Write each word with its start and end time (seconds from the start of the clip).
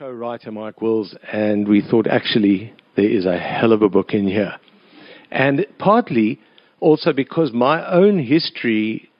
co-writer 0.00 0.50
Mike 0.50 0.80
Wills, 0.80 1.14
and 1.30 1.68
we 1.68 1.82
thought 1.82 2.06
actually 2.06 2.72
there 2.96 3.04
is 3.04 3.26
a 3.26 3.36
hell 3.36 3.70
of 3.70 3.82
a 3.82 3.88
book 3.90 4.14
in 4.14 4.26
here, 4.26 4.54
and 5.30 5.66
partly 5.78 6.40
also 6.80 7.12
because 7.12 7.52
my 7.52 7.86
own 7.86 8.18
history 8.18 9.10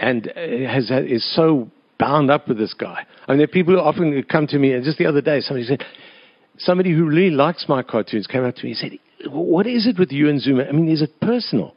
and 0.00 0.26
uh, 0.26 0.68
has 0.68 0.90
is 0.90 1.24
so 1.36 1.70
bound 2.00 2.32
up 2.32 2.48
with 2.48 2.58
this 2.58 2.74
guy. 2.74 3.06
I 3.28 3.30
mean, 3.30 3.38
there 3.38 3.44
are 3.44 3.46
people 3.46 3.74
who 3.74 3.78
often 3.78 4.20
come 4.24 4.48
to 4.48 4.58
me, 4.58 4.72
and 4.72 4.82
just 4.82 4.98
the 4.98 5.06
other 5.06 5.20
day, 5.20 5.40
somebody 5.40 5.68
said, 5.68 5.84
somebody 6.58 6.92
who 6.92 7.04
really 7.04 7.30
likes 7.30 7.66
my 7.68 7.84
cartoons 7.84 8.26
came 8.26 8.44
up 8.44 8.56
to 8.56 8.64
me 8.64 8.70
and 8.70 8.78
said, 8.78 9.32
"What 9.32 9.68
is 9.68 9.86
it 9.86 10.00
with 10.00 10.10
you 10.10 10.28
and 10.28 10.42
Zuma? 10.42 10.64
I 10.64 10.72
mean, 10.72 10.88
is 10.88 11.02
it 11.02 11.20
personal?" 11.20 11.76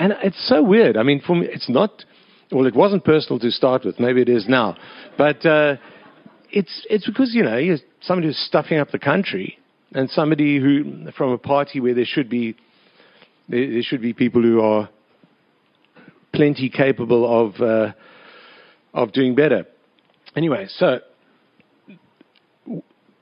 And 0.00 0.16
it's 0.20 0.48
so 0.48 0.64
weird. 0.64 0.96
I 0.96 1.04
mean, 1.04 1.22
for 1.24 1.36
me, 1.36 1.46
it's 1.48 1.68
not. 1.68 2.06
Well, 2.50 2.66
it 2.66 2.74
wasn't 2.74 3.04
personal 3.04 3.38
to 3.38 3.52
start 3.52 3.84
with. 3.84 4.00
Maybe 4.00 4.20
it 4.20 4.28
is 4.28 4.48
now, 4.48 4.76
but. 5.16 5.46
Uh, 5.46 5.76
it's 6.50 6.86
it's 6.88 7.06
because 7.06 7.34
you 7.34 7.42
know 7.42 7.56
you're 7.56 7.78
somebody 8.00 8.28
who's 8.28 8.38
stuffing 8.38 8.78
up 8.78 8.90
the 8.90 8.98
country 8.98 9.58
and 9.92 10.10
somebody 10.10 10.58
who 10.58 11.10
from 11.16 11.30
a 11.30 11.38
party 11.38 11.80
where 11.80 11.94
there 11.94 12.04
should 12.04 12.28
be 12.28 12.56
there, 13.48 13.82
should 13.82 14.02
be 14.02 14.12
people 14.12 14.42
who 14.42 14.60
are 14.60 14.88
plenty 16.32 16.68
capable 16.68 17.46
of 17.48 17.60
uh, 17.60 17.92
of 18.94 19.12
doing 19.12 19.34
better. 19.34 19.66
Anyway, 20.34 20.66
so 20.68 21.00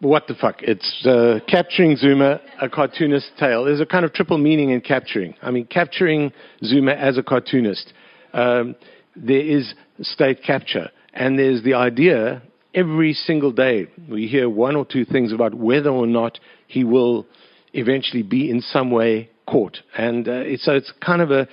what 0.00 0.26
the 0.26 0.34
fuck? 0.34 0.62
It's 0.62 1.06
uh, 1.06 1.40
capturing 1.48 1.96
Zuma, 1.96 2.40
a 2.60 2.68
cartoonist 2.68 3.32
tale. 3.38 3.64
There's 3.64 3.80
a 3.80 3.86
kind 3.86 4.04
of 4.04 4.12
triple 4.12 4.38
meaning 4.38 4.70
in 4.70 4.80
capturing. 4.80 5.34
I 5.40 5.50
mean, 5.50 5.66
capturing 5.66 6.32
Zuma 6.62 6.92
as 6.92 7.16
a 7.16 7.22
cartoonist. 7.22 7.92
Um, 8.32 8.76
there 9.16 9.40
is 9.40 9.74
state 10.02 10.42
capture, 10.42 10.90
and 11.12 11.38
there's 11.38 11.62
the 11.62 11.74
idea 11.74 12.42
every 12.74 13.12
single 13.12 13.52
day 13.52 13.86
we 14.10 14.26
hear 14.26 14.48
one 14.48 14.76
or 14.76 14.84
two 14.84 15.04
things 15.04 15.32
about 15.32 15.54
whether 15.54 15.90
or 15.90 16.06
not 16.06 16.38
he 16.66 16.84
will 16.84 17.26
eventually 17.72 18.22
be 18.22 18.50
in 18.50 18.60
some 18.60 18.90
way 18.90 19.30
caught. 19.46 19.78
And 19.96 20.28
uh, 20.28 20.32
it's, 20.32 20.64
so 20.64 20.72
it's 20.72 20.92
kind 21.04 21.22
of 21.22 21.30
a, 21.30 21.48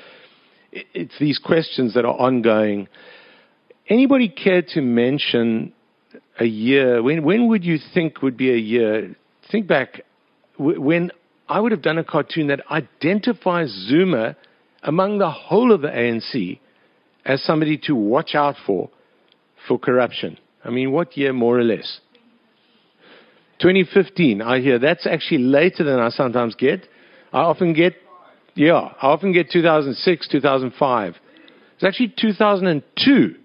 it's 0.71 1.17
these 1.19 1.37
questions 1.37 1.93
that 1.93 2.05
are 2.05 2.13
ongoing. 2.13 2.87
Anybody 3.87 4.29
care 4.29 4.61
to 4.69 4.81
mention 4.81 5.73
a 6.39 6.45
year? 6.45 7.03
When, 7.03 7.23
when 7.23 7.47
would 7.49 7.63
you 7.63 7.77
think 7.93 8.21
would 8.21 8.37
be 8.37 8.51
a 8.51 8.57
year? 8.57 9.15
Think 9.51 9.67
back 9.67 10.01
when 10.57 11.11
I 11.49 11.59
would 11.59 11.71
have 11.71 11.81
done 11.81 11.97
a 11.97 12.03
cartoon 12.03 12.47
that 12.47 12.61
identifies 12.71 13.69
Zuma 13.89 14.35
among 14.83 15.17
the 15.17 15.29
whole 15.29 15.73
of 15.73 15.81
the 15.81 15.89
ANC 15.89 16.59
as 17.25 17.43
somebody 17.43 17.77
to 17.85 17.95
watch 17.95 18.33
out 18.33 18.55
for 18.65 18.89
for 19.67 19.77
corruption. 19.77 20.37
I 20.63 20.69
mean, 20.69 20.91
what 20.91 21.17
year 21.17 21.33
more 21.33 21.59
or 21.59 21.63
less? 21.63 21.99
2015, 23.59 24.41
I 24.41 24.59
hear. 24.59 24.79
That's 24.79 25.05
actually 25.05 25.39
later 25.39 25.83
than 25.83 25.99
I 25.99 26.09
sometimes 26.09 26.55
get. 26.55 26.87
I 27.31 27.41
often 27.41 27.73
get, 27.73 27.93
yeah, 28.55 28.73
I 29.01 29.07
often 29.07 29.31
get 29.31 29.51
2006, 29.51 30.27
2005. 30.27 31.15
It's 31.75 31.83
actually 31.83 32.13
2002. 32.19 33.35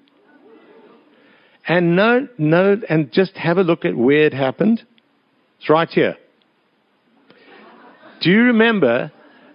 And 1.68 1.96
no, 1.96 2.28
no, 2.38 2.80
and 2.88 3.12
just 3.12 3.36
have 3.36 3.58
a 3.58 3.62
look 3.62 3.84
at 3.84 3.96
where 3.96 4.26
it 4.26 4.32
happened. 4.32 4.82
It's 5.58 5.68
right 5.68 5.88
here. 5.88 6.16
Do 8.20 8.30
you 8.30 8.42
remember 8.42 9.12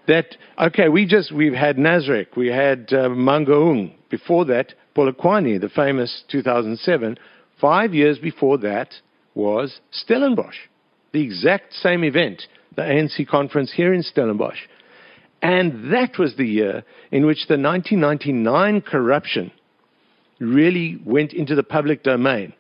that? 0.08 0.36
Okay, 0.60 0.90
we 0.90 1.06
just 1.06 1.32
we've 1.32 1.54
had 1.54 1.78
Nasrec, 1.78 2.36
we 2.36 2.48
had 2.48 2.90
uh, 2.92 3.10
Mangaung. 3.10 3.94
Before 4.10 4.46
that, 4.46 4.74
Polokwane, 4.96 5.60
the 5.62 5.70
famous 5.70 6.24
2007. 6.30 7.18
Five 7.62 7.94
years 7.94 8.18
before 8.18 8.58
that 8.60 8.90
was 9.36 9.80
Stellenbosch, 9.92 10.58
the 11.14 11.24
exact 11.24 11.74
same 11.76 12.04
event, 12.04 12.42
the 12.76 12.82
ANC 12.82 13.28
conference 13.28 13.72
here 13.72 13.94
in 13.94 14.02
Stellenbosch. 14.02 14.58
And 15.44 15.94
that 15.94 16.18
was 16.18 16.36
the 16.36 16.46
year 16.46 16.84
in 17.12 17.26
which 17.26 17.48
the 17.48 17.58
1999 17.58 18.82
corruption 18.82 19.52
really 20.40 21.00
went 21.06 21.34
into 21.34 21.56
the 21.56 21.64
public 21.64 22.04
domain. 22.04 22.54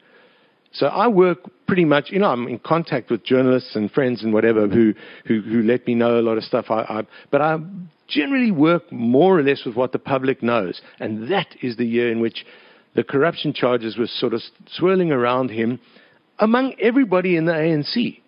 So 0.74 0.86
I 0.86 1.08
work 1.08 1.40
pretty 1.68 1.86
much, 1.86 2.12
you 2.12 2.20
know, 2.20 2.28
I'm 2.28 2.48
in 2.48 2.60
contact 2.60 3.10
with 3.10 3.24
journalists 3.24 3.76
and 3.76 3.92
friends 3.92 4.24
and 4.24 4.34
whatever 4.34 4.68
who, 4.68 4.94
who, 5.26 5.42
who 5.42 5.64
let 5.64 5.86
me 5.86 5.96
know 5.96 6.20
a 6.20 6.22
lot 6.22 6.38
of 6.38 6.44
stuff. 6.44 6.66
I, 6.70 6.82
I, 6.82 7.02
but 7.30 7.42
I 7.42 7.58
generally 8.08 8.52
work 8.52 8.92
more 8.92 9.38
or 9.40 9.44
less 9.44 9.64
with 9.66 9.76
what 9.76 9.92
the 9.92 10.00
public 10.00 10.42
knows. 10.42 10.82
And 11.00 11.32
that 11.32 11.48
is 11.62 11.76
the 11.78 11.86
year 11.86 12.12
in 12.12 12.20
which 12.20 12.46
the 12.96 13.04
corruption 13.04 13.54
charges 13.54 13.98
were 13.98 14.08
sort 14.08 14.34
of 14.34 14.42
swirling 14.72 15.12
around 15.12 15.50
him 15.50 15.80
among 16.40 16.74
everybody 16.80 17.38
in 17.38 17.46
the 17.46 17.54
ANC. 17.54 18.20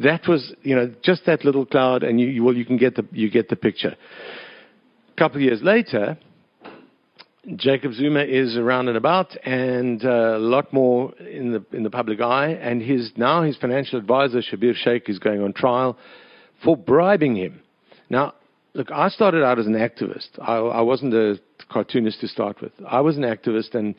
That 0.00 0.28
was, 0.28 0.52
you 0.62 0.76
know, 0.76 0.92
just 1.02 1.24
that 1.26 1.44
little 1.44 1.64
cloud, 1.64 2.02
and 2.02 2.20
you, 2.20 2.26
you 2.26 2.44
well, 2.44 2.54
you 2.54 2.66
can 2.66 2.76
get 2.76 2.96
the 2.96 3.06
you 3.12 3.30
get 3.30 3.48
the 3.48 3.56
picture. 3.56 3.96
A 3.96 5.18
couple 5.18 5.38
of 5.38 5.42
years 5.42 5.62
later, 5.62 6.18
Jacob 7.54 7.94
Zuma 7.94 8.20
is 8.20 8.58
around 8.58 8.88
and 8.88 8.98
about, 8.98 9.34
and 9.46 10.04
uh, 10.04 10.36
a 10.36 10.38
lot 10.38 10.70
more 10.72 11.14
in 11.14 11.52
the 11.52 11.64
in 11.72 11.82
the 11.82 11.88
public 11.88 12.20
eye. 12.20 12.50
And 12.50 12.82
his 12.82 13.12
now 13.16 13.42
his 13.42 13.56
financial 13.56 13.98
advisor 13.98 14.42
Shabir 14.42 14.74
Shaik 14.84 15.08
is 15.08 15.18
going 15.18 15.40
on 15.40 15.54
trial 15.54 15.96
for 16.62 16.76
bribing 16.76 17.36
him. 17.36 17.62
Now, 18.10 18.34
look, 18.76 18.90
I 18.92 19.08
started 19.08 19.42
out 19.42 19.58
as 19.58 19.66
an 19.66 19.72
activist. 19.72 20.28
I, 20.40 20.56
I 20.56 20.80
wasn't 20.82 21.14
a 21.14 21.40
cartoonist 21.70 22.20
to 22.20 22.28
start 22.28 22.60
with. 22.60 22.72
I 22.86 23.00
was 23.00 23.16
an 23.16 23.22
activist, 23.22 23.74
and 23.74 23.94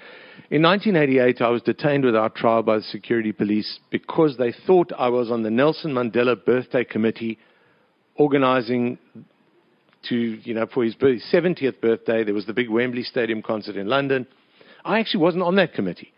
in 0.51 0.61
1988, 0.61 1.41
I 1.41 1.49
was 1.49 1.61
detained 1.63 2.05
without 2.05 2.35
trial 2.35 2.61
by 2.61 2.77
the 2.77 2.83
security 2.83 3.31
police 3.31 3.79
because 3.89 4.37
they 4.37 4.53
thought 4.65 4.91
I 4.97 5.09
was 5.09 5.31
on 5.31 5.43
the 5.43 5.49
Nelson 5.49 5.91
Mandela 5.91 6.43
Birthday 6.43 6.83
Committee 6.83 7.39
organizing 8.15 8.99
to, 10.09 10.15
you 10.15 10.53
know, 10.53 10.67
for 10.71 10.83
his 10.83 10.95
70th 10.95 11.81
birthday. 11.81 12.23
There 12.23 12.33
was 12.33 12.45
the 12.45 12.53
big 12.53 12.69
Wembley 12.69 13.03
Stadium 13.03 13.41
concert 13.41 13.75
in 13.75 13.87
London. 13.87 14.27
I 14.85 14.99
actually 14.99 15.21
wasn't 15.21 15.43
on 15.43 15.55
that 15.55 15.73
committee, 15.73 16.13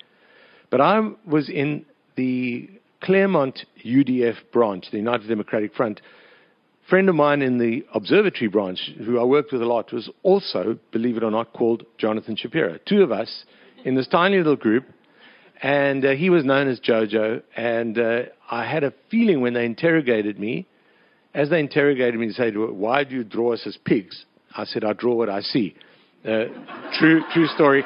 but 0.69 0.81
I 0.81 1.09
was 1.25 1.49
in 1.49 1.85
the 2.15 2.69
Claremont 3.01 3.65
UDF 3.85 4.35
branch, 4.51 4.87
the 4.91 4.97
United 4.97 5.27
Democratic 5.27 5.73
Front, 5.73 6.01
friend 6.89 7.07
of 7.09 7.15
mine 7.15 7.41
in 7.41 7.57
the 7.57 7.85
observatory 7.93 8.47
branch, 8.47 8.91
who 9.05 9.19
I 9.19 9.23
worked 9.23 9.51
with 9.51 9.61
a 9.61 9.65
lot, 9.65 9.93
was 9.93 10.09
also, 10.23 10.77
believe 10.91 11.17
it 11.17 11.23
or 11.23 11.31
not, 11.31 11.53
called 11.53 11.85
Jonathan 11.97 12.35
Shapiro. 12.35 12.79
Two 12.87 13.03
of 13.03 13.11
us 13.11 13.45
in 13.85 13.95
this 13.95 14.07
tiny 14.07 14.37
little 14.37 14.55
group, 14.55 14.85
and 15.61 16.03
uh, 16.05 16.11
he 16.11 16.29
was 16.29 16.43
known 16.43 16.67
as 16.67 16.79
Jojo. 16.79 17.41
And 17.55 17.99
uh, 17.99 18.21
I 18.49 18.65
had 18.65 18.83
a 18.83 18.93
feeling 19.11 19.41
when 19.41 19.53
they 19.53 19.65
interrogated 19.65 20.39
me, 20.39 20.67
as 21.33 21.49
they 21.49 21.59
interrogated 21.59 22.19
me, 22.19 22.27
they 22.27 22.33
said, 22.33 22.57
"Why 22.57 23.03
do 23.03 23.15
you 23.15 23.23
draw 23.23 23.53
us 23.53 23.63
as 23.65 23.77
pigs?" 23.85 24.25
I 24.55 24.65
said, 24.65 24.83
"I 24.83 24.93
draw 24.93 25.13
what 25.13 25.29
I 25.29 25.41
see." 25.41 25.75
Uh, 26.25 26.45
true, 26.93 27.21
true 27.33 27.47
story. 27.47 27.83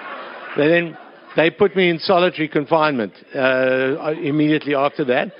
They 0.57 0.67
then 0.67 0.97
they 1.35 1.49
put 1.49 1.75
me 1.75 1.89
in 1.89 1.99
solitary 1.99 2.47
confinement 2.47 3.13
uh, 3.35 4.13
immediately 4.21 4.75
after 4.75 5.03
that, 5.05 5.33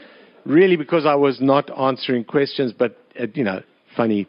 really 0.46 0.76
because 0.76 1.06
I 1.06 1.16
was 1.16 1.40
not 1.40 1.72
answering 1.78 2.26
questions, 2.26 2.74
but 2.78 3.03
you 3.34 3.44
know, 3.44 3.62
funny. 3.96 4.28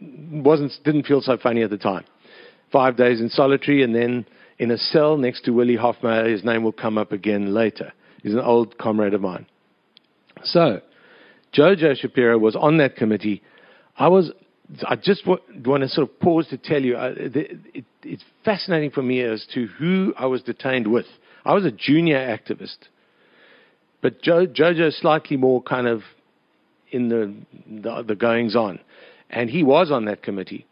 wasn't 0.00 0.72
didn't 0.84 1.06
feel 1.06 1.20
so 1.20 1.36
funny 1.36 1.62
at 1.62 1.70
the 1.70 1.78
time. 1.78 2.04
Five 2.70 2.96
days 2.96 3.20
in 3.20 3.28
solitary, 3.28 3.82
and 3.82 3.94
then 3.94 4.26
in 4.58 4.70
a 4.70 4.78
cell 4.78 5.16
next 5.16 5.44
to 5.44 5.50
Willie 5.52 5.76
Hofmeyr. 5.76 6.30
His 6.30 6.44
name 6.44 6.62
will 6.62 6.72
come 6.72 6.98
up 6.98 7.12
again 7.12 7.52
later. 7.52 7.92
He's 8.22 8.34
an 8.34 8.40
old 8.40 8.78
comrade 8.78 9.14
of 9.14 9.20
mine. 9.20 9.46
So, 10.44 10.80
Jojo 11.52 11.96
Shapiro 11.96 12.38
was 12.38 12.56
on 12.56 12.78
that 12.78 12.96
committee. 12.96 13.42
I 13.96 14.08
was. 14.08 14.32
I 14.88 14.96
just 14.96 15.24
w- 15.24 15.42
want 15.66 15.82
to 15.82 15.88
sort 15.88 16.08
of 16.08 16.18
pause 16.20 16.46
to 16.48 16.56
tell 16.56 16.80
you, 16.80 16.96
uh, 16.96 17.12
the, 17.14 17.58
it, 17.74 17.84
it's 18.02 18.24
fascinating 18.42 18.90
for 18.90 19.02
me 19.02 19.20
as 19.20 19.46
to 19.52 19.66
who 19.66 20.14
I 20.16 20.26
was 20.26 20.40
detained 20.42 20.90
with. 20.90 21.04
I 21.44 21.52
was 21.52 21.66
a 21.66 21.70
junior 21.70 22.16
activist, 22.16 22.78
but 24.00 24.22
jo- 24.22 24.46
Jojo 24.46 24.90
slightly 24.98 25.36
more 25.36 25.60
kind 25.62 25.86
of 25.86 26.02
in 26.92 27.08
the, 27.08 27.34
the, 27.66 28.02
the 28.02 28.14
goings 28.14 28.54
on. 28.54 28.78
And 29.30 29.50
he 29.50 29.62
was 29.62 29.90
on 29.90 30.04
that 30.04 30.22
committee. 30.22 30.66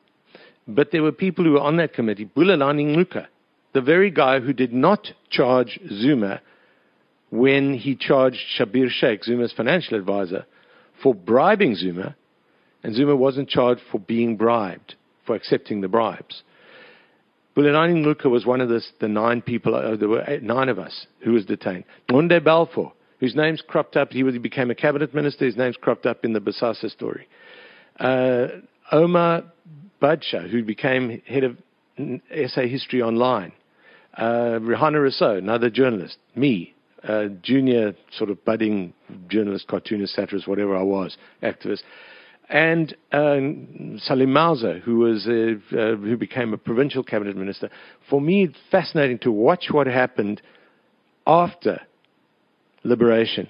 But 0.69 0.93
there 0.93 1.02
were 1.02 1.12
people 1.12 1.44
who 1.44 1.52
were 1.52 1.61
on 1.61 1.78
that 1.78 1.94
committee. 1.94 2.26
Bulelani 2.26 2.94
Ngcuka, 2.94 3.26
the 3.72 3.81
very 3.81 4.11
guy 4.11 4.40
who 4.40 4.52
did 4.52 4.72
not 4.72 5.08
charge 5.31 5.81
Zuma 5.88 6.40
when 7.31 7.75
he 7.75 7.96
charged 7.96 8.38
Shabir 8.58 8.88
Shaik, 8.90 9.25
Zuma's 9.25 9.52
financial 9.52 9.96
advisor, 9.96 10.44
for 11.02 11.14
bribing 11.14 11.75
Zuma, 11.75 12.14
and 12.82 12.94
Zuma 12.94 13.17
wasn't 13.17 13.49
charged 13.49 13.81
for 13.90 13.99
being 13.99 14.37
bribed, 14.37 14.94
for 15.26 15.34
accepting 15.34 15.81
the 15.81 15.88
bribes. 15.88 16.43
Bulelani 17.56 18.05
Ngcuka 18.05 18.31
was 18.31 18.44
one 18.44 18.61
of 18.61 18.69
the, 18.69 18.82
the 19.00 19.08
nine 19.08 19.43
people, 19.43 19.75
uh, 19.75 19.96
there 19.96 20.08
were 20.08 20.25
eight, 20.26 20.43
nine 20.43 20.69
of 20.69 20.78
us 20.78 21.06
who 21.20 21.32
was 21.32 21.44
detained. 21.44 21.84
Ngconde 22.08 22.44
Balfour, 22.44 22.93
whose 23.20 23.37
name's 23.37 23.62
cropped 23.62 23.96
up. 23.96 24.11
He 24.11 24.22
became 24.38 24.70
a 24.70 24.75
cabinet 24.75 25.14
minister. 25.14 25.44
His 25.44 25.56
name's 25.56 25.76
cropped 25.76 26.06
up 26.06 26.25
in 26.25 26.32
the 26.32 26.40
Bosasa 26.40 26.90
story. 26.90 27.28
Uh, 27.99 28.49
Omar 28.90 29.44
Badsha, 30.02 30.49
who 30.50 30.64
became 30.64 31.22
head 31.26 31.44
of 31.44 31.56
SA 31.96 32.62
History 32.62 33.02
Online. 33.02 33.52
Uh, 34.17 34.58
Rehana 34.58 34.96
Rossouw, 34.96 35.38
another 35.38 35.70
journalist. 35.70 36.17
Me, 36.34 36.75
uh, 37.06 37.26
junior 37.43 37.94
sort 38.17 38.31
of 38.31 38.44
budding 38.44 38.93
journalist, 39.28 39.69
cartoonist, 39.69 40.14
satirist, 40.14 40.49
whatever 40.49 40.76
I 40.76 40.82
was, 40.82 41.17
activist. 41.43 41.82
And 42.49 42.96
uh, 43.12 43.38
Saleem 44.08 44.28
Mowzer, 44.28 44.81
who 44.81 44.96
was 44.96 45.26
a, 45.26 45.52
uh, 45.52 45.96
who 45.96 46.17
became 46.17 46.52
a 46.52 46.58
provincial 46.58 47.05
cabinet 47.05 47.37
minister. 47.37 47.70
For 48.08 48.20
me, 48.20 48.44
it's 48.44 48.58
fascinating 48.70 49.19
to 49.20 49.31
watch 49.31 49.67
what 49.70 49.87
happened 49.87 50.43
after 51.26 51.81
liberation, 52.85 53.49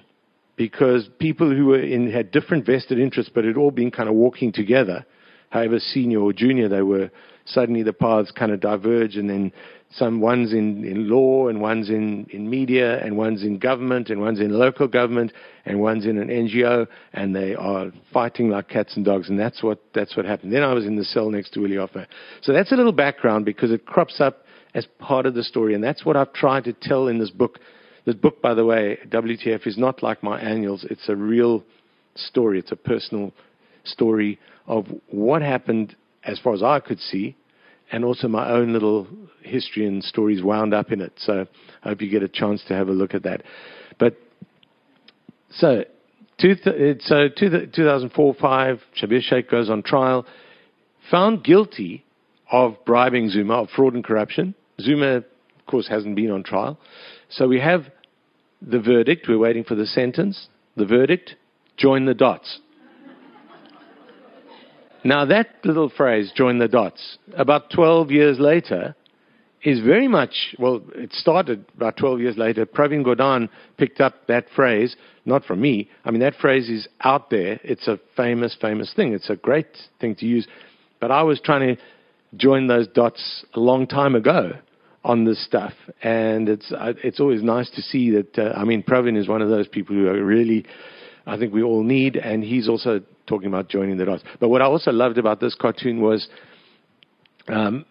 because 0.55 1.09
people 1.19 1.55
who 1.55 1.67
were 1.67 1.81
in 1.81 2.11
had 2.11 2.31
different 2.31 2.65
vested 2.65 2.99
interests, 2.99 3.31
but 3.33 3.45
had 3.45 3.57
all 3.57 3.71
been 3.71 3.91
kind 3.91 4.09
of 4.09 4.15
walking 4.15 4.51
together, 4.51 5.05
however 5.49 5.79
senior 5.79 6.19
or 6.19 6.33
junior 6.33 6.67
they 6.67 6.81
were. 6.81 7.09
Suddenly, 7.45 7.83
the 7.83 7.93
paths 7.93 8.31
kind 8.31 8.51
of 8.51 8.59
diverge, 8.59 9.15
and 9.15 9.29
then 9.29 9.51
some 9.93 10.21
one's 10.21 10.53
in, 10.53 10.85
in 10.85 11.09
law 11.09 11.49
and 11.49 11.59
one's 11.59 11.89
in, 11.89 12.25
in 12.31 12.49
media 12.49 13.03
and 13.03 13.17
one's 13.17 13.43
in 13.43 13.59
government 13.59 14.09
and 14.09 14.21
one's 14.21 14.39
in 14.39 14.51
local 14.51 14.87
government 14.87 15.33
and 15.65 15.81
one's 15.81 16.05
in 16.05 16.17
an 16.17 16.29
NGO 16.29 16.87
and 17.13 17.35
they 17.35 17.55
are 17.55 17.91
fighting 18.13 18.49
like 18.49 18.69
cats 18.69 18.95
and 18.95 19.03
dogs 19.03 19.29
and 19.29 19.37
that's 19.37 19.61
what 19.61 19.79
that's 19.93 20.15
what 20.15 20.25
happened. 20.25 20.53
Then 20.53 20.63
I 20.63 20.73
was 20.73 20.85
in 20.85 20.95
the 20.95 21.03
cell 21.03 21.29
next 21.29 21.51
to 21.53 21.59
Willie 21.59 21.75
Hofmeyr. 21.75 22.07
So 22.41 22.53
that's 22.53 22.71
a 22.71 22.75
little 22.75 22.93
background 22.93 23.43
because 23.43 23.71
it 23.71 23.85
crops 23.85 24.21
up 24.21 24.45
as 24.73 24.87
part 24.99 25.25
of 25.25 25.33
the 25.33 25.43
story 25.43 25.73
and 25.73 25.83
that's 25.83 26.05
what 26.05 26.15
I've 26.15 26.31
tried 26.31 26.63
to 26.65 26.73
tell 26.73 27.07
in 27.07 27.19
this 27.19 27.31
book. 27.31 27.59
This 28.05 28.15
book, 28.15 28.41
by 28.41 28.53
the 28.53 28.65
way, 28.65 28.97
WTF, 29.07 29.67
is 29.67 29.77
not 29.77 30.01
like 30.01 30.23
my 30.23 30.39
annuals. 30.39 30.85
It's 30.89 31.07
a 31.07 31.15
real 31.15 31.63
story. 32.15 32.59
It's 32.59 32.71
a 32.71 32.75
personal 32.75 33.31
story 33.83 34.39
of 34.67 34.87
what 35.09 35.41
happened 35.41 35.95
as 36.23 36.39
far 36.39 36.53
as 36.53 36.63
I 36.63 36.79
could 36.79 36.99
see 36.99 37.35
and 37.91 38.05
also 38.05 38.27
my 38.27 38.49
own 38.49 38.73
little 38.73 39.07
history 39.41 39.85
and 39.85 40.03
stories 40.03 40.41
wound 40.41 40.73
up 40.73 40.91
in 40.91 41.01
it. 41.01 41.13
So 41.17 41.45
I 41.83 41.89
hope 41.89 42.01
you 42.01 42.09
get 42.09 42.23
a 42.23 42.29
chance 42.29 42.63
to 42.67 42.73
have 42.73 42.87
a 42.87 42.93
look 42.93 43.13
at 43.13 43.23
that. 43.23 43.43
But 43.99 44.15
so, 45.51 45.83
two 46.39 46.55
th- 46.55 46.97
uh, 46.97 47.01
so 47.01 47.27
two 47.27 47.49
th- 47.49 47.71
2004 47.73 48.35
5, 48.39 48.81
Shabir 49.01 49.21
Shaik 49.29 49.49
goes 49.49 49.69
on 49.69 49.83
trial, 49.83 50.25
found 51.09 51.43
guilty 51.43 52.05
of 52.49 52.75
bribing 52.85 53.29
Zuma, 53.29 53.63
of 53.63 53.69
fraud 53.75 53.93
and 53.93 54.03
corruption. 54.03 54.55
Zuma, 54.79 55.17
of 55.17 55.25
course, 55.67 55.87
hasn't 55.87 56.15
been 56.15 56.31
on 56.31 56.43
trial. 56.43 56.79
So 57.31 57.47
we 57.47 57.59
have 57.59 57.85
the 58.61 58.79
verdict. 58.79 59.27
We're 59.27 59.39
waiting 59.39 59.63
for 59.63 59.75
the 59.75 59.85
sentence. 59.85 60.47
The 60.75 60.85
verdict 60.85 61.35
join 61.77 62.05
the 62.05 62.13
dots. 62.13 62.59
Now, 65.03 65.25
that 65.25 65.47
little 65.63 65.89
phrase, 65.89 66.31
join 66.35 66.59
the 66.59 66.67
dots, 66.67 67.17
about 67.35 67.71
12 67.71 68.11
years 68.11 68.39
later, 68.39 68.95
is 69.63 69.79
very 69.79 70.07
much, 70.07 70.55
well, 70.59 70.81
it 70.93 71.11
started 71.13 71.65
about 71.75 71.97
12 71.97 72.19
years 72.19 72.37
later. 72.37 72.67
Pravin 72.67 73.03
Gordhan 73.03 73.49
picked 73.77 73.99
up 73.99 74.27
that 74.27 74.45
phrase, 74.55 74.95
not 75.25 75.43
from 75.43 75.61
me. 75.61 75.89
I 76.05 76.11
mean, 76.11 76.21
that 76.21 76.35
phrase 76.35 76.69
is 76.69 76.87
out 77.01 77.31
there. 77.31 77.59
It's 77.63 77.87
a 77.87 77.99
famous, 78.15 78.55
famous 78.59 78.93
thing. 78.93 79.13
It's 79.13 79.29
a 79.29 79.35
great 79.35 79.75
thing 79.99 80.15
to 80.15 80.25
use. 80.25 80.47
But 80.99 81.09
I 81.09 81.23
was 81.23 81.39
trying 81.39 81.75
to 81.75 81.81
join 82.35 82.67
those 82.67 82.87
dots 82.87 83.45
a 83.55 83.59
long 83.59 83.87
time 83.87 84.13
ago 84.13 84.51
on 85.03 85.25
this 85.25 85.43
stuff. 85.43 85.73
And 86.03 86.47
it's, 86.47 86.71
uh, 86.71 86.93
it's 87.03 87.19
always 87.19 87.41
nice 87.41 87.69
to 87.71 87.81
see 87.81 88.11
that, 88.11 88.37
uh, 88.37 88.53
I 88.55 88.63
mean, 88.63 88.83
Pravin 88.83 89.17
is 89.17 89.27
one 89.27 89.41
of 89.41 89.49
those 89.49 89.67
people 89.67 89.95
who 89.95 90.07
are 90.07 90.23
really, 90.23 90.65
I 91.25 91.37
think 91.37 91.53
we 91.53 91.63
all 91.63 91.83
need, 91.83 92.15
and 92.15 92.43
he's 92.43 92.69
also 92.69 93.01
talking 93.25 93.47
about 93.47 93.69
joining 93.69 93.97
the 93.97 94.05
dots. 94.05 94.23
But 94.39 94.49
what 94.49 94.61
I 94.61 94.65
also 94.65 94.91
loved 94.91 95.17
about 95.17 95.39
this 95.39 95.55
cartoon 95.55 96.01
was 96.01 96.27
um, 97.47 97.85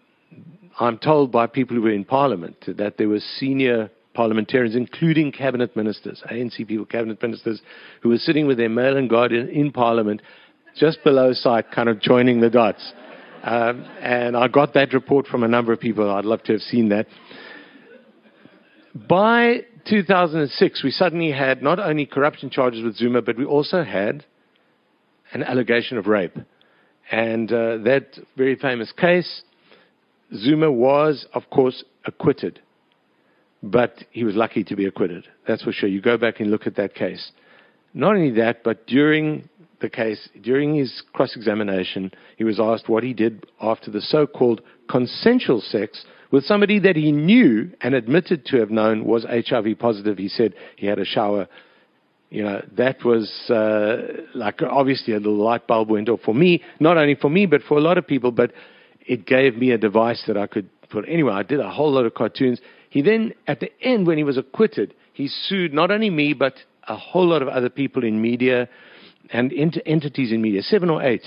I'm 0.79 0.97
told 0.97 1.31
by 1.31 1.47
people 1.47 1.75
who 1.75 1.81
were 1.83 1.91
in 1.91 2.05
Parliament 2.05 2.57
that 2.67 2.97
there 2.97 3.09
were 3.09 3.19
senior 3.19 3.89
parliamentarians, 4.13 4.75
including 4.75 5.31
cabinet 5.31 5.75
ministers, 5.75 6.21
ANC 6.31 6.67
people, 6.67 6.85
cabinet 6.85 7.21
ministers, 7.21 7.61
who 8.01 8.09
were 8.09 8.17
sitting 8.17 8.47
with 8.47 8.57
their 8.57 8.69
mail 8.69 8.97
and 8.97 9.09
guardian 9.09 9.49
in 9.49 9.71
Parliament, 9.71 10.21
just 10.77 11.03
below 11.03 11.33
sight, 11.33 11.71
kind 11.71 11.89
of 11.89 11.99
joining 12.01 12.41
the 12.41 12.49
dots. 12.49 12.93
Um, 13.43 13.85
and 13.99 14.37
I 14.37 14.47
got 14.47 14.73
that 14.75 14.93
report 14.93 15.27
from 15.27 15.43
a 15.43 15.47
number 15.47 15.73
of 15.73 15.79
people. 15.79 16.09
I'd 16.09 16.25
love 16.25 16.43
to 16.43 16.53
have 16.53 16.61
seen 16.61 16.89
that. 16.89 17.07
By 18.93 19.61
2006, 19.85 20.83
we 20.83 20.91
suddenly 20.91 21.31
had 21.31 21.63
not 21.63 21.79
only 21.79 22.05
corruption 22.05 22.49
charges 22.49 22.83
with 22.83 22.95
Zuma, 22.97 23.21
but 23.21 23.37
we 23.37 23.45
also 23.45 23.83
had 23.83 24.25
an 25.33 25.43
allegation 25.43 25.97
of 25.97 26.07
rape. 26.07 26.37
And 27.11 27.51
uh, 27.51 27.77
that 27.79 28.19
very 28.37 28.55
famous 28.55 28.91
case, 28.91 29.43
Zuma 30.35 30.71
was, 30.71 31.25
of 31.33 31.49
course, 31.49 31.83
acquitted. 32.05 32.59
But 33.63 34.03
he 34.11 34.23
was 34.23 34.35
lucky 34.35 34.63
to 34.65 34.75
be 34.75 34.85
acquitted. 34.85 35.27
That's 35.47 35.63
for 35.63 35.71
sure. 35.71 35.89
You 35.89 36.01
go 36.01 36.17
back 36.17 36.39
and 36.39 36.51
look 36.51 36.67
at 36.67 36.75
that 36.75 36.95
case. 36.95 37.31
Not 37.93 38.15
only 38.15 38.31
that, 38.31 38.63
but 38.63 38.87
during 38.87 39.49
the 39.81 39.89
case, 39.89 40.29
during 40.41 40.75
his 40.75 41.03
cross 41.13 41.35
examination, 41.35 42.11
he 42.37 42.43
was 42.43 42.59
asked 42.59 42.87
what 42.87 43.03
he 43.03 43.13
did 43.13 43.45
after 43.61 43.91
the 43.91 44.01
so 44.01 44.25
called 44.25 44.61
consensual 44.89 45.61
sex 45.61 46.05
with 46.31 46.45
somebody 46.45 46.79
that 46.79 46.95
he 46.95 47.11
knew 47.11 47.71
and 47.81 47.93
admitted 47.93 48.45
to 48.45 48.57
have 48.57 48.71
known 48.71 49.05
was 49.05 49.25
HIV 49.25 49.77
positive. 49.79 50.17
He 50.17 50.29
said 50.29 50.53
he 50.77 50.87
had 50.87 50.99
a 50.99 51.05
shower 51.05 51.47
you 52.31 52.43
know, 52.43 52.65
that 52.77 53.03
was 53.03 53.29
uh, 53.49 54.23
like 54.33 54.61
obviously 54.61 55.13
a 55.13 55.17
little 55.17 55.35
light 55.35 55.67
bulb 55.67 55.89
went 55.89 56.07
off 56.07 56.21
for 56.21 56.33
me, 56.33 56.63
not 56.79 56.97
only 56.97 57.13
for 57.13 57.29
me, 57.29 57.45
but 57.45 57.61
for 57.61 57.77
a 57.77 57.81
lot 57.81 57.97
of 57.97 58.07
people. 58.07 58.31
But 58.31 58.53
it 59.05 59.25
gave 59.25 59.57
me 59.57 59.71
a 59.71 59.77
device 59.77 60.23
that 60.27 60.37
I 60.37 60.47
could 60.47 60.69
put. 60.89 61.03
Anyway, 61.09 61.33
I 61.33 61.43
did 61.43 61.59
a 61.59 61.69
whole 61.69 61.91
lot 61.91 62.05
of 62.05 62.13
cartoons. 62.13 62.61
He 62.89 63.01
then, 63.01 63.33
at 63.47 63.59
the 63.59 63.69
end, 63.81 64.07
when 64.07 64.17
he 64.17 64.23
was 64.23 64.37
acquitted, 64.37 64.95
he 65.11 65.27
sued 65.27 65.73
not 65.73 65.91
only 65.91 66.09
me, 66.09 66.31
but 66.33 66.53
a 66.87 66.95
whole 66.95 67.27
lot 67.27 67.41
of 67.41 67.49
other 67.49 67.69
people 67.69 68.05
in 68.05 68.21
media 68.21 68.69
and 69.31 69.51
ent- 69.53 69.81
entities 69.85 70.31
in 70.31 70.41
media, 70.41 70.61
seven 70.61 70.89
or 70.89 71.03
eight. 71.03 71.25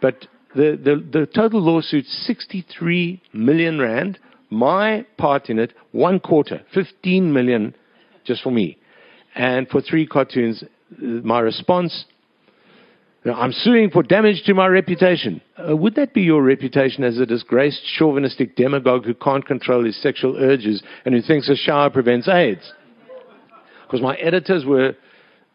But 0.00 0.26
the, 0.54 0.78
the, 0.82 1.20
the 1.20 1.26
total 1.26 1.60
lawsuit, 1.60 2.06
63 2.06 3.22
million 3.32 3.78
rand. 3.78 4.18
My 4.48 5.04
part 5.18 5.50
in 5.50 5.58
it, 5.58 5.72
one 5.90 6.20
quarter, 6.20 6.62
15 6.72 7.32
million 7.32 7.74
just 8.24 8.42
for 8.42 8.50
me. 8.50 8.78
And 9.34 9.68
for 9.68 9.80
three 9.80 10.06
cartoons, 10.06 10.62
my 11.00 11.40
response 11.40 12.04
I'm 13.34 13.52
suing 13.52 13.90
for 13.90 14.02
damage 14.02 14.42
to 14.44 14.54
my 14.54 14.68
reputation. 14.68 15.40
Uh, 15.58 15.76
would 15.76 15.96
that 15.96 16.14
be 16.14 16.22
your 16.22 16.42
reputation 16.42 17.02
as 17.02 17.18
a 17.18 17.26
disgraced, 17.26 17.82
chauvinistic 17.98 18.54
demagogue 18.54 19.04
who 19.04 19.14
can't 19.14 19.44
control 19.44 19.84
his 19.84 20.00
sexual 20.00 20.36
urges 20.36 20.82
and 21.04 21.14
who 21.14 21.22
thinks 21.22 21.48
a 21.48 21.56
shower 21.56 21.90
prevents 21.90 22.28
AIDS? 22.28 22.72
Because 23.84 24.00
my 24.00 24.14
editors 24.16 24.64
were 24.64 24.94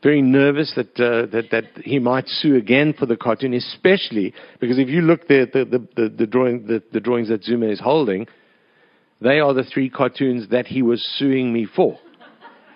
very 0.03 0.21
nervous 0.21 0.74
that, 0.75 1.00
uh, 1.00 1.27
that, 1.31 1.51
that 1.51 1.65
he 1.84 2.00
might 2.00 2.27
sue 2.27 2.55
again 2.55 2.93
for 2.98 3.05
the 3.05 3.15
cartoon, 3.15 3.53
especially 3.53 4.34
because 4.60 4.79
if 4.79 4.89
you 4.89 5.01
look 5.01 5.22
at 5.22 5.53
the, 5.53 5.65
the, 5.65 5.88
the, 5.96 6.10
the, 6.10 6.27
drawing, 6.27 6.65
the, 6.65 6.81
the 6.91 7.00
drawings 7.00 7.29
that 7.29 7.43
Zuma 7.43 7.67
is 7.67 7.79
holding, 7.79 8.27
they 9.22 9.39
are 9.39 9.53
the 9.53 9.63
three 9.63 9.89
cartoons 9.89 10.50
that 10.50 10.67
he 10.67 10.81
was 10.81 11.03
suing 11.17 11.53
me 11.53 11.67
for. 11.75 12.00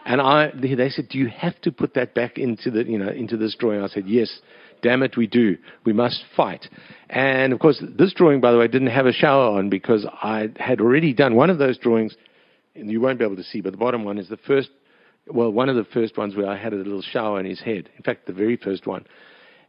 And 0.05 0.21
I, 0.21 0.51
they 0.53 0.89
said, 0.89 1.09
do 1.09 1.17
you 1.17 1.29
have 1.29 1.59
to 1.61 1.71
put 1.71 1.95
that 1.95 2.13
back 2.13 2.37
into 2.37 2.69
the, 2.69 2.85
you 2.85 2.99
know, 2.99 3.09
into 3.09 3.37
this 3.37 3.55
drawing? 3.55 3.81
I 3.81 3.87
said, 3.87 4.03
yes, 4.05 4.39
damn 4.83 5.01
it, 5.01 5.17
we 5.17 5.25
do. 5.25 5.57
We 5.83 5.93
must 5.93 6.23
fight. 6.37 6.67
And 7.09 7.51
of 7.51 7.59
course, 7.59 7.83
this 7.97 8.13
drawing, 8.13 8.39
by 8.39 8.51
the 8.51 8.59
way, 8.59 8.67
didn't 8.67 8.89
have 8.89 9.07
a 9.07 9.11
shower 9.11 9.57
on 9.57 9.69
because 9.69 10.05
I 10.21 10.49
had 10.57 10.79
already 10.79 11.11
done 11.11 11.35
one 11.35 11.49
of 11.49 11.57
those 11.57 11.79
drawings, 11.79 12.15
and 12.75 12.91
you 12.91 13.01
won't 13.01 13.17
be 13.17 13.25
able 13.25 13.37
to 13.37 13.43
see, 13.43 13.61
but 13.61 13.71
the 13.71 13.77
bottom 13.77 14.03
one 14.03 14.19
is 14.19 14.29
the 14.29 14.37
first, 14.37 14.69
well, 15.27 15.51
one 15.51 15.69
of 15.69 15.75
the 15.75 15.85
first 15.85 16.17
ones 16.17 16.35
where 16.35 16.47
I 16.47 16.57
had 16.57 16.73
a 16.73 16.77
little 16.77 17.01
shower 17.01 17.39
on 17.39 17.45
his 17.45 17.59
head. 17.59 17.89
In 17.97 18.03
fact, 18.03 18.27
the 18.27 18.33
very 18.33 18.57
first 18.57 18.85
one. 18.85 19.05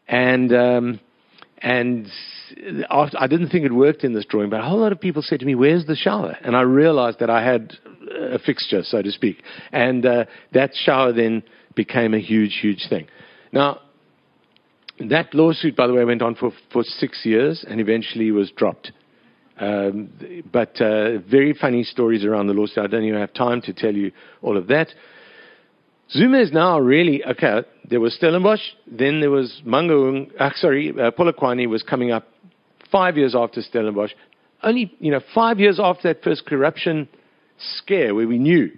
And, 0.09 0.53
um, 0.53 1.01
and 1.59 2.07
after, 2.91 3.19
I 3.19 3.27
didn't 3.27 3.49
think 3.49 3.65
it 3.65 3.73
worked 3.73 4.05
in 4.05 4.13
this 4.13 4.27
drawing, 4.27 4.51
but 4.51 4.61
a 4.61 4.63
whole 4.65 4.79
lot 4.79 4.93
of 4.93 5.01
people 5.01 5.23
said 5.23 5.41
to 5.41 5.47
me, 5.47 5.55
Where's 5.55 5.87
the 5.87 5.97
shower? 5.97 6.37
And 6.43 6.55
I 6.55 6.61
realized 6.63 7.21
that 7.21 7.31
I 7.31 7.45
had 7.45 7.73
a 8.13 8.39
fixture, 8.39 8.83
so 8.83 9.03
to 9.03 9.11
speak. 9.11 9.43
And 9.73 10.05
uh, 10.05 10.25
that 10.53 10.73
shower 10.75 11.13
then 11.13 11.43
became 11.75 12.15
a 12.15 12.21
huge, 12.21 12.59
huge 12.61 12.87
thing. 12.89 13.09
Now, 13.53 13.81
that 14.99 15.35
lawsuit, 15.35 15.77
by 15.77 15.87
the 15.87 15.95
way, 15.95 16.05
went 16.05 16.23
on 16.23 16.35
for, 16.35 16.53
for 16.73 16.83
six 16.83 17.21
years 17.25 17.65
and 17.69 17.81
eventually 17.81 18.31
was 18.31 18.51
dropped. 18.51 18.93
Um, 19.59 20.45
but 20.53 20.81
uh, 20.81 21.19
very 21.19 21.55
funny 21.55 21.83
stories 21.83 22.25
around 22.25 22.47
the 22.47 22.53
lawsuit. 22.53 22.85
I 22.85 22.87
don't 22.87 23.05
even 23.05 23.21
have 23.21 23.33
time 23.33 23.63
to 23.63 23.73
tell 23.73 23.95
you 23.95 24.13
all 24.43 24.57
of 24.57 24.67
that. 24.69 24.89
Zuma 26.11 26.39
is 26.39 26.53
now 26.53 26.79
really 26.79 27.25
okay. 27.25 27.63
There 27.89 28.01
was 28.01 28.15
Stellenbosch, 28.15 28.61
then 28.87 29.21
there 29.21 29.31
was 29.31 29.61
Mangaung. 29.67 30.31
Uh, 30.39 30.51
sorry, 30.55 30.91
uh, 30.91 31.11
Polokwane 31.11 31.69
was 31.69 31.83
coming 31.83 32.13
up 32.13 32.29
five 32.93 33.17
years 33.17 33.35
after 33.35 33.61
Stellenbosch. 33.61 34.13
Only 34.63 34.95
you 35.01 35.11
know 35.11 35.21
five 35.35 35.59
years 35.59 35.81
after 35.83 36.13
that 36.13 36.23
first 36.23 36.47
corruption 36.47 37.09
scare, 37.59 38.15
where 38.15 38.29
we 38.29 38.39
knew 38.39 38.71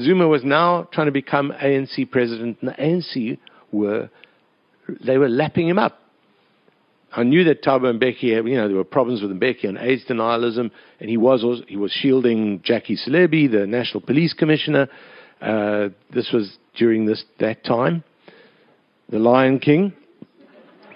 Zuma 0.00 0.28
was 0.28 0.44
now 0.44 0.88
trying 0.92 1.06
to 1.06 1.12
become 1.12 1.52
ANC 1.62 2.10
president, 2.10 2.58
and 2.60 2.70
the 2.70 2.74
ANC 2.74 3.38
were 3.72 4.08
they 5.04 5.18
were 5.18 5.28
lapping 5.28 5.68
him 5.68 5.78
up. 5.78 6.00
I 7.12 7.22
knew 7.22 7.44
that 7.44 7.62
Thabo 7.62 7.98
Mbeki, 7.98 8.24
you 8.24 8.56
know, 8.56 8.68
there 8.68 8.76
were 8.76 8.84
problems 8.84 9.22
with 9.22 9.30
Mbeki 9.30 9.66
on 9.66 9.78
AIDS 9.78 10.04
denialism, 10.08 10.70
and 11.00 11.10
he 11.10 11.16
was 11.16 11.44
he 11.66 11.76
was 11.76 11.90
shielding 11.90 12.60
Jackie 12.62 12.96
Selebi, 12.96 13.50
the 13.50 13.66
National 13.66 14.00
Police 14.02 14.34
Commissioner. 14.34 14.88
Uh, 15.40 15.88
this 16.12 16.30
was 16.32 16.56
during 16.76 17.06
this 17.06 17.24
that 17.40 17.64
time. 17.64 18.04
The 19.08 19.18
Lion 19.18 19.60
King, 19.60 19.92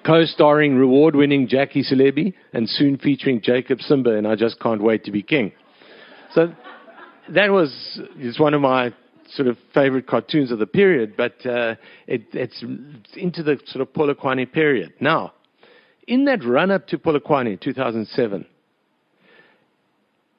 co-starring 0.05 0.77
reward-winning 0.77 1.49
Jackie 1.49 1.85
Selebi, 1.85 2.35
and 2.53 2.69
soon 2.69 2.99
featuring 2.99 3.41
Jacob 3.41 3.81
Simba, 3.81 4.17
and 4.17 4.27
I 4.27 4.35
just 4.35 4.59
can't 4.61 4.83
wait 4.83 5.05
to 5.05 5.13
be 5.13 5.23
king. 5.23 5.53
So 6.35 6.53
that 7.29 7.51
was 7.51 8.01
is 8.19 8.39
one 8.39 8.55
of 8.55 8.61
my 8.61 8.93
sort 9.31 9.49
of 9.49 9.57
favorite 9.73 10.07
cartoons 10.07 10.51
of 10.51 10.59
the 10.59 10.67
period, 10.67 11.15
but 11.17 11.35
uh, 11.47 11.77
it, 12.07 12.23
it's 12.33 12.65
into 13.17 13.43
the 13.43 13.59
sort 13.67 13.83
of 13.83 13.93
Polokwane 13.93 14.51
period. 14.53 14.93
Now, 15.01 15.33
in 16.07 16.25
that 16.25 16.45
run 16.45 16.71
up 16.71 16.89
to 16.89 16.99
Polokwane 16.99 17.61
2007, 17.61 18.47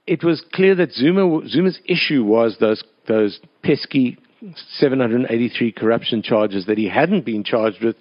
it 0.08 0.24
was 0.24 0.44
clear 0.54 0.76
that 0.76 0.92
Zuma, 0.92 1.48
Zuma's 1.48 1.80
issue 1.86 2.24
was 2.24 2.58
those, 2.60 2.84
those 3.08 3.40
pesky 3.64 4.18
783 4.80 5.72
corruption 5.72 6.22
charges 6.22 6.66
that 6.66 6.78
he 6.78 6.88
hadn't 6.88 7.26
been 7.26 7.44
charged 7.44 7.84
with 7.84 7.96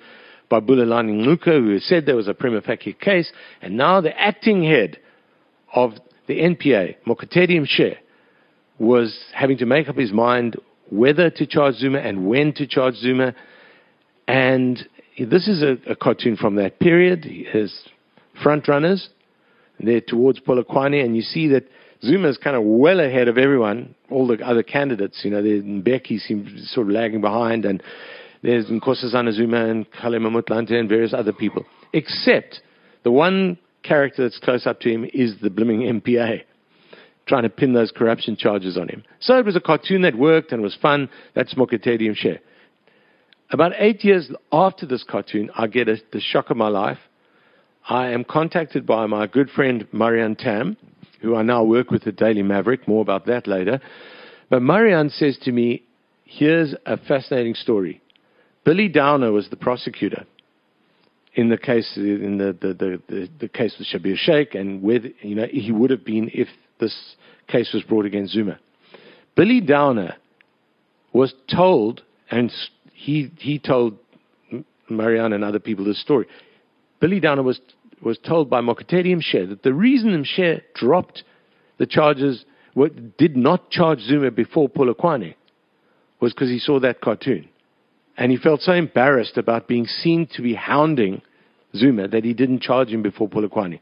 by 0.49 0.61
Bulelani 0.61 1.25
Ngcuka, 1.25 1.59
who 1.59 1.79
said 1.79 2.07
there 2.07 2.17
was 2.17 2.29
a 2.29 2.35
prima 2.35 2.61
facie 2.61 2.93
case, 2.93 3.31
and 3.63 3.77
now 3.77 4.01
the 4.01 4.19
acting 4.19 4.65
head 4.65 4.99
of 5.73 5.93
the 6.27 6.41
NPA, 6.41 6.97
Mokotedi 7.07 7.61
Mpshe, 7.61 7.97
was 8.79 9.19
having 9.35 9.59
to 9.59 9.67
make 9.67 9.89
up 9.89 9.97
his 9.97 10.13
mind 10.13 10.57
whether 10.91 11.31
to 11.31 11.47
charge 11.47 11.77
Zuma 11.77 11.99
and 11.99 12.27
when 12.27 12.53
to 12.55 12.67
charge 12.67 12.95
Zuma. 12.97 13.35
And 14.27 14.79
this 15.19 15.47
is 15.47 15.63
a, 15.63 15.77
a 15.91 15.95
cartoon 15.95 16.37
from 16.37 16.57
that 16.57 16.81
period. 16.81 17.25
His 17.25 17.73
front 18.43 18.67
runners, 18.67 19.11
there 19.79 20.01
towards 20.01 20.41
Polokwane, 20.41 21.05
and 21.05 21.15
you 21.15 21.23
see 21.23 21.49
that 21.49 21.69
Zuma 22.03 22.29
is 22.29 22.39
kind 22.39 22.57
of 22.57 22.63
well 22.65 23.01
ahead 23.01 23.29
of 23.29 23.37
everyone, 23.37 23.95
all 24.11 24.27
the 24.27 24.45
other 24.45 24.63
candidates. 24.63 25.21
You 25.23 25.31
know, 25.31 25.43
Mbeki 25.43 26.19
seems 26.21 26.71
sort 26.73 26.87
of 26.87 26.93
lagging 26.93 27.21
behind, 27.21 27.65
and 27.65 27.83
there's 28.43 28.67
Nkosazana 28.67 29.33
Zuma 29.33 29.67
and 29.67 29.91
Kgalema 29.91 30.31
Motlanthe 30.31 30.73
and 30.73 30.89
various 30.89 31.13
other 31.13 31.33
people. 31.33 31.67
Except 31.93 32.61
the 33.03 33.11
one 33.11 33.59
character 33.83 34.23
that's 34.23 34.39
close 34.39 34.67
up 34.67 34.81
to 34.81 34.91
him 34.91 35.05
is 35.13 35.35
the 35.43 35.51
blooming 35.51 35.81
NPA, 36.01 36.43
trying 37.27 37.43
to 37.43 37.51
pin 37.51 37.75
those 37.75 37.93
corruption 37.93 38.37
charges 38.37 38.79
on 38.79 38.89
him. 38.89 39.05
So 39.21 39.39
it 39.39 39.45
was 39.45 39.57
a 39.57 39.61
cartoon 39.61 40.03
that 40.03 40.17
worked 40.17 40.53
and 40.53 40.63
was 40.63 40.77
fun. 40.81 41.11
That's 41.35 41.55
Mokotedi 41.55 42.03
Mpshe. 42.03 42.39
About 43.53 43.73
eight 43.79 44.05
years 44.05 44.31
after 44.53 44.87
this 44.87 45.05
cartoon, 45.09 45.51
I 45.57 45.67
get 45.67 45.89
a, 45.89 45.97
the 46.13 46.21
shock 46.21 46.51
of 46.51 46.57
my 46.57 46.69
life. 46.69 46.99
I 47.89 48.11
am 48.11 48.25
contacted 48.25 48.87
by 48.87 49.07
my 49.07 49.27
good 49.27 49.51
friend 49.51 49.89
Marianne 49.93 50.37
Thamm, 50.37 50.77
who 51.21 51.37
I 51.37 51.43
now 51.43 51.65
work 51.65 51.91
with 51.91 52.07
at 52.07 52.17
Daily 52.17 52.43
Maverick. 52.43 52.89
More 52.89 53.03
about 53.03 53.27
that 53.27 53.47
later. 53.47 53.81
But 54.49 54.63
Marianne 54.63 55.11
says 55.11 55.39
to 55.43 55.53
me, 55.53 55.85
here's 56.25 56.75
a 56.87 56.97
fascinating 56.97 57.55
story. 57.55 58.01
Billy 58.65 58.89
Downer 58.89 59.33
was 59.33 59.49
the 59.49 59.57
prosecutor 59.57 60.27
in 61.35 61.49
the 61.49 61.57
case 61.57 61.93
in 61.97 62.39
the, 62.39 62.57
the, 62.61 62.75
the, 62.75 63.03
the, 63.09 63.29
the 63.41 63.49
case 63.49 63.77
with 63.79 63.87
Shabir 63.89 64.17
Shaik 64.17 64.59
and 64.59 64.83
where 64.83 65.01
you 65.23 65.35
know 65.35 65.47
he 65.51 65.71
would 65.71 65.91
have 65.91 66.05
been 66.05 66.31
if 66.35 66.49
this 66.81 67.15
case 67.47 67.71
was 67.73 67.83
brought 67.85 68.05
against 68.05 68.33
Zuma. 68.33 68.59
Billy 69.37 69.61
Downer 69.61 70.17
was 71.13 71.35
told, 71.55 72.03
and 72.31 72.53
he, 72.93 73.31
he 73.39 73.59
told 73.59 73.99
Marianne 74.89 75.33
and 75.33 75.45
other 75.45 75.59
people 75.59 75.85
this 75.85 76.01
story. 76.01 76.27
Billy 77.01 77.21
Downer 77.21 77.43
was, 77.43 77.61
was 78.03 78.19
told 78.19 78.49
by 78.49 78.61
Mokotedi 78.61 79.15
Mpshe 79.15 79.49
that 79.49 79.63
the 79.63 79.75
reason 79.75 80.25
Mpshe 80.25 80.63
dropped 80.75 81.25
the 81.79 81.87
charges, 81.87 82.45
did 83.19 83.37
not 83.37 83.71
charge 83.71 84.01
Zuma 84.01 84.31
before 84.31 84.69
Polokwane, 84.69 85.35
was 86.21 86.33
because 86.33 86.49
he 86.49 86.59
saw 86.59 86.79
that 86.81 87.01
cartoon. 87.01 87.49
And 88.17 88.31
he 88.31 88.37
felt 88.37 88.61
so 88.61 88.73
embarrassed 88.73 89.39
about 89.39 89.67
being 89.67 89.87
seen 89.87 90.29
to 90.35 90.43
be 90.43 90.55
hounding 90.55 91.23
Zuma 91.75 92.09
that 92.09 92.25
he 92.25 92.35
didn't 92.35 92.61
charge 92.61 92.89
him 92.89 93.03
before 93.03 93.29
Polokwane. 93.29 93.81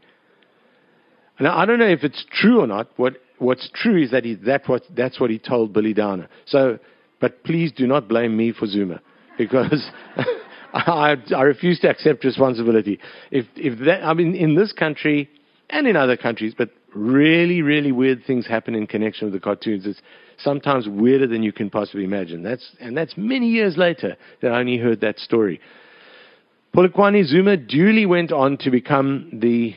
Now, 1.41 1.57
I 1.57 1.67
don't 1.67 1.79
know 1.79 1.89
if 1.89 2.05
it's 2.05 2.25
true 2.31 2.61
or 2.61 2.67
not. 2.67 2.89
What, 2.97 3.15
what's 3.39 3.69
true 3.75 4.03
is 4.03 4.11
that 4.11 4.25
he, 4.25 4.35
that 4.35 4.69
what, 4.69 4.83
that's 4.97 5.21
what 5.21 5.31
he 5.31 5.39
told 5.39 5.73
Billy 5.73 5.95
Downer. 5.95 6.29
So, 6.47 6.79
but 7.21 7.45
please 7.45 7.73
do 7.73 7.87
not 7.87 8.09
blame 8.09 8.37
me 8.37 8.53
for 8.53 8.67
Zuma 8.67 9.01
because 9.37 9.89
I, 10.75 11.17
I 11.35 11.43
refuse 11.43 11.79
to 11.81 11.89
accept 11.89 12.25
responsibility. 12.25 13.01
If, 13.31 13.47
if 13.57 13.79
that, 13.87 14.05
I 14.05 14.15
mean, 14.15 14.35
in 14.35 14.55
this 14.55 14.73
country 14.73 15.29
and 15.71 15.87
in 15.87 15.97
other 15.97 16.17
countries, 16.17 16.55
but 16.57 16.71
really, 16.95 17.63
really 17.63 17.93
weird 17.93 18.25
things 18.27 18.47
happen 18.47 18.75
in 18.75 18.87
connection 18.87 19.27
with 19.27 19.35
the 19.35 19.41
cartoons. 19.41 19.87
It's 19.87 20.01
sometimes 20.39 20.89
weirder 20.89 21.27
than 21.27 21.43
you 21.43 21.53
can 21.53 21.71
possibly 21.71 22.05
imagine. 22.05 22.43
That's, 22.43 22.77
and 22.81 22.97
that's 22.97 23.15
many 23.17 23.49
years 23.49 23.77
later 23.77 24.17
that 24.43 24.53
I 24.53 24.61
only 24.61 24.79
heard 24.79 25.01
that 25.01 25.19
story. 25.19 25.61
Polokwane 26.75 27.25
Zuma 27.25 27.57
duly 27.57 28.07
went 28.07 28.31
on 28.31 28.59
to 28.59 28.71
become 28.71 29.31
the 29.33 29.75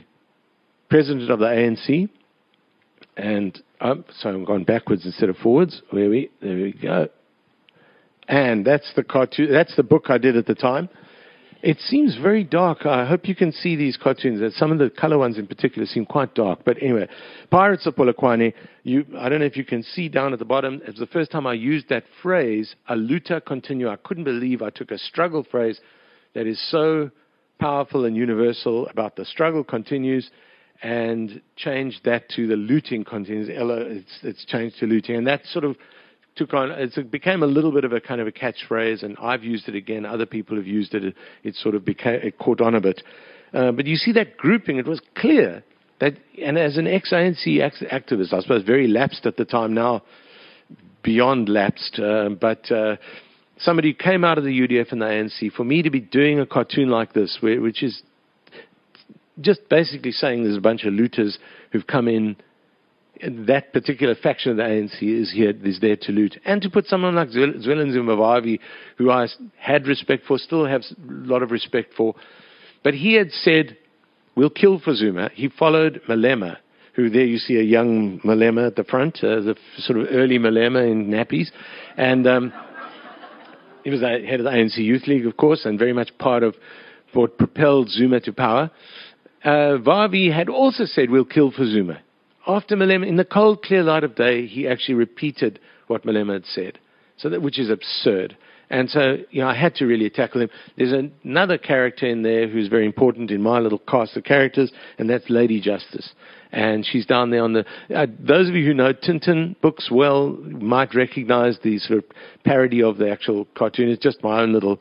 president 0.90 1.32
of 1.32 1.40
the 1.40 1.46
ANC, 1.46 2.10
and 3.18 3.62
um, 3.80 4.06
so 4.20 4.30
I'm 4.30 4.46
going 4.46 4.66
backwards 4.66 5.06
instead 5.06 5.30
of 5.30 5.38
forwards. 5.38 5.82
Where 5.90 6.10
we 6.10 6.30
there 6.42 6.56
we 6.56 6.74
go. 6.74 7.08
And 8.32 8.66
that's 8.66 8.90
the 8.96 9.04
cartoon. 9.04 9.52
That's 9.52 9.76
the 9.76 9.84
book 9.84 10.06
I 10.08 10.18
did 10.18 10.38
at 10.38 10.46
the 10.46 10.56
time. 10.56 10.88
It 11.62 11.80
seems 11.80 12.16
very 12.16 12.46
dark. 12.46 12.86
I 12.86 13.06
hope 13.06 13.28
you 13.28 13.36
can 13.36 13.52
see 13.52 13.76
these 13.76 13.98
cartoons. 13.98 14.42
Some 14.56 14.72
of 14.72 14.80
the 14.80 14.90
color 14.90 15.18
ones 15.18 15.38
in 15.38 15.46
particular 15.46 15.86
seem 15.86 16.06
quite 16.06 16.34
dark. 16.34 16.62
But 16.66 16.82
anyway, 16.82 17.08
Pirates 17.52 17.86
of 17.86 17.96
Polokwane. 17.96 18.54
You, 18.84 19.06
I 19.20 19.28
don't 19.28 19.42
know 19.42 19.46
if 19.46 19.58
you 19.58 19.66
can 19.66 19.84
see 19.84 20.08
down 20.08 20.32
at 20.32 20.40
the 20.40 20.46
bottom. 20.46 20.82
It's 20.88 20.98
the 20.98 21.08
first 21.08 21.30
time 21.30 21.46
I 21.46 21.54
used 21.54 21.90
that 21.90 22.06
phrase, 22.24 22.74
"a 22.88 22.96
luta 22.96 23.46
continua." 23.46 23.92
I 23.92 23.98
couldn't 23.98 24.24
believe 24.24 24.62
I 24.62 24.70
took 24.70 24.92
a 24.92 24.98
struggle 24.98 25.44
phrase 25.44 25.82
that 26.34 26.48
is 26.48 26.60
so 26.72 27.12
powerful 27.60 28.06
and 28.06 28.16
universal 28.16 28.88
about 28.88 29.18
the 29.18 29.26
struggle 29.26 29.64
continues 29.64 30.32
and 30.82 31.42
changed 31.58 32.06
that 32.06 32.28
to 32.30 32.48
the 32.48 32.56
looting 32.56 33.04
continues. 33.04 33.50
It's, 33.52 34.20
it's 34.24 34.46
changed 34.46 34.80
to 34.80 34.88
looting, 34.88 35.18
and 35.18 35.28
that 35.28 35.46
sort 35.48 35.66
of 35.66 35.76
It 36.50 37.12
became 37.12 37.44
a 37.44 37.48
little 37.48 37.72
bit 37.72 37.84
of 37.84 37.94
a 37.94 38.00
kind 38.00 38.22
of 38.22 38.28
a 38.28 38.32
catchphrase, 38.32 39.04
and 39.04 39.18
I've 39.22 39.44
used 39.44 39.68
it 39.68 39.76
again. 39.76 40.06
Other 40.06 40.26
people 40.26 40.58
have 40.58 40.68
used 40.68 40.94
it. 40.94 41.04
It, 41.04 41.16
it 41.44 41.56
sort 41.56 41.76
of 41.76 41.86
became 41.86 42.20
it 42.22 42.38
caught 42.38 42.62
on 42.62 42.76
a 42.76 42.82
bit. 42.82 43.02
Uh, 43.54 43.72
but 43.72 43.86
you 43.86 43.96
see 43.96 44.12
that 44.14 44.38
grouping. 44.38 44.78
It 44.78 44.88
was 44.88 45.02
clear 45.16 45.64
that, 46.00 46.14
and 46.42 46.58
as 46.58 46.78
an 46.78 46.88
ex-ANC 46.88 47.46
activist, 47.92 48.34
I 48.34 48.42
suppose 48.42 48.64
very 48.64 48.88
lapsed 48.88 49.26
at 49.26 49.38
the 49.38 49.46
time 49.46 49.74
now, 49.74 50.04
beyond 51.04 51.50
lapsed, 51.50 52.00
uh, 52.00 52.30
but. 52.30 52.72
Uh, 52.72 52.98
somebody 53.58 53.92
who 53.92 53.94
came 53.94 54.24
out 54.24 54.40
of 54.40 54.44
the 54.44 54.60
UDF 54.60 54.92
and 54.92 55.00
the 55.00 55.06
ANC, 55.06 55.52
for 55.52 55.64
me 55.64 55.84
to 55.84 55.92
be 55.92 56.00
doing 56.00 56.40
a 56.40 56.48
cartoon 56.48 56.90
like 56.90 57.14
this, 57.14 57.38
which 57.44 57.84
is 57.84 58.02
just 59.40 59.68
basically 59.70 60.12
saying 60.12 60.44
there's 60.44 60.58
a 60.58 60.62
bunch 60.62 60.84
of 60.84 60.94
looters 60.94 61.38
who've 61.72 61.88
come 61.88 62.08
in. 62.08 62.36
That 63.48 63.74
particular 63.74 64.16
faction 64.16 64.52
of 64.52 64.58
the 64.58 64.64
ANC 64.64 65.02
is 65.02 65.32
here, 65.32 65.54
is 65.64 65.80
there 65.80 65.96
to 65.96 66.12
loot, 66.12 66.40
and 66.46 66.62
to 66.62 66.70
put 66.70 66.86
someone 66.88 67.16
like 67.16 67.30
Zwelinzima 67.30 68.18
Vavi, 68.18 68.60
who 68.98 69.12
I 69.12 69.28
had 69.58 69.88
respect 69.88 70.26
for, 70.26 70.38
still 70.38 70.66
have 70.66 70.82
a 70.82 70.96
lot 71.08 71.44
of 71.44 71.52
respect 71.52 71.94
for, 71.96 72.16
but 72.84 72.94
he 72.94 73.14
had 73.14 73.32
said, 73.32 73.78
"We'll 74.36 74.50
kill 74.50 74.80
for 74.80 74.96
Zuma." 74.96 75.30
He 75.34 75.50
followed 75.50 76.02
Malema, 76.10 76.58
who 76.94 77.10
there 77.10 77.26
you 77.26 77.38
see 77.38 77.58
a 77.58 77.64
young 77.64 78.20
Malema 78.22 78.68
at 78.68 78.76
the 78.76 78.84
front, 78.84 79.24
uh, 79.24 79.42
the 79.42 79.56
sort 79.78 80.00
of 80.00 80.08
early 80.12 80.40
Malema 80.40 80.90
in 80.92 81.08
nappies, 81.08 81.50
and 81.98 82.28
um, 82.28 82.54
he 83.84 83.90
was 83.90 84.00
the 84.02 84.08
head 84.08 84.40
of 84.40 84.46
the 84.46 84.52
ANC 84.52 84.78
Youth 84.78 85.08
League, 85.08 85.26
of 85.26 85.38
course, 85.38 85.66
and 85.66 85.78
very 85.78 85.94
much 85.94 86.10
part 86.18 86.44
of 86.44 86.56
what 87.14 87.38
propelled 87.38 87.90
Zuma 87.90 88.20
to 88.22 88.34
power 88.34 88.72
uh, 89.44 89.78
Vavi 89.78 90.34
had 90.34 90.50
also 90.50 90.86
said, 90.86 91.10
We'll 91.10 91.26
kill 91.26 91.52
for 91.52 91.66
Zuma. 91.66 92.02
After 92.48 92.76
Malema, 92.76 93.08
in 93.08 93.18
the 93.18 93.26
cold, 93.26 93.64
clear 93.64 93.84
light 93.84 94.04
of 94.04 94.16
day, 94.16 94.48
he 94.48 94.68
actually 94.68 94.96
repeated 94.96 95.60
what 95.88 96.06
Malema 96.06 96.34
had 96.34 96.46
said, 96.46 96.80
so 97.18 97.30
that, 97.30 97.42
which 97.42 97.60
is 97.60 97.70
absurd. 97.70 98.36
And 98.72 98.90
so, 98.90 99.18
you 99.32 99.42
know, 99.42 99.50
I 99.50 99.54
had 99.56 99.76
to 99.76 99.86
really 99.86 100.10
tackle 100.10 100.42
him. 100.42 100.50
There's 100.78 100.94
another 101.26 101.58
character 101.58 102.08
in 102.08 102.24
there 102.24 102.48
who's 102.48 102.70
very 102.70 102.86
important 102.86 103.30
in 103.30 103.42
my 103.42 103.60
little 103.60 103.80
cast 103.80 104.16
of 104.16 104.24
characters, 104.24 104.72
and 104.98 105.10
that's 105.10 105.30
Lady 105.30 105.60
Justice. 105.60 106.14
And 106.54 106.86
she's 106.86 107.06
down 107.06 107.32
there 107.32 107.44
on 107.44 107.52
the. 107.52 107.66
Uh, 107.94 108.08
those 108.18 108.48
of 108.48 108.56
you 108.56 108.66
who 108.66 108.74
know 108.74 108.94
Tintin 108.94 109.60
books 109.62 109.90
well 109.92 110.30
might 110.30 110.96
recognize 110.96 111.60
the 111.64 111.80
sort 111.80 112.00
of 112.00 112.06
parody 112.46 112.82
of 112.82 112.98
the 112.98 113.12
actual 113.12 113.46
cartoon. 113.56 113.90
It's 113.90 114.02
just 114.02 114.24
my 114.24 114.42
own 114.42 114.54
little 114.54 114.80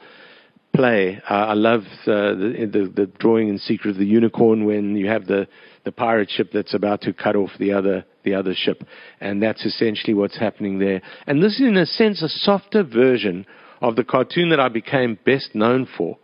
play. 0.73 1.21
Uh, 1.29 1.35
I 1.35 1.55
love 1.55 1.83
uh, 2.07 2.35
the, 2.35 2.69
the, 2.73 2.93
the 2.95 3.07
drawing 3.19 3.49
in 3.49 3.59
Secret 3.59 3.91
of 3.91 3.97
the 3.97 4.07
Unicorn 4.07 4.67
when 4.67 4.95
you 4.97 5.09
have 5.09 5.27
the 5.27 5.49
the 5.85 5.93
pirate 5.93 6.31
ship 6.31 6.51
that's 6.53 6.75
about 6.75 7.01
to 7.03 7.13
cut 7.13 7.37
off 7.37 7.51
the 7.59 7.73
other 7.73 8.05
the 8.23 8.35
other 8.35 8.55
ship, 8.55 8.85
and 9.21 9.43
that's 9.43 9.65
essentially 9.65 10.15
what's 10.15 10.39
happening 10.39 10.79
there. 10.79 11.01
And 11.27 11.43
this 11.43 11.55
is, 11.55 11.63
in 11.63 11.77
a 11.77 11.87
sense, 11.87 12.23
a 12.23 12.29
softer 12.29 12.83
version 12.83 13.47
of 13.81 13.97
the 13.97 14.05
cartoon 14.05 14.51
that 14.51 14.61
I 14.61 14.69
became 14.69 15.19
best 15.25 15.55
known 15.55 15.89
for, 15.97 16.19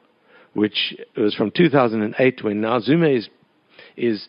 which 0.52 0.94
was 1.16 1.34
from 1.34 1.50
2008 1.50 2.44
when 2.44 2.60
now 2.60 2.80
Zuma 2.80 3.08
is 3.08 3.28
is 3.96 4.28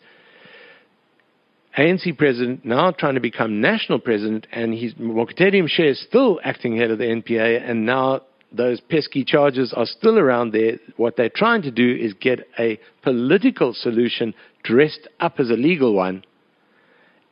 ANC 1.76 2.16
president, 2.18 2.64
now 2.64 2.90
trying 2.90 3.14
to 3.14 3.20
become 3.20 3.60
national 3.60 4.00
president, 4.00 4.46
and 4.50 4.74
he's 4.74 4.94
Mokotedi 4.94 5.62
Mpshe 5.62 5.90
is 5.90 6.02
still 6.02 6.40
acting 6.42 6.76
head 6.76 6.90
of 6.90 6.98
the 6.98 7.04
NPA, 7.04 7.70
and 7.70 7.86
now 7.86 8.22
those 8.50 8.80
pesky 8.80 9.24
charges 9.24 9.72
are 9.76 9.86
still 9.86 10.18
around 10.18 10.52
there. 10.52 10.78
What 10.96 11.16
they're 11.16 11.28
trying 11.28 11.62
to 11.62 11.70
do 11.70 11.94
is 11.94 12.14
get 12.14 12.48
a 12.58 12.80
political 13.02 13.74
solution 13.74 14.34
dressed 14.68 15.08
up 15.18 15.40
as 15.40 15.48
a 15.48 15.54
legal 15.54 15.94
one, 15.94 16.22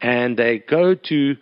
and 0.00 0.36
they 0.36 0.58
go 0.58 0.94
to 0.94 1.36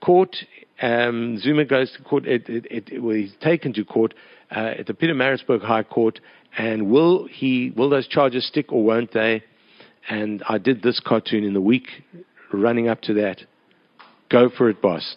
court. 0.00 0.36
Um, 0.80 1.38
Zuma 1.38 1.64
goes 1.64 1.92
to 1.96 2.02
court. 2.02 2.26
It, 2.26 2.48
it, 2.48 2.66
it, 2.70 3.02
well, 3.02 3.16
he's 3.16 3.34
taken 3.40 3.72
to 3.74 3.84
court 3.84 4.14
uh, 4.54 4.74
at 4.78 4.86
the 4.86 4.94
Pietermaritzburg 4.94 5.62
High 5.62 5.82
Court, 5.82 6.20
and 6.56 6.88
will 6.88 7.26
he? 7.26 7.72
Will 7.76 7.90
those 7.90 8.06
charges 8.06 8.46
stick 8.46 8.72
or 8.72 8.84
won't 8.84 9.12
they? 9.12 9.42
And 10.08 10.42
I 10.48 10.58
did 10.58 10.82
this 10.82 11.00
cartoon 11.04 11.44
in 11.44 11.52
the 11.52 11.60
week 11.60 11.88
running 12.52 12.88
up 12.88 13.02
to 13.02 13.14
that. 13.14 13.42
Go 14.30 14.48
for 14.48 14.70
it, 14.70 14.80
boss. 14.80 15.16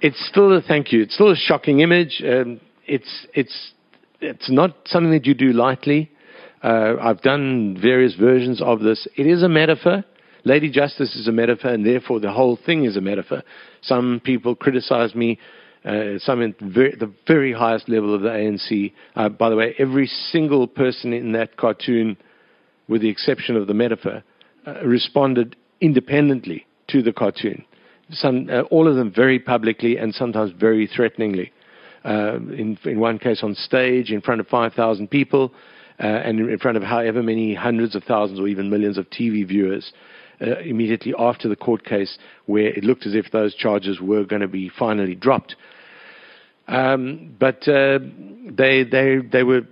It's 0.00 0.28
still 0.28 0.52
a 0.56 0.60
thank 0.60 0.92
you. 0.92 1.02
It's 1.02 1.14
still 1.14 1.30
a 1.30 1.36
shocking 1.36 1.80
image. 1.80 2.22
Um, 2.26 2.60
it's 2.86 3.26
it's 3.34 3.72
it's 4.20 4.50
not 4.50 4.76
something 4.86 5.12
that 5.12 5.26
you 5.26 5.34
do 5.34 5.52
lightly. 5.52 6.10
Uh, 6.62 6.94
I've 7.00 7.20
done 7.22 7.78
various 7.80 8.14
versions 8.14 8.60
of 8.60 8.80
this. 8.80 9.06
It 9.16 9.26
is 9.26 9.42
a 9.42 9.48
metaphor. 9.48 10.04
Lady 10.44 10.70
Justice 10.70 11.14
is 11.14 11.28
a 11.28 11.32
metaphor, 11.32 11.72
and 11.72 11.84
therefore 11.84 12.20
the 12.20 12.32
whole 12.32 12.58
thing 12.64 12.84
is 12.84 12.96
a 12.96 13.00
metaphor. 13.00 13.42
Some 13.82 14.20
people 14.24 14.54
criticize 14.54 15.14
me, 15.14 15.38
uh, 15.84 16.18
some 16.18 16.42
at 16.42 16.58
very, 16.60 16.94
the 16.96 17.12
very 17.26 17.52
highest 17.52 17.88
level 17.88 18.14
of 18.14 18.22
the 18.22 18.30
ANC. 18.30 18.92
Uh, 19.14 19.28
by 19.28 19.50
the 19.50 19.56
way, 19.56 19.74
every 19.78 20.06
single 20.06 20.66
person 20.66 21.12
in 21.12 21.32
that 21.32 21.56
cartoon, 21.56 22.16
with 22.88 23.02
the 23.02 23.08
exception 23.08 23.56
of 23.56 23.66
the 23.66 23.74
metaphor, 23.74 24.22
uh, 24.66 24.84
responded 24.84 25.56
independently 25.80 26.66
to 26.88 27.02
the 27.02 27.12
cartoon. 27.12 27.64
Some, 28.10 28.48
uh, 28.50 28.62
all 28.62 28.88
of 28.88 28.96
them 28.96 29.12
very 29.14 29.38
publicly 29.38 29.98
and 29.98 30.14
sometimes 30.14 30.52
very 30.58 30.86
threateningly. 30.86 31.52
Uh, 32.04 32.36
in, 32.36 32.78
in 32.84 32.98
one 33.00 33.18
case 33.18 33.42
on 33.42 33.54
stage 33.54 34.12
in 34.12 34.20
front 34.20 34.40
of 34.40 34.46
5,000 34.46 35.08
people, 35.10 35.52
uh, 36.00 36.06
and 36.06 36.40
in 36.40 36.58
front 36.58 36.76
of 36.76 36.82
however 36.82 37.22
many 37.22 37.54
hundreds 37.54 37.94
of 37.94 38.04
thousands 38.04 38.38
or 38.38 38.46
even 38.46 38.70
millions 38.70 38.98
of 38.98 39.08
TV 39.10 39.46
viewers 39.46 39.92
uh, 40.40 40.58
immediately 40.60 41.12
after 41.18 41.48
the 41.48 41.56
court 41.56 41.84
case, 41.84 42.18
where 42.46 42.68
it 42.68 42.84
looked 42.84 43.06
as 43.06 43.14
if 43.14 43.30
those 43.32 43.54
charges 43.54 44.00
were 44.00 44.24
going 44.24 44.42
to 44.42 44.48
be 44.48 44.70
finally 44.78 45.14
dropped. 45.14 45.56
Um, 46.68 47.34
but 47.38 47.66
uh, 47.66 47.98
they 48.50 48.84
they 48.84 49.18
they 49.32 49.42
were 49.42 49.62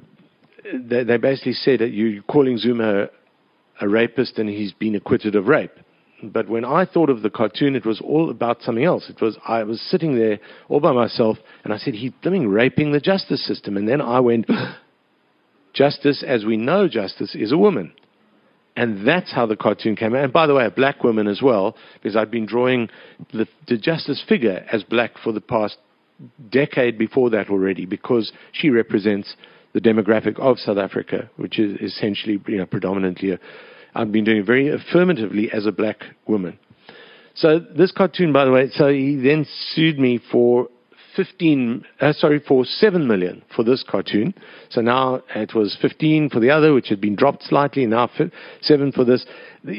they, 0.72 1.04
they 1.04 1.16
basically 1.18 1.52
said 1.52 1.80
that 1.80 1.90
you're 1.90 2.22
calling 2.22 2.58
Zuma 2.58 3.08
a 3.80 3.88
rapist 3.88 4.38
and 4.38 4.48
he's 4.48 4.72
been 4.72 4.94
acquitted 4.94 5.36
of 5.36 5.46
rape. 5.46 5.72
But 6.22 6.48
when 6.48 6.64
I 6.64 6.86
thought 6.86 7.10
of 7.10 7.20
the 7.20 7.28
cartoon, 7.28 7.76
it 7.76 7.84
was 7.84 8.00
all 8.00 8.30
about 8.30 8.62
something 8.62 8.84
else. 8.84 9.10
It 9.10 9.20
was 9.20 9.36
I 9.46 9.62
was 9.64 9.80
sitting 9.80 10.16
there 10.16 10.40
all 10.68 10.80
by 10.80 10.92
myself, 10.92 11.36
and 11.62 11.74
I 11.74 11.76
said, 11.76 11.94
"He's 11.94 12.12
raping 12.24 12.92
the 12.92 13.00
justice 13.00 13.46
system." 13.46 13.76
And 13.76 13.86
then 13.86 14.00
I 14.00 14.20
went, 14.20 14.46
"Justice, 15.76 16.24
as 16.26 16.44
we 16.44 16.56
know, 16.56 16.88
justice 16.88 17.34
is 17.34 17.52
a 17.52 17.58
woman." 17.58 17.92
And 18.76 19.08
that's 19.08 19.32
how 19.32 19.46
the 19.46 19.56
cartoon 19.56 19.96
came 19.96 20.14
out. 20.14 20.24
And 20.24 20.32
by 20.32 20.46
the 20.46 20.54
way, 20.54 20.66
a 20.66 20.70
black 20.70 21.02
woman 21.02 21.26
as 21.26 21.40
well, 21.40 21.76
because 21.94 22.14
I've 22.14 22.30
been 22.30 22.44
drawing 22.44 22.90
the, 23.32 23.46
the 23.66 23.78
justice 23.78 24.22
figure 24.28 24.66
as 24.70 24.82
black 24.82 25.12
for 25.24 25.32
the 25.32 25.40
past 25.40 25.78
decade 26.50 26.98
before 26.98 27.30
that 27.30 27.48
already, 27.48 27.86
because 27.86 28.32
she 28.52 28.68
represents 28.68 29.34
the 29.72 29.80
demographic 29.80 30.38
of 30.38 30.58
South 30.58 30.78
Africa, 30.78 31.30
which 31.36 31.58
is 31.58 31.80
essentially, 31.80 32.38
you 32.46 32.58
know, 32.58 32.66
predominantly. 32.66 33.32
A, 33.32 33.38
I've 33.94 34.12
been 34.12 34.24
doing 34.24 34.44
very 34.44 34.68
affirmatively 34.68 35.50
as 35.50 35.66
a 35.66 35.72
black 35.72 36.04
woman. 36.26 36.58
So 37.34 37.58
this 37.58 37.92
cartoon, 37.92 38.32
by 38.32 38.44
the 38.44 38.50
way, 38.50 38.68
so 38.72 38.88
he 38.88 39.16
then 39.16 39.46
sued 39.74 39.98
me 39.98 40.20
for 40.30 40.68
15, 41.16 41.84
uh, 42.00 42.12
sorry, 42.12 42.42
for 42.46 42.64
7 42.64 43.06
million 43.06 43.42
for 43.54 43.64
this 43.64 43.84
cartoon. 43.88 44.34
So 44.70 44.80
now 44.80 45.22
it 45.34 45.54
was 45.54 45.76
15 45.80 46.30
for 46.30 46.40
the 46.40 46.50
other, 46.50 46.74
which 46.74 46.88
had 46.88 47.00
been 47.00 47.16
dropped 47.16 47.42
slightly, 47.44 47.86
now 47.86 48.10
7 48.60 48.92
for 48.92 49.04
this. 49.04 49.24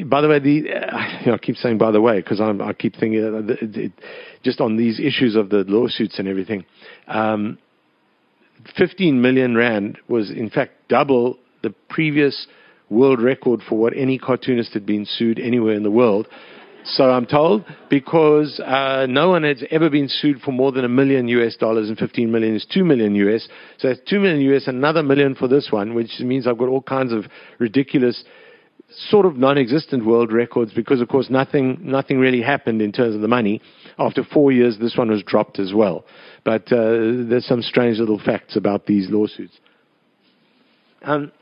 By 0.05 0.21
the 0.21 0.27
way, 0.27 0.39
the, 0.39 0.69
uh, 0.69 1.19
you 1.21 1.25
know, 1.27 1.33
I 1.35 1.37
keep 1.37 1.55
saying 1.55 1.77
by 1.77 1.91
the 1.91 2.01
way, 2.01 2.19
because 2.19 2.41
I 2.41 2.73
keep 2.73 2.95
thinking, 2.95 3.23
uh, 3.23 4.07
just 4.43 4.59
on 4.59 4.77
these 4.77 4.99
issues 4.99 5.35
of 5.35 5.49
the 5.49 5.63
lawsuits 5.67 6.19
and 6.19 6.27
everything, 6.27 6.65
um, 7.07 7.59
15 8.75 9.21
million 9.21 9.55
rand 9.55 9.99
was 10.07 10.31
in 10.31 10.49
fact 10.49 10.73
double 10.89 11.37
the 11.61 11.73
previous 11.89 12.47
world 12.89 13.21
record 13.21 13.61
for 13.67 13.77
what 13.77 13.95
any 13.95 14.17
cartoonist 14.17 14.73
had 14.73 14.85
been 14.85 15.05
sued 15.05 15.39
anywhere 15.39 15.75
in 15.75 15.83
the 15.83 15.91
world. 15.91 16.27
So 16.89 17.11
I'm 17.11 17.25
told, 17.25 17.65
because 17.89 18.61
uh, 18.61 19.07
no 19.09 19.29
one 19.29 19.43
has 19.43 19.61
ever 19.71 19.89
been 19.89 20.07
sued 20.07 20.39
for 20.39 20.51
more 20.51 20.71
than 20.71 20.85
a 20.85 20.89
million 20.89 21.27
US 21.27 21.57
dollars, 21.57 21.89
and 21.89 21.97
15 21.97 22.31
million 22.31 22.55
is 22.55 22.65
2 22.73 22.85
million 22.85 23.13
US. 23.15 23.47
So 23.77 23.89
it's 23.89 23.99
2 24.09 24.19
million 24.19 24.39
US, 24.53 24.67
another 24.67 25.03
million 25.03 25.35
for 25.35 25.49
this 25.49 25.67
one, 25.69 25.95
which 25.95 26.19
means 26.19 26.47
I've 26.47 26.57
got 26.57 26.69
all 26.69 26.81
kinds 26.81 27.11
of 27.11 27.25
ridiculous, 27.59 28.23
sort 29.09 29.25
of 29.25 29.35
non-existent 29.35 30.05
world 30.05 30.31
records 30.31 30.71
because, 30.73 31.01
of 31.01 31.09
course, 31.09 31.29
nothing, 31.29 31.77
nothing 31.81 32.19
really 32.19 32.41
happened 32.41 32.81
in 32.81 32.93
terms 32.93 33.15
of 33.15 33.21
the 33.21 33.27
money. 33.27 33.61
After 33.99 34.23
four 34.23 34.53
years, 34.53 34.77
this 34.79 34.95
one 34.95 35.09
was 35.11 35.23
dropped 35.23 35.59
as 35.59 35.73
well. 35.73 36.05
But 36.45 36.71
uh, 36.71 37.27
there's 37.27 37.45
some 37.45 37.61
strange 37.61 37.99
little 37.99 38.19
facts 38.19 38.55
about 38.55 38.85
these 38.85 39.09
lawsuits. 39.09 39.59
Um, 41.01 41.33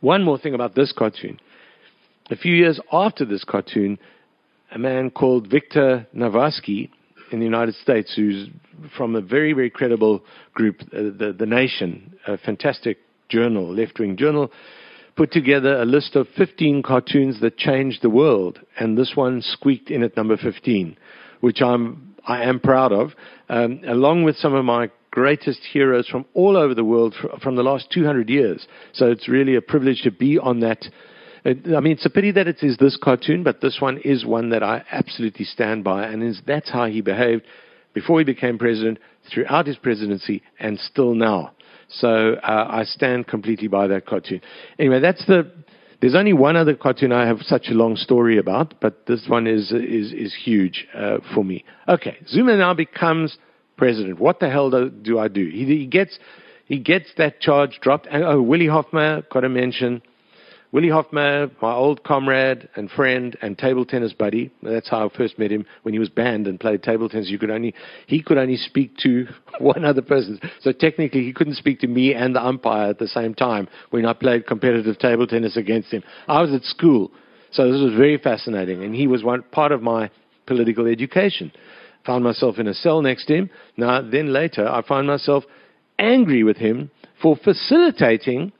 one 0.00 0.24
more 0.24 0.38
thing 0.38 0.54
about 0.54 0.74
this 0.74 0.92
cartoon. 0.96 1.40
A 2.30 2.36
few 2.36 2.54
years 2.54 2.80
after 2.90 3.24
this 3.24 3.44
cartoon, 3.44 3.98
a 4.76 4.78
man 4.78 5.08
called 5.08 5.48
Victor 5.50 6.06
Navasky 6.14 6.90
in 7.32 7.38
the 7.38 7.46
United 7.46 7.74
States, 7.76 8.12
who's 8.14 8.50
from 8.94 9.16
a 9.16 9.22
very, 9.22 9.54
very 9.54 9.70
credible 9.70 10.22
group, 10.52 10.82
uh, 10.92 10.98
the, 11.16 11.34
the 11.36 11.46
Nation, 11.46 12.14
a 12.26 12.36
fantastic 12.36 12.98
journal, 13.30 13.74
left 13.74 13.98
wing 13.98 14.18
journal, 14.18 14.52
put 15.16 15.32
together 15.32 15.80
a 15.80 15.86
list 15.86 16.14
of 16.14 16.26
15 16.36 16.82
cartoons 16.82 17.40
that 17.40 17.56
changed 17.56 18.02
the 18.02 18.10
world. 18.10 18.60
And 18.78 18.98
this 18.98 19.12
one 19.14 19.40
squeaked 19.40 19.90
in 19.90 20.02
at 20.02 20.14
number 20.14 20.36
15, 20.36 20.98
which 21.40 21.62
I'm, 21.62 22.14
I 22.26 22.42
am 22.42 22.60
proud 22.60 22.92
of, 22.92 23.12
um, 23.48 23.80
along 23.88 24.24
with 24.24 24.36
some 24.36 24.52
of 24.52 24.66
my 24.66 24.90
greatest 25.10 25.60
heroes 25.72 26.06
from 26.06 26.26
all 26.34 26.54
over 26.54 26.74
the 26.74 26.84
world 26.84 27.14
from 27.42 27.56
the 27.56 27.62
last 27.62 27.90
200 27.92 28.28
years. 28.28 28.66
So 28.92 29.06
it's 29.10 29.26
really 29.26 29.56
a 29.56 29.62
privilege 29.62 30.02
to 30.02 30.10
be 30.10 30.38
on 30.38 30.60
that 30.60 30.84
I 31.46 31.80
mean, 31.80 31.92
it's 31.92 32.04
a 32.04 32.10
pity 32.10 32.32
that 32.32 32.48
it 32.48 32.62
is 32.62 32.76
this 32.78 32.98
cartoon, 33.00 33.44
but 33.44 33.60
this 33.60 33.78
one 33.80 33.98
is 33.98 34.24
one 34.24 34.50
that 34.50 34.64
I 34.64 34.84
absolutely 34.90 35.44
stand 35.44 35.84
by, 35.84 36.04
and 36.04 36.22
is, 36.22 36.40
that's 36.44 36.70
how 36.70 36.86
he 36.86 37.00
behaved 37.00 37.44
before 37.94 38.18
he 38.18 38.24
became 38.24 38.58
president, 38.58 38.98
throughout 39.32 39.66
his 39.66 39.76
presidency, 39.76 40.42
and 40.58 40.78
still 40.78 41.14
now. 41.14 41.52
So 41.88 42.34
uh, 42.42 42.66
I 42.68 42.82
stand 42.82 43.28
completely 43.28 43.68
by 43.68 43.86
that 43.86 44.06
cartoon. 44.06 44.40
Anyway, 44.78 45.00
that's 45.00 45.24
the. 45.26 45.50
There's 46.00 46.16
only 46.16 46.34
one 46.34 46.56
other 46.56 46.74
cartoon 46.74 47.10
I 47.10 47.26
have 47.26 47.38
such 47.42 47.68
a 47.70 47.74
long 47.74 47.96
story 47.96 48.38
about, 48.38 48.74
but 48.80 49.06
this 49.06 49.24
one 49.28 49.46
is 49.46 49.72
is 49.72 50.12
is 50.12 50.34
huge 50.34 50.86
uh, 50.94 51.18
for 51.32 51.44
me. 51.44 51.64
Okay, 51.88 52.18
Zuma 52.26 52.56
now 52.56 52.74
becomes 52.74 53.38
president. 53.76 54.18
What 54.18 54.40
the 54.40 54.50
hell 54.50 54.68
do, 54.70 54.90
do 54.90 55.18
I 55.18 55.28
do? 55.28 55.46
He, 55.46 55.64
he 55.64 55.86
gets 55.86 56.18
he 56.66 56.80
gets 56.80 57.06
that 57.16 57.40
charge 57.40 57.78
dropped, 57.80 58.08
and 58.10 58.24
oh, 58.24 58.42
Willie 58.42 58.66
Hofmeyr, 58.66 59.28
got 59.30 59.40
to 59.40 59.48
mention 59.48 60.02
Willie 60.76 60.88
Hofmeyr, 60.88 61.50
my 61.62 61.72
old 61.72 62.04
comrade 62.04 62.68
and 62.76 62.90
friend 62.90 63.34
and 63.40 63.56
table 63.56 63.86
tennis 63.86 64.12
buddy. 64.12 64.52
That's 64.62 64.90
how 64.90 65.08
I 65.08 65.16
first 65.16 65.38
met 65.38 65.50
him 65.50 65.64
when 65.84 65.94
he 65.94 65.98
was 65.98 66.10
banned 66.10 66.46
and 66.46 66.60
played 66.60 66.82
table 66.82 67.08
tennis. 67.08 67.30
You 67.30 67.38
could 67.38 67.50
only 67.50 67.74
he 68.06 68.22
could 68.22 68.36
only 68.36 68.58
speak 68.58 68.94
to 68.98 69.26
one 69.58 69.86
other 69.86 70.02
person. 70.02 70.38
So 70.60 70.72
technically, 70.72 71.22
he 71.22 71.32
couldn't 71.32 71.54
speak 71.54 71.80
to 71.80 71.86
me 71.86 72.12
and 72.12 72.36
the 72.36 72.44
umpire 72.44 72.90
at 72.90 72.98
the 72.98 73.08
same 73.08 73.32
time 73.32 73.68
when 73.88 74.04
I 74.04 74.12
played 74.12 74.46
competitive 74.46 74.98
table 74.98 75.26
tennis 75.26 75.56
against 75.56 75.92
him. 75.92 76.02
I 76.28 76.42
was 76.42 76.52
at 76.52 76.62
school, 76.64 77.10
so 77.52 77.72
this 77.72 77.80
was 77.80 77.94
very 77.94 78.18
fascinating, 78.18 78.84
and 78.84 78.94
he 78.94 79.06
was 79.06 79.24
one 79.24 79.44
part 79.44 79.72
of 79.72 79.80
my 79.80 80.10
political 80.44 80.86
education. 80.86 81.52
Found 82.04 82.22
myself 82.22 82.58
in 82.58 82.68
a 82.68 82.74
cell 82.74 83.00
next 83.00 83.24
to 83.28 83.34
him. 83.34 83.50
Now, 83.78 84.02
then 84.02 84.30
later, 84.30 84.68
I 84.68 84.82
found 84.82 85.06
myself 85.06 85.44
angry 85.98 86.44
with 86.44 86.58
him 86.58 86.90
for 87.22 87.34
facilitating 87.34 88.52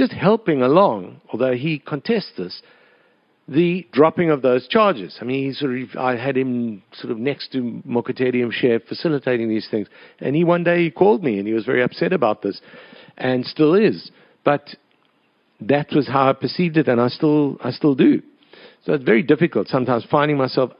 just 0.00 0.12
helping 0.14 0.62
along, 0.62 1.20
although 1.30 1.52
he 1.52 1.78
contests 1.78 2.32
this, 2.38 2.62
the 3.46 3.86
dropping 3.92 4.30
of 4.30 4.40
those 4.40 4.66
charges. 4.66 5.18
I 5.20 5.24
mean, 5.24 5.46
he 5.46 5.52
sort 5.52 5.78
of, 5.78 5.88
I 5.98 6.16
had 6.16 6.38
him 6.38 6.82
sort 6.94 7.10
of 7.10 7.18
next 7.18 7.52
to 7.52 7.82
Mokotedi 7.86 8.36
Mpshe 8.36 8.86
facilitating 8.88 9.50
these 9.50 9.68
things. 9.70 9.88
And 10.18 10.34
he 10.34 10.42
one 10.42 10.64
day 10.64 10.84
he 10.84 10.90
called 10.90 11.22
me 11.22 11.38
and 11.38 11.46
he 11.46 11.52
was 11.52 11.66
very 11.66 11.82
upset 11.82 12.14
about 12.14 12.40
this 12.40 12.62
and 13.18 13.44
still 13.44 13.74
is. 13.74 14.10
But 14.42 14.70
that 15.60 15.88
was 15.94 16.08
how 16.08 16.30
I 16.30 16.32
perceived 16.32 16.78
it 16.78 16.88
and 16.88 16.98
I 16.98 17.08
still, 17.08 17.58
I 17.62 17.70
still 17.70 17.94
do. 17.94 18.22
So 18.86 18.94
it's 18.94 19.04
very 19.04 19.22
difficult 19.22 19.68
sometimes 19.68 20.06
finding 20.10 20.38
myself 20.38 20.70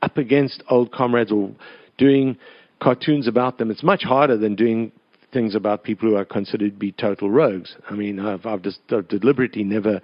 up 0.00 0.16
against 0.16 0.62
old 0.70 0.92
comrades 0.92 1.30
or 1.30 1.50
doing 1.98 2.38
cartoons 2.80 3.28
about 3.28 3.58
them. 3.58 3.70
It's 3.70 3.82
much 3.82 4.02
harder 4.02 4.38
than 4.38 4.54
doing 4.54 4.92
things 5.32 5.54
about 5.54 5.84
people 5.84 6.08
who 6.08 6.16
are 6.16 6.24
considered 6.24 6.72
to 6.72 6.78
be 6.78 6.92
total 6.92 7.30
rogues. 7.30 7.76
I 7.88 7.94
mean, 7.94 8.18
I've, 8.18 8.46
I've 8.46 8.62
just 8.62 8.80
I've 8.90 9.08
deliberately 9.08 9.64
never 9.64 10.00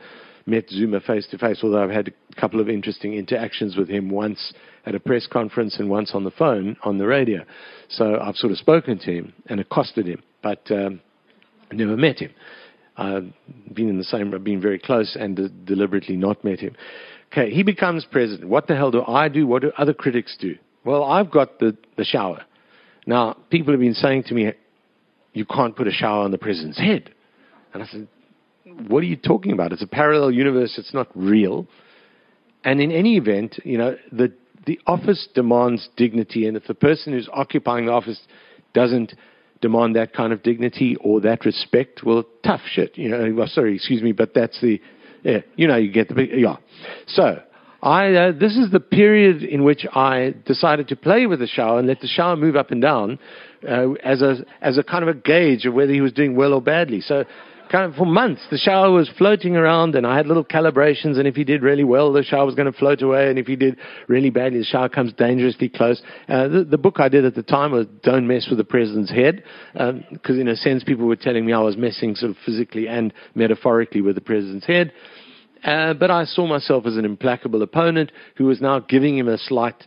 met 0.46 0.70
Zuma 0.70 1.00
face 1.00 1.26
to 1.28 1.38
face, 1.38 1.60
although 1.62 1.82
I've 1.82 1.90
had 1.90 2.08
a 2.08 2.40
couple 2.40 2.60
of 2.60 2.68
interesting 2.68 3.14
interactions 3.14 3.76
with 3.76 3.88
him 3.88 4.08
once 4.08 4.52
at 4.84 4.94
a 4.94 5.00
press 5.00 5.26
conference 5.26 5.78
and 5.78 5.90
once 5.90 6.12
on 6.14 6.24
the 6.24 6.30
phone 6.30 6.76
on 6.84 6.98
the 6.98 7.06
radio. 7.06 7.44
So 7.88 8.18
I've 8.20 8.36
sort 8.36 8.52
of 8.52 8.58
spoken 8.58 8.98
to 9.00 9.12
him 9.12 9.32
and 9.46 9.58
accosted 9.58 10.06
him, 10.06 10.22
but 10.42 10.70
um, 10.70 11.00
never 11.72 11.96
met 11.96 12.20
him. 12.20 12.30
I've 12.96 13.32
been 13.74 13.88
in 13.88 13.98
the 13.98 14.04
same, 14.04 14.32
I've 14.32 14.44
been 14.44 14.62
very 14.62 14.78
close 14.78 15.16
and 15.18 15.36
de- 15.36 15.48
deliberately 15.48 16.16
not 16.16 16.44
met 16.44 16.60
him. 16.60 16.76
Okay, 17.32 17.50
he 17.50 17.62
becomes 17.62 18.06
president. 18.10 18.48
What 18.48 18.68
the 18.68 18.76
hell 18.76 18.90
do 18.90 19.02
I 19.02 19.28
do? 19.28 19.46
What 19.46 19.62
do 19.62 19.72
other 19.76 19.92
critics 19.92 20.36
do? 20.40 20.54
Well, 20.84 21.02
I've 21.02 21.30
got 21.30 21.58
the, 21.58 21.76
the 21.96 22.04
shower. 22.04 22.44
Now, 23.04 23.36
people 23.50 23.72
have 23.72 23.80
been 23.80 23.94
saying 23.94 24.24
to 24.24 24.34
me, 24.34 24.52
you 25.36 25.44
can't 25.44 25.76
put 25.76 25.86
a 25.86 25.92
shower 25.92 26.24
on 26.24 26.30
the 26.30 26.38
president's 26.38 26.78
head. 26.78 27.10
And 27.74 27.82
I 27.82 27.86
said, 27.86 28.08
what 28.88 29.00
are 29.00 29.06
you 29.06 29.16
talking 29.16 29.52
about? 29.52 29.70
It's 29.70 29.82
a 29.82 29.86
parallel 29.86 30.30
universe. 30.30 30.76
It's 30.78 30.94
not 30.94 31.08
real. 31.14 31.66
And 32.64 32.80
in 32.80 32.90
any 32.90 33.18
event, 33.18 33.60
you 33.62 33.76
know, 33.76 33.96
the, 34.10 34.32
the 34.64 34.80
office 34.86 35.28
demands 35.34 35.90
dignity. 35.94 36.48
And 36.48 36.56
if 36.56 36.66
the 36.66 36.74
person 36.74 37.12
who's 37.12 37.28
occupying 37.30 37.84
the 37.84 37.92
office 37.92 38.18
doesn't 38.72 39.12
demand 39.60 39.94
that 39.96 40.14
kind 40.14 40.32
of 40.32 40.42
dignity 40.42 40.96
or 41.00 41.20
that 41.20 41.44
respect, 41.44 42.00
well, 42.02 42.24
tough 42.42 42.62
shit. 42.64 42.96
You 42.96 43.10
know, 43.10 43.34
well, 43.34 43.46
sorry, 43.46 43.76
excuse 43.76 44.02
me, 44.02 44.12
but 44.12 44.32
that's 44.34 44.58
the, 44.62 44.80
yeah, 45.22 45.40
you 45.54 45.68
know, 45.68 45.76
you 45.76 45.92
get 45.92 46.08
the, 46.08 46.26
yeah. 46.32 46.56
So, 47.08 47.42
I, 47.82 48.12
uh, 48.14 48.32
this 48.32 48.56
is 48.56 48.70
the 48.70 48.80
period 48.80 49.42
in 49.42 49.64
which 49.64 49.86
I 49.92 50.34
decided 50.46 50.88
to 50.88 50.96
play 50.96 51.26
with 51.26 51.40
the 51.40 51.46
shower 51.46 51.78
and 51.78 51.86
let 51.86 52.00
the 52.00 52.08
shower 52.08 52.36
move 52.36 52.56
up 52.56 52.70
and 52.70 52.80
down 52.80 53.18
uh, 53.68 53.92
as, 54.04 54.22
a, 54.22 54.44
as 54.60 54.78
a 54.78 54.82
kind 54.82 55.02
of 55.02 55.08
a 55.08 55.18
gauge 55.18 55.66
of 55.66 55.74
whether 55.74 55.92
he 55.92 56.00
was 56.00 56.12
doing 56.12 56.36
well 56.36 56.54
or 56.54 56.62
badly. 56.62 57.00
So 57.00 57.24
kind 57.70 57.84
of 57.90 57.96
for 57.96 58.06
months, 58.06 58.42
the 58.50 58.58
shower 58.58 58.90
was 58.90 59.10
floating 59.18 59.56
around, 59.56 59.94
and 59.94 60.06
I 60.06 60.16
had 60.16 60.26
little 60.26 60.44
calibrations. 60.44 61.18
And 61.18 61.26
if 61.26 61.34
he 61.34 61.44
did 61.44 61.62
really 61.62 61.84
well, 61.84 62.12
the 62.12 62.22
shower 62.22 62.46
was 62.46 62.54
going 62.54 62.70
to 62.70 62.78
float 62.78 63.02
away, 63.02 63.28
and 63.28 63.38
if 63.38 63.46
he 63.46 63.56
did 63.56 63.78
really 64.08 64.30
badly, 64.30 64.58
the 64.58 64.64
shower 64.64 64.88
comes 64.88 65.12
dangerously 65.12 65.68
close. 65.68 66.00
Uh, 66.28 66.48
the, 66.48 66.64
the, 66.64 66.78
book 66.78 67.00
I 67.00 67.08
did 67.08 67.24
at 67.24 67.34
the 67.34 67.42
time 67.42 67.72
was 67.72 67.86
"Don't 68.02 68.26
Mess 68.26 68.46
with 68.48 68.58
the 68.58 68.64
President's 68.64 69.10
Head," 69.10 69.42
because 69.72 69.90
um, 69.90 70.40
in 70.40 70.48
a 70.48 70.56
sense, 70.56 70.84
people 70.84 71.06
were 71.06 71.16
telling 71.16 71.44
me 71.44 71.52
I 71.52 71.60
was 71.60 71.76
messing 71.76 72.14
sort 72.14 72.30
of 72.30 72.36
physically 72.44 72.88
and 72.88 73.12
metaphorically 73.34 74.00
with 74.00 74.14
the 74.14 74.20
president's 74.20 74.66
head. 74.66 74.92
Uh, 75.66 75.92
but 75.92 76.10
I 76.10 76.24
saw 76.24 76.46
myself 76.46 76.86
as 76.86 76.96
an 76.96 77.04
implacable 77.04 77.60
opponent 77.60 78.12
who 78.36 78.44
was 78.44 78.62
now 78.62 78.78
giving 78.78 79.18
him 79.18 79.28
a 79.28 79.36
slight 79.36 79.86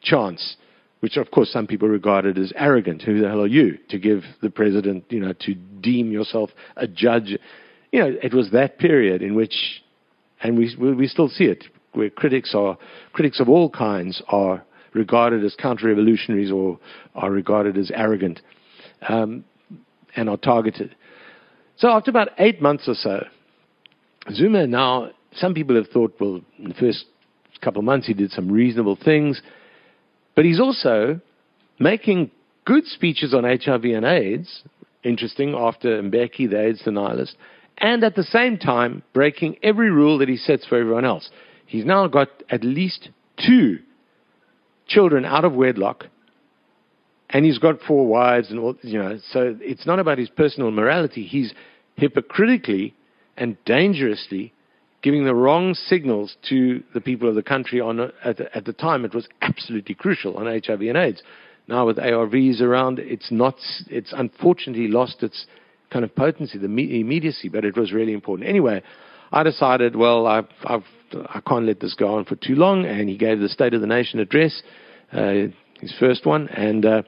chance 0.00 0.56
which 1.02 1.16
of 1.16 1.32
course 1.32 1.50
some 1.50 1.66
people 1.66 1.88
regarded 1.88 2.38
as 2.38 2.52
arrogant. 2.54 3.02
Who 3.02 3.20
the 3.20 3.28
hell 3.28 3.40
are 3.40 3.46
you 3.48 3.76
to 3.88 3.98
give 3.98 4.22
the 4.40 4.50
president, 4.50 5.04
you 5.08 5.18
know, 5.18 5.32
to 5.40 5.54
deem 5.54 6.12
yourself 6.12 6.50
a 6.76 6.86
judge? 6.86 7.36
You 7.90 8.00
know, 8.00 8.14
it 8.22 8.32
was 8.32 8.52
that 8.52 8.78
period 8.78 9.20
in 9.20 9.34
which, 9.34 9.82
and 10.40 10.56
we 10.56 10.76
we 10.76 11.08
still 11.08 11.28
see 11.28 11.46
it, 11.46 11.64
where 11.92 12.08
critics 12.08 12.54
are 12.54 12.78
critics 13.12 13.40
of 13.40 13.48
all 13.48 13.68
kinds 13.68 14.22
are 14.28 14.64
regarded 14.94 15.44
as 15.44 15.56
counter-revolutionaries 15.56 16.52
or 16.52 16.78
are 17.16 17.32
regarded 17.32 17.76
as 17.76 17.90
arrogant 17.92 18.40
um, 19.08 19.44
and 20.14 20.30
are 20.30 20.36
targeted. 20.36 20.94
So 21.78 21.88
after 21.88 22.12
about 22.12 22.28
eight 22.38 22.62
months 22.62 22.86
or 22.86 22.94
so, 22.94 23.24
Zuma 24.30 24.66
now, 24.66 25.10
some 25.34 25.54
people 25.54 25.76
have 25.76 25.88
thought, 25.88 26.14
well, 26.20 26.40
in 26.58 26.68
the 26.68 26.74
first 26.74 27.06
couple 27.60 27.80
of 27.80 27.84
months 27.84 28.06
he 28.06 28.14
did 28.14 28.30
some 28.30 28.50
reasonable 28.50 28.98
things. 29.02 29.40
But 30.34 30.44
he's 30.44 30.60
also 30.60 31.20
making 31.78 32.30
good 32.64 32.84
speeches 32.86 33.34
on 33.34 33.44
HIV 33.44 33.84
and 33.84 34.04
AIDS, 34.04 34.62
interesting, 35.02 35.54
after 35.54 36.02
Mbeki, 36.02 36.50
the 36.50 36.60
AIDS 36.60 36.82
denialist, 36.82 37.34
and 37.78 38.04
at 38.04 38.14
the 38.14 38.22
same 38.22 38.58
time 38.58 39.02
breaking 39.12 39.56
every 39.62 39.90
rule 39.90 40.18
that 40.18 40.28
he 40.28 40.36
sets 40.36 40.66
for 40.66 40.78
everyone 40.78 41.04
else. 41.04 41.30
He's 41.66 41.84
now 41.84 42.06
got 42.06 42.28
at 42.50 42.62
least 42.62 43.08
two 43.44 43.78
children 44.86 45.24
out 45.24 45.44
of 45.44 45.54
wedlock, 45.54 46.06
and 47.30 47.44
he's 47.44 47.58
got 47.58 47.80
four 47.80 48.06
wives, 48.06 48.50
and 48.50 48.58
all, 48.58 48.76
you 48.82 48.98
know. 48.98 49.18
So 49.30 49.56
it's 49.60 49.86
not 49.86 49.98
about 49.98 50.18
his 50.18 50.28
personal 50.28 50.70
morality. 50.70 51.24
He's 51.24 51.54
hypocritically 51.96 52.94
and 53.36 53.56
dangerously 53.64 54.52
giving 55.02 55.24
the 55.24 55.34
wrong 55.34 55.74
signals 55.74 56.36
to 56.48 56.82
the 56.94 57.00
people 57.00 57.28
of 57.28 57.34
the 57.34 57.42
country 57.42 57.80
on 57.80 58.12
at 58.24 58.36
the, 58.36 58.56
at 58.56 58.64
the 58.64 58.72
time 58.72 59.04
it 59.04 59.14
was 59.14 59.26
absolutely 59.40 59.94
crucial 59.94 60.36
on 60.36 60.46
HIV 60.46 60.80
and 60.82 60.96
AIDS. 60.96 61.22
Now 61.68 61.86
with 61.86 61.96
ARVs 61.96 62.60
around, 62.60 62.98
it's 62.98 63.30
not. 63.30 63.56
It's 63.88 64.12
unfortunately 64.16 64.88
lost 64.88 65.22
its 65.22 65.46
kind 65.90 66.04
of 66.04 66.14
potency, 66.14 66.58
the 66.58 66.66
immediacy, 66.66 67.48
but 67.48 67.64
it 67.64 67.76
was 67.76 67.92
really 67.92 68.12
important. 68.12 68.48
Anyway, 68.48 68.82
I 69.30 69.42
decided, 69.42 69.94
well, 69.94 70.26
I've, 70.26 70.48
I've, 70.64 70.84
I 71.28 71.40
can't 71.46 71.66
let 71.66 71.80
this 71.80 71.94
go 71.94 72.16
on 72.16 72.24
for 72.24 72.36
too 72.36 72.54
long, 72.54 72.86
and 72.86 73.08
he 73.08 73.16
gave 73.16 73.40
the 73.40 73.48
State 73.48 73.74
of 73.74 73.80
the 73.80 73.86
Nation 73.86 74.18
address, 74.18 74.62
uh, 75.12 75.32
his 75.80 75.94
first 76.00 76.24
one, 76.24 76.48
and 76.48 76.84
uh, 76.84 77.02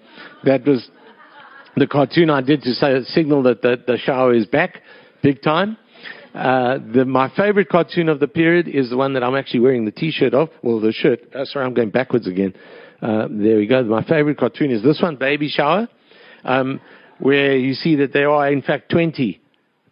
that 0.45 0.67
was 0.67 0.89
the 1.77 1.87
cartoon 1.87 2.31
I 2.31 2.43
did 2.43 2.63
to 2.63 2.73
say, 2.73 3.03
signal 3.05 3.43
that 3.45 3.63
the, 3.63 3.83
the 3.87 3.97
shower 3.99 4.35
is 4.35 4.47
back, 4.47 4.83
big 5.23 5.43
time. 5.43 5.77
Uh, 6.35 6.79
the, 6.93 7.05
my 7.05 7.31
favorite 7.37 7.69
cartoon 7.69 8.09
of 8.09 8.19
the 8.19 8.27
period 8.27 8.67
is 8.67 8.91
the 8.91 8.97
one 8.97 9.13
that 9.13 9.23
I'm 9.23 9.37
actually 9.37 9.61
wearing 9.61 9.85
the 9.85 9.93
T-shirt 9.93 10.35
of. 10.35 10.49
Well, 10.63 10.81
the 10.81 10.93
shirt. 10.93 11.21
Uh, 11.33 11.45
sorry, 11.45 11.65
I'm 11.65 11.75
going 11.75 11.91
backwards 11.91 12.27
again. 12.27 12.55
Uh, 13.01 13.29
there 13.31 13.59
we 13.59 13.67
go. 13.67 13.85
My 13.85 14.03
favorite 14.03 14.37
cartoon 14.37 14.71
is 14.71 14.83
this 14.83 15.01
one, 15.01 15.17
Baby 15.17 15.49
Shower, 15.49 15.89
um, 16.43 16.81
where 17.21 17.57
you 17.57 17.75
see 17.75 17.97
that 17.97 18.13
there 18.13 18.31
are 18.31 18.51
in 18.51 18.63
fact 18.63 18.91
20 18.91 19.41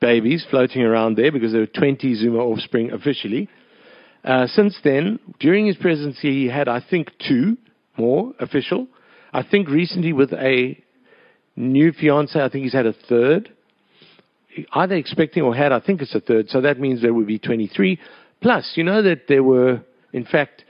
babies 0.01 0.45
floating 0.51 0.83
around 0.83 1.17
there 1.17 1.31
because 1.31 1.53
there 1.53 1.61
were 1.61 1.67
20 1.67 2.15
Zuma 2.17 2.39
offspring 2.39 2.91
officially. 2.91 3.49
Uh, 4.25 4.47
since 4.49 4.77
then, 4.83 5.21
during 5.39 5.67
his 5.67 5.77
presidency, 5.77 6.33
he 6.33 6.49
had, 6.49 6.69
I 6.69 6.81
think, 6.81 7.13
two 7.27 7.57
more 7.97 8.33
official. 8.41 8.89
I 9.33 9.45
think 9.45 9.69
recently 9.69 10.13
with 10.13 10.33
a 10.33 10.83
new 11.55 11.93
fiance, 11.93 12.41
I 12.41 12.49
think 12.49 12.65
he's 12.65 12.73
had 12.73 12.87
a 12.87 12.93
third 12.93 13.53
either 14.73 14.95
expecting 14.95 15.43
or 15.43 15.55
had, 15.55 15.73
I 15.73 15.81
think 15.81 16.03
it's 16.03 16.15
a 16.15 16.21
third, 16.21 16.49
so 16.51 16.61
that 16.61 16.79
means 16.79 17.03
there 17.03 17.15
would 17.15 17.27
be 17.27 17.39
23. 17.39 17.99
Plus, 18.41 18.73
you 18.75 18.85
know 18.85 19.03
that 19.03 19.29
there 19.29 19.43
were, 19.43 19.81
in 20.13 20.25
fact, 20.25 20.65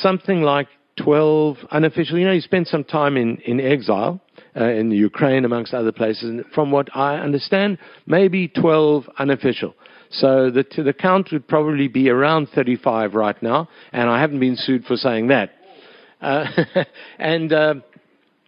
something 0.00 0.42
like 0.42 0.68
12 1.02 1.56
unofficial. 1.70 2.18
You 2.18 2.26
know, 2.26 2.34
he 2.34 2.40
spent 2.40 2.68
some 2.68 2.84
time 2.84 3.16
in, 3.16 3.38
in 3.38 3.60
exile 3.60 4.20
uh, 4.56 4.64
in 4.64 4.90
Ukraine, 4.90 5.44
amongst 5.44 5.72
other 5.72 5.92
places. 5.92 6.24
And 6.24 6.44
from 6.54 6.70
what 6.70 6.94
I 6.94 7.18
understand, 7.18 7.78
maybe 8.06 8.48
12 8.48 9.04
unofficial. 9.18 9.74
So 10.10 10.50
the, 10.50 10.64
the 10.82 10.92
count 10.92 11.28
would 11.32 11.46
probably 11.46 11.86
be 11.86 12.10
around 12.10 12.48
35 12.54 13.14
right 13.14 13.40
now, 13.42 13.68
and 13.92 14.10
I 14.10 14.20
haven't 14.20 14.40
been 14.40 14.56
sued 14.56 14.84
for 14.84 14.96
saying 14.96 15.28
that. 15.28 15.52
Uh, 16.20 16.44
and 17.18 17.52
uh, 17.52 17.74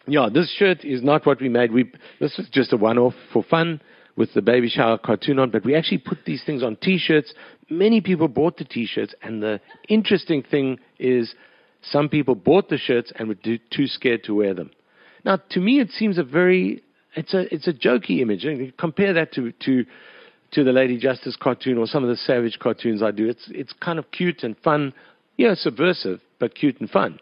yeah, 0.06 0.28
this 0.32 0.52
shirt 0.58 0.84
is 0.84 1.02
not 1.02 1.24
what 1.24 1.40
we 1.40 1.48
made. 1.48 1.72
We, 1.72 1.90
this 2.20 2.36
was 2.36 2.48
just 2.50 2.72
a 2.72 2.76
one-off 2.76 3.14
for 3.32 3.44
fun 3.44 3.80
with 4.16 4.34
the 4.34 4.42
baby 4.42 4.68
shower 4.68 4.98
cartoon 4.98 5.38
on, 5.38 5.50
but 5.50 5.64
we 5.64 5.74
actually 5.74 5.98
put 5.98 6.18
these 6.26 6.42
things 6.44 6.62
on 6.62 6.76
T-shirts. 6.76 7.32
Many 7.70 8.00
people 8.00 8.28
bought 8.28 8.58
the 8.58 8.64
T-shirts, 8.64 9.14
and 9.22 9.42
the 9.42 9.60
interesting 9.88 10.42
thing 10.42 10.78
is 10.98 11.34
some 11.82 12.08
people 12.08 12.34
bought 12.34 12.68
the 12.68 12.78
shirts 12.78 13.12
and 13.16 13.28
were 13.28 13.36
too 13.70 13.86
scared 13.86 14.24
to 14.24 14.34
wear 14.34 14.54
them. 14.54 14.70
Now, 15.24 15.38
to 15.50 15.60
me, 15.60 15.80
it 15.80 15.90
seems 15.90 16.18
a 16.18 16.24
very 16.24 16.82
it's 17.14 17.34
a 17.34 17.52
it's 17.52 17.68
a 17.68 17.72
jokey 17.72 18.20
image. 18.20 18.46
compare 18.78 19.12
that 19.14 19.32
to 19.32 19.52
to 19.52 19.84
to 20.52 20.64
the 20.64 20.72
Lady 20.72 20.98
Justice 20.98 21.36
cartoon 21.36 21.78
or 21.78 21.86
some 21.86 22.02
of 22.02 22.10
the 22.10 22.16
Savage 22.16 22.58
cartoons 22.58 23.02
I 23.02 23.10
do. 23.10 23.28
It's 23.28 23.48
it's 23.50 23.72
kind 23.72 23.98
of 23.98 24.10
cute 24.10 24.42
and 24.42 24.56
fun, 24.58 24.92
yeah, 25.36 25.54
subversive, 25.54 26.20
but 26.38 26.54
cute 26.54 26.80
and 26.80 26.90
fun. 26.90 27.18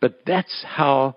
But 0.00 0.20
that's 0.26 0.64
how 0.66 1.16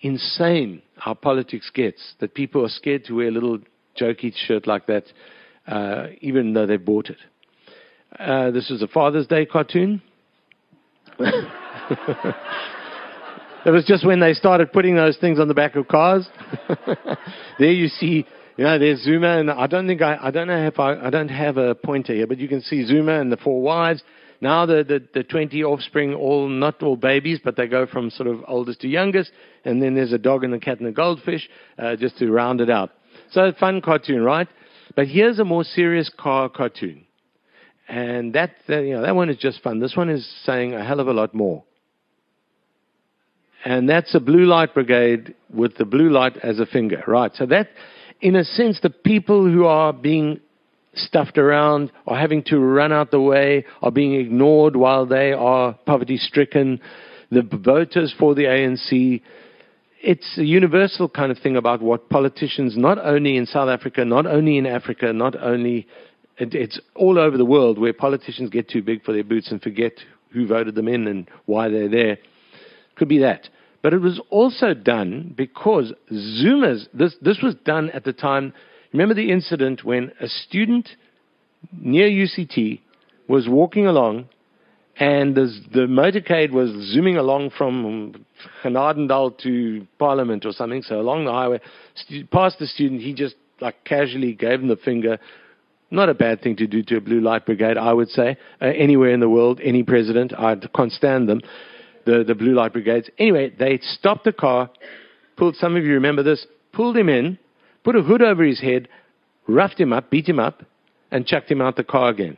insane 0.00 0.82
our 1.04 1.14
politics 1.14 1.70
gets. 1.72 2.14
That 2.20 2.34
people 2.34 2.64
are 2.64 2.70
scared 2.70 3.04
to 3.06 3.16
wear 3.16 3.30
little 3.30 3.58
jokey 3.98 4.32
shirt 4.46 4.66
like 4.66 4.86
that, 4.86 5.04
uh, 5.66 6.08
even 6.20 6.52
though 6.52 6.66
they 6.66 6.76
bought 6.76 7.10
it. 7.10 7.18
Uh, 8.18 8.50
this 8.50 8.70
is 8.70 8.82
a 8.82 8.88
Father's 8.88 9.26
Day 9.26 9.46
cartoon. 9.46 10.02
it 11.18 11.46
was 13.66 13.84
just 13.84 14.06
when 14.06 14.20
they 14.20 14.32
started 14.32 14.72
putting 14.72 14.96
those 14.96 15.16
things 15.18 15.38
on 15.38 15.48
the 15.48 15.54
back 15.54 15.76
of 15.76 15.86
cars. 15.86 16.28
there 17.58 17.72
you 17.72 17.88
see, 17.88 18.26
you 18.56 18.64
know, 18.64 18.78
there's 18.78 19.02
Zuma, 19.02 19.38
and 19.38 19.50
I 19.50 19.66
don't 19.66 19.86
think 19.86 20.02
I, 20.02 20.18
I 20.20 20.30
don't 20.30 20.48
know 20.48 20.66
if 20.66 20.78
I, 20.78 20.94
I 20.94 21.10
don't 21.10 21.28
have 21.28 21.56
a 21.56 21.74
pointer 21.74 22.14
here, 22.14 22.26
but 22.26 22.38
you 22.38 22.48
can 22.48 22.62
see 22.62 22.84
Zuma 22.84 23.20
and 23.20 23.30
the 23.30 23.36
four 23.36 23.62
wives. 23.62 24.02
Now 24.40 24.64
the, 24.64 24.82
the, 24.82 25.06
the 25.12 25.22
20 25.22 25.62
offspring, 25.64 26.14
all 26.14 26.48
not 26.48 26.82
all 26.82 26.96
babies, 26.96 27.40
but 27.44 27.56
they 27.56 27.66
go 27.66 27.86
from 27.86 28.10
sort 28.10 28.28
of 28.28 28.42
oldest 28.48 28.80
to 28.80 28.88
youngest, 28.88 29.30
and 29.64 29.82
then 29.82 29.94
there's 29.94 30.12
a 30.12 30.18
dog 30.18 30.44
and 30.44 30.54
a 30.54 30.58
cat 30.58 30.80
and 30.80 30.88
a 30.88 30.92
goldfish, 30.92 31.48
uh, 31.78 31.96
just 31.96 32.18
to 32.18 32.30
round 32.30 32.60
it 32.60 32.70
out. 32.70 32.90
So 33.32 33.52
fun 33.58 33.80
cartoon, 33.80 34.22
right? 34.22 34.48
But 34.96 35.06
here's 35.06 35.38
a 35.38 35.44
more 35.44 35.64
serious 35.64 36.10
car 36.18 36.48
cartoon. 36.48 37.06
And 37.88 38.34
that, 38.34 38.56
uh, 38.68 38.80
you 38.80 38.94
know, 38.94 39.02
that 39.02 39.16
one 39.16 39.30
is 39.30 39.36
just 39.36 39.62
fun. 39.62 39.80
This 39.80 39.96
one 39.96 40.10
is 40.10 40.28
saying 40.44 40.74
a 40.74 40.84
hell 40.84 41.00
of 41.00 41.08
a 41.08 41.12
lot 41.12 41.34
more. 41.34 41.64
And 43.64 43.88
that's 43.88 44.14
a 44.14 44.20
blue 44.20 44.46
light 44.46 44.74
brigade 44.74 45.34
with 45.52 45.76
the 45.76 45.84
blue 45.84 46.08
light 46.08 46.36
as 46.38 46.60
a 46.60 46.66
finger, 46.66 47.02
right? 47.06 47.30
So 47.34 47.46
that, 47.46 47.68
in 48.20 48.36
a 48.36 48.44
sense, 48.44 48.80
the 48.80 48.90
people 48.90 49.44
who 49.44 49.66
are 49.66 49.92
being 49.92 50.40
stuffed 50.94 51.38
around, 51.38 51.92
or 52.06 52.16
having 52.16 52.42
to 52.44 52.58
run 52.58 52.92
out 52.92 53.10
the 53.10 53.20
way, 53.20 53.64
are 53.82 53.92
being 53.92 54.14
ignored 54.14 54.76
while 54.76 55.06
they 55.06 55.32
are 55.32 55.74
poverty 55.86 56.16
stricken. 56.16 56.80
The 57.30 57.42
voters 57.42 58.14
for 58.18 58.34
the 58.34 58.44
ANC, 58.44 59.22
it's 60.02 60.38
a 60.38 60.44
universal 60.44 61.08
kind 61.08 61.30
of 61.30 61.38
thing 61.38 61.56
about 61.56 61.82
what 61.82 62.08
politicians, 62.08 62.76
not 62.76 62.98
only 62.98 63.36
in 63.36 63.46
South 63.46 63.68
Africa, 63.68 64.04
not 64.04 64.26
only 64.26 64.56
in 64.56 64.66
Africa, 64.66 65.12
not 65.12 65.40
only, 65.40 65.86
it, 66.38 66.54
it's 66.54 66.80
all 66.94 67.18
over 67.18 67.36
the 67.36 67.44
world 67.44 67.78
where 67.78 67.92
politicians 67.92 68.50
get 68.50 68.68
too 68.68 68.82
big 68.82 69.04
for 69.04 69.12
their 69.12 69.24
boots 69.24 69.50
and 69.50 69.60
forget 69.60 69.92
who 70.32 70.46
voted 70.46 70.74
them 70.74 70.88
in 70.88 71.06
and 71.06 71.28
why 71.46 71.68
they're 71.68 71.88
there. 71.88 72.18
Could 72.96 73.08
be 73.08 73.18
that. 73.18 73.48
But 73.82 73.92
it 73.92 74.00
was 74.00 74.20
also 74.30 74.74
done 74.74 75.34
because 75.36 75.92
Zuma's, 76.12 76.88
this, 76.94 77.14
this 77.20 77.40
was 77.42 77.54
done 77.64 77.90
at 77.90 78.04
the 78.04 78.12
time. 78.12 78.52
Remember 78.92 79.14
the 79.14 79.30
incident 79.30 79.84
when 79.84 80.12
a 80.20 80.28
student 80.28 80.88
near 81.78 82.08
UCT 82.08 82.80
was 83.28 83.48
walking 83.48 83.86
along 83.86 84.28
and 85.00 85.34
the, 85.34 85.50
the 85.72 85.80
motorcade 85.80 86.52
was 86.52 86.70
zooming 86.92 87.16
along 87.16 87.50
from 87.56 88.26
Genadendal 88.62 89.36
to 89.38 89.86
Parliament 89.98 90.44
or 90.44 90.52
something. 90.52 90.82
So 90.82 91.00
along 91.00 91.24
the 91.24 91.32
highway, 91.32 91.60
stu- 91.94 92.26
past 92.26 92.58
the 92.58 92.66
student, 92.66 93.00
he 93.00 93.14
just 93.14 93.34
like 93.60 93.82
casually 93.84 94.34
gave 94.34 94.60
him 94.60 94.68
the 94.68 94.76
finger. 94.76 95.18
Not 95.90 96.10
a 96.10 96.14
bad 96.14 96.42
thing 96.42 96.54
to 96.56 96.66
do 96.66 96.82
to 96.84 96.98
a 96.98 97.00
blue 97.00 97.20
light 97.20 97.46
brigade, 97.46 97.78
I 97.78 97.94
would 97.94 98.10
say. 98.10 98.36
Uh, 98.60 98.66
anywhere 98.66 99.10
in 99.10 99.20
the 99.20 99.28
world, 99.28 99.58
any 99.64 99.82
president, 99.82 100.34
I 100.38 100.54
can't 100.76 100.92
stand 100.92 101.28
them 101.28 101.40
the, 102.04 102.22
the 102.22 102.34
blue 102.34 102.54
light 102.54 102.74
brigades. 102.74 103.08
Anyway, 103.18 103.54
they 103.58 103.78
stopped 103.82 104.24
the 104.24 104.32
car, 104.32 104.70
pulled, 105.36 105.56
some 105.56 105.76
of 105.76 105.84
you 105.84 105.94
remember 105.94 106.22
this, 106.22 106.46
pulled 106.72 106.96
him 106.96 107.08
in, 107.08 107.38
put 107.84 107.96
a 107.96 108.02
hood 108.02 108.22
over 108.22 108.44
his 108.44 108.60
head, 108.60 108.86
roughed 109.48 109.80
him 109.80 109.94
up, 109.94 110.10
beat 110.10 110.28
him 110.28 110.38
up, 110.38 110.62
and 111.10 111.26
chucked 111.26 111.50
him 111.50 111.62
out 111.62 111.76
the 111.76 111.84
car 111.84 112.10
again. 112.10 112.36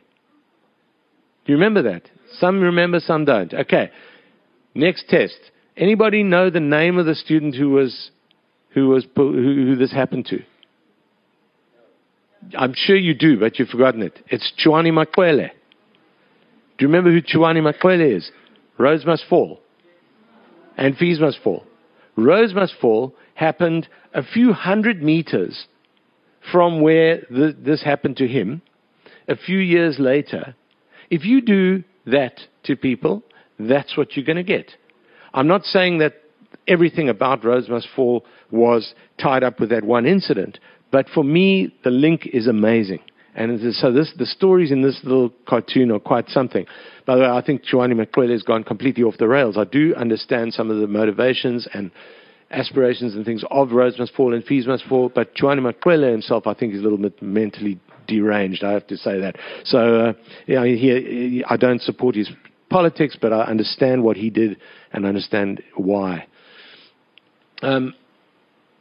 Do 1.45 1.51
you 1.51 1.57
remember 1.57 1.81
that? 1.83 2.09
Some 2.39 2.61
remember, 2.61 2.99
some 2.99 3.25
don't. 3.25 3.53
Okay. 3.53 3.91
Next 4.75 5.07
test. 5.07 5.37
Anybody 5.77 6.23
know 6.23 6.49
the 6.49 6.59
name 6.59 6.97
of 6.97 7.05
the 7.05 7.15
student 7.15 7.55
who 7.55 7.69
was 7.69 8.11
who 8.73 8.89
was 8.89 9.05
who, 9.15 9.33
who 9.33 9.75
this 9.75 9.91
happened 9.91 10.25
to? 10.27 10.39
I'm 12.57 12.73
sure 12.75 12.95
you 12.95 13.13
do, 13.13 13.39
but 13.39 13.57
you've 13.57 13.69
forgotten 13.69 14.01
it. 14.01 14.19
It's 14.27 14.51
Chumani 14.63 14.93
Maxwele. 14.93 15.49
Do 16.77 16.85
you 16.85 16.87
remember 16.87 17.11
who 17.11 17.21
Chumani 17.21 17.63
Maxwele 17.63 18.01
is? 18.01 18.31
Rhodes 18.77 19.05
must 19.05 19.23
fall. 19.29 19.61
And 20.77 20.97
fees 20.97 21.19
must 21.19 21.39
fall. 21.43 21.63
Rhodes 22.15 22.53
must 22.53 22.73
fall 22.81 23.13
happened 23.35 23.87
a 24.13 24.23
few 24.23 24.53
hundred 24.53 25.01
meters 25.01 25.67
from 26.51 26.81
where 26.81 27.21
the, 27.29 27.55
this 27.57 27.83
happened 27.83 28.17
to 28.17 28.27
him 28.27 28.61
a 29.27 29.35
few 29.35 29.59
years 29.59 29.97
later. 29.99 30.55
If 31.09 31.25
you 31.25 31.41
do 31.41 31.83
that 32.05 32.39
to 32.63 32.75
people, 32.75 33.23
that's 33.59 33.97
what 33.97 34.15
you're 34.15 34.25
going 34.25 34.37
to 34.37 34.43
get. 34.43 34.71
I'm 35.33 35.47
not 35.47 35.63
saying 35.63 35.99
that 35.99 36.13
everything 36.67 37.09
about 37.09 37.43
Rhodes 37.43 37.69
Must 37.69 37.87
Fall 37.95 38.25
was 38.51 38.93
tied 39.21 39.43
up 39.43 39.59
with 39.59 39.69
that 39.69 39.83
one 39.83 40.05
incident, 40.05 40.59
but 40.91 41.07
for 41.09 41.23
me, 41.23 41.73
the 41.83 41.89
link 41.89 42.27
is 42.31 42.47
amazing. 42.47 42.99
And 43.35 43.73
so 43.73 43.91
this, 43.91 44.13
the 44.17 44.27
stories 44.27 44.71
in 44.71 44.83
this 44.83 44.99
little 45.03 45.33
cartoon 45.47 45.91
are 45.91 45.99
quite 45.99 46.29
something. 46.29 46.67
By 47.07 47.15
the 47.15 47.21
way, 47.21 47.27
I 47.27 47.41
think 47.41 47.63
Chumani 47.63 47.95
Maxwele 47.95 48.29
has 48.29 48.43
gone 48.43 48.63
completely 48.63 49.03
off 49.03 49.17
the 49.17 49.27
rails. 49.27 49.57
I 49.57 49.63
do 49.63 49.95
understand 49.95 50.53
some 50.53 50.69
of 50.69 50.79
the 50.79 50.87
motivations 50.87 51.67
and 51.73 51.89
aspirations 52.51 53.15
and 53.15 53.25
things 53.25 53.43
of 53.49 53.71
Rhodes 53.71 53.97
Must 53.97 54.13
Fall 54.13 54.35
and 54.35 54.43
Fees 54.43 54.67
Must 54.67 54.85
Fall, 54.85 55.11
but 55.13 55.33
Chumani 55.35 55.63
Maxwele 55.63 56.11
himself, 56.11 56.45
I 56.45 56.53
think, 56.53 56.75
is 56.75 56.81
a 56.81 56.83
little 56.83 56.99
bit 56.99 57.19
mentally 57.23 57.79
deranged. 58.07 58.63
I 58.63 58.71
have 58.71 58.87
to 58.87 58.97
say 58.97 59.19
that. 59.19 59.35
So, 59.65 59.77
uh, 59.77 60.13
yeah, 60.47 60.65
he, 60.65 60.77
he, 60.77 61.45
I 61.47 61.57
don't 61.57 61.81
support 61.81 62.15
his 62.15 62.29
politics, 62.69 63.17
but 63.19 63.31
I 63.33 63.43
understand 63.43 64.03
what 64.03 64.17
he 64.17 64.29
did 64.29 64.57
and 64.91 65.05
understand 65.05 65.61
why. 65.75 66.27
Um, 67.61 67.93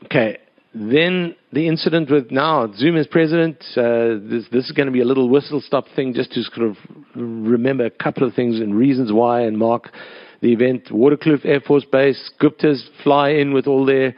okay, 0.07 0.39
then 0.75 1.37
the 1.53 1.69
incident 1.69 2.11
with 2.11 2.31
now 2.31 2.73
Zuma 2.75 3.01
is 3.01 3.07
president. 3.07 3.63
Uh, 3.77 4.17
this, 4.23 4.45
this, 4.51 4.65
is 4.65 4.73
going 4.73 4.87
to 4.87 4.93
be 4.93 5.03
a 5.03 5.05
little 5.05 5.29
whistle 5.29 5.61
stop 5.61 5.85
thing 5.95 6.15
just 6.15 6.33
to 6.33 6.43
sort 6.43 6.69
of 6.69 6.77
remember 7.15 7.85
a 7.85 7.91
couple 7.91 8.27
of 8.27 8.35
things 8.35 8.59
and 8.59 8.75
reasons 8.75 9.13
why 9.13 9.43
and 9.43 9.59
mark 9.59 9.91
the 10.41 10.53
event. 10.53 10.89
Waterkloof 10.91 11.45
Air 11.45 11.61
Force 11.61 11.85
Base, 11.85 12.31
Guptas 12.41 12.83
fly 13.03 13.31
in 13.31 13.53
with 13.53 13.67
all 13.67 13.85
their 13.85 14.17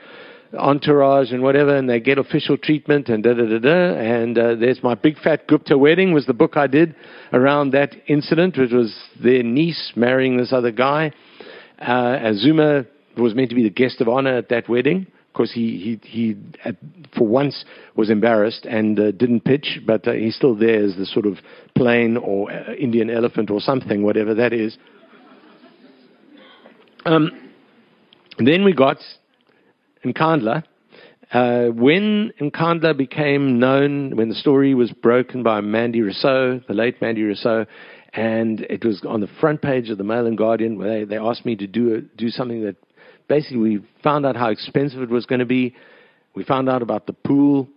entourage 0.57 1.33
and 1.33 1.43
whatever, 1.43 1.77
and 1.77 1.89
they 1.89 2.01
get 2.01 2.19
official 2.19 2.57
treatment 2.57 3.09
and 3.09 3.23
da 3.23 3.35
da 3.35 3.47
da 3.47 3.59
da. 3.59 3.95
And 3.99 4.39
uh, 4.39 4.55
there's 4.57 4.83
my 4.83 4.95
big 4.95 5.19
fat 5.19 5.47
Gupta 5.47 5.77
wedding 5.77 6.13
was 6.13 6.27
the 6.27 6.35
book 6.35 6.57
I 6.57 6.67
did 6.67 6.95
around 7.33 7.73
that 7.73 7.95
incident, 8.07 8.57
which 8.59 8.73
was 8.73 8.95
their 9.23 9.43
niece 9.43 9.93
marrying 9.97 10.37
this 10.37 10.53
other 10.53 10.71
guy. 10.71 11.13
Uh, 11.79 12.33
Zuma 12.35 12.85
was 13.17 13.35
meant 13.35 13.51
to 13.51 13.55
be 13.55 13.63
the 13.63 13.71
guest 13.71 14.01
of 14.01 14.09
honor 14.09 14.37
at 14.37 14.49
that 14.49 14.69
wedding 14.69 15.07
Of 15.29 15.35
course, 15.35 15.53
he 15.53 15.99
he 16.03 16.09
he 16.09 16.37
at, 16.65 16.77
for 17.19 17.27
once 17.27 17.65
was 17.97 18.09
embarrassed 18.09 18.67
and 18.67 18.99
uh, 18.99 19.11
didn't 19.11 19.41
pitch, 19.41 19.81
but 19.85 20.07
uh, 20.07 20.13
he's 20.13 20.37
still 20.37 20.55
there 20.55 20.85
as 20.85 20.95
the 20.97 21.07
sort 21.07 21.27
of 21.27 21.39
plane 21.75 22.17
or 22.17 22.53
uh, 22.53 22.73
Indian 22.75 23.11
elephant 23.11 23.51
or 23.51 23.61
something, 23.61 24.05
whatever 24.05 24.35
that 24.35 24.53
is. 24.53 24.79
Um, 27.05 27.51
then 28.39 28.65
we 28.65 28.73
got 28.73 28.99
Nkandla. 30.05 30.65
Uh, 31.33 31.67
when 31.67 32.33
Nkandla 32.41 32.97
became 32.97 33.59
known, 33.59 34.17
when 34.17 34.29
the 34.29 34.35
story 34.35 34.75
was 34.75 34.93
broken 34.93 35.43
by 35.43 35.61
Mandy 35.61 36.01
Rossouw, 36.01 36.67
the 36.67 36.75
late 36.75 37.01
Mandy 37.01 37.23
Rossouw, 37.23 37.67
and 38.13 38.61
it 38.61 38.85
was 38.85 39.03
on 39.07 39.21
the 39.21 39.29
front 39.41 39.61
page 39.61 39.91
of 39.91 39.99
the 39.99 40.05
Mail 40.05 40.27
and 40.27 40.39
Guardian, 40.39 40.79
where 40.79 41.01
they, 41.01 41.05
they 41.05 41.19
asked 41.19 41.45
me 41.45 41.57
to 41.57 41.67
do 41.67 41.95
a, 41.97 42.01
do 42.17 42.29
something 42.29 42.63
that 42.63 42.77
basically 43.29 43.59
we 43.59 43.85
found 44.03 44.25
out 44.25 44.37
how 44.37 44.51
expensive 44.51 45.03
it 45.03 45.11
was 45.11 45.27
going 45.27 45.41
to 45.41 45.47
be. 45.47 45.75
We 46.35 46.45
found 46.45 46.69
out 46.69 46.83
about 46.83 47.07
the 47.07 47.13
pool. 47.13 47.69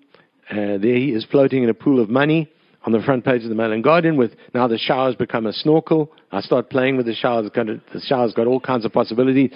Uh, 0.49 0.77
there 0.77 0.95
he 0.95 1.13
is 1.13 1.25
floating 1.25 1.63
in 1.63 1.69
a 1.69 1.73
pool 1.73 1.99
of 1.99 2.09
money 2.09 2.49
on 2.85 2.91
the 2.91 3.01
front 3.01 3.25
page 3.25 3.43
of 3.43 3.49
the 3.49 3.55
Mail 3.55 3.71
and 3.71 3.83
Guardian 3.83 4.15
with 4.15 4.31
now 4.53 4.67
the 4.67 4.77
shower's 4.77 5.15
become 5.15 5.45
a 5.45 5.53
snorkel. 5.53 6.11
I 6.31 6.41
start 6.41 6.69
playing 6.69 6.97
with 6.97 7.05
the 7.05 7.15
shower. 7.15 7.41
The 7.41 7.81
shower's 8.05 8.33
got 8.33 8.47
all 8.47 8.59
kinds 8.59 8.85
of 8.85 8.93
possibilities. 8.93 9.51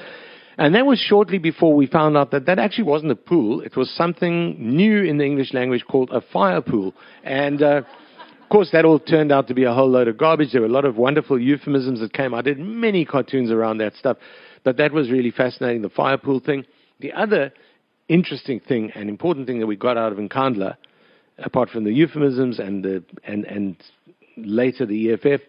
And 0.61 0.75
that 0.75 0.85
was 0.85 0.99
shortly 0.99 1.39
before 1.39 1.73
we 1.73 1.87
found 1.87 2.15
out 2.15 2.29
that 2.29 2.45
that 2.45 2.59
actually 2.59 2.83
wasn't 2.83 3.11
a 3.11 3.15
pool. 3.15 3.61
It 3.61 3.75
was 3.75 3.89
something 3.89 4.55
new 4.59 5.01
in 5.01 5.17
the 5.17 5.25
English 5.25 5.55
language 5.55 5.83
called 5.89 6.11
a 6.11 6.21
fire 6.21 6.61
pool. 6.61 6.93
And, 7.23 7.63
uh, 7.63 7.81
of 8.43 8.49
course, 8.51 8.69
that 8.71 8.85
all 8.85 8.99
turned 8.99 9.31
out 9.31 9.47
to 9.47 9.55
be 9.55 9.63
a 9.63 9.73
whole 9.73 9.89
load 9.89 10.07
of 10.07 10.19
garbage. 10.19 10.51
There 10.51 10.61
were 10.61 10.67
a 10.67 10.71
lot 10.71 10.85
of 10.85 10.97
wonderful 10.97 11.39
euphemisms 11.41 11.99
that 12.01 12.13
came. 12.13 12.35
I 12.35 12.43
did 12.43 12.59
many 12.59 13.05
cartoons 13.05 13.49
around 13.49 13.79
that 13.79 13.95
stuff. 13.95 14.17
But 14.63 14.77
that 14.77 14.91
was 14.91 15.09
really 15.09 15.31
fascinating, 15.31 15.81
the 15.81 15.89
fire 15.89 16.19
pool 16.19 16.39
thing. 16.39 16.67
The 16.99 17.11
other 17.13 17.51
interesting 18.07 18.59
thing 18.59 18.91
and 18.93 19.09
important 19.09 19.47
thing 19.47 19.61
that 19.61 19.65
we 19.65 19.77
got 19.77 19.97
out 19.97 20.11
of 20.11 20.19
Nkandla, 20.19 20.77
apart 21.39 21.71
from 21.71 21.85
the 21.85 21.91
euphemisms 21.91 22.59
and, 22.59 22.83
the, 22.83 23.03
and, 23.23 23.45
and 23.45 23.77
later 24.37 24.85
the 24.85 25.13
EFF, 25.13 25.41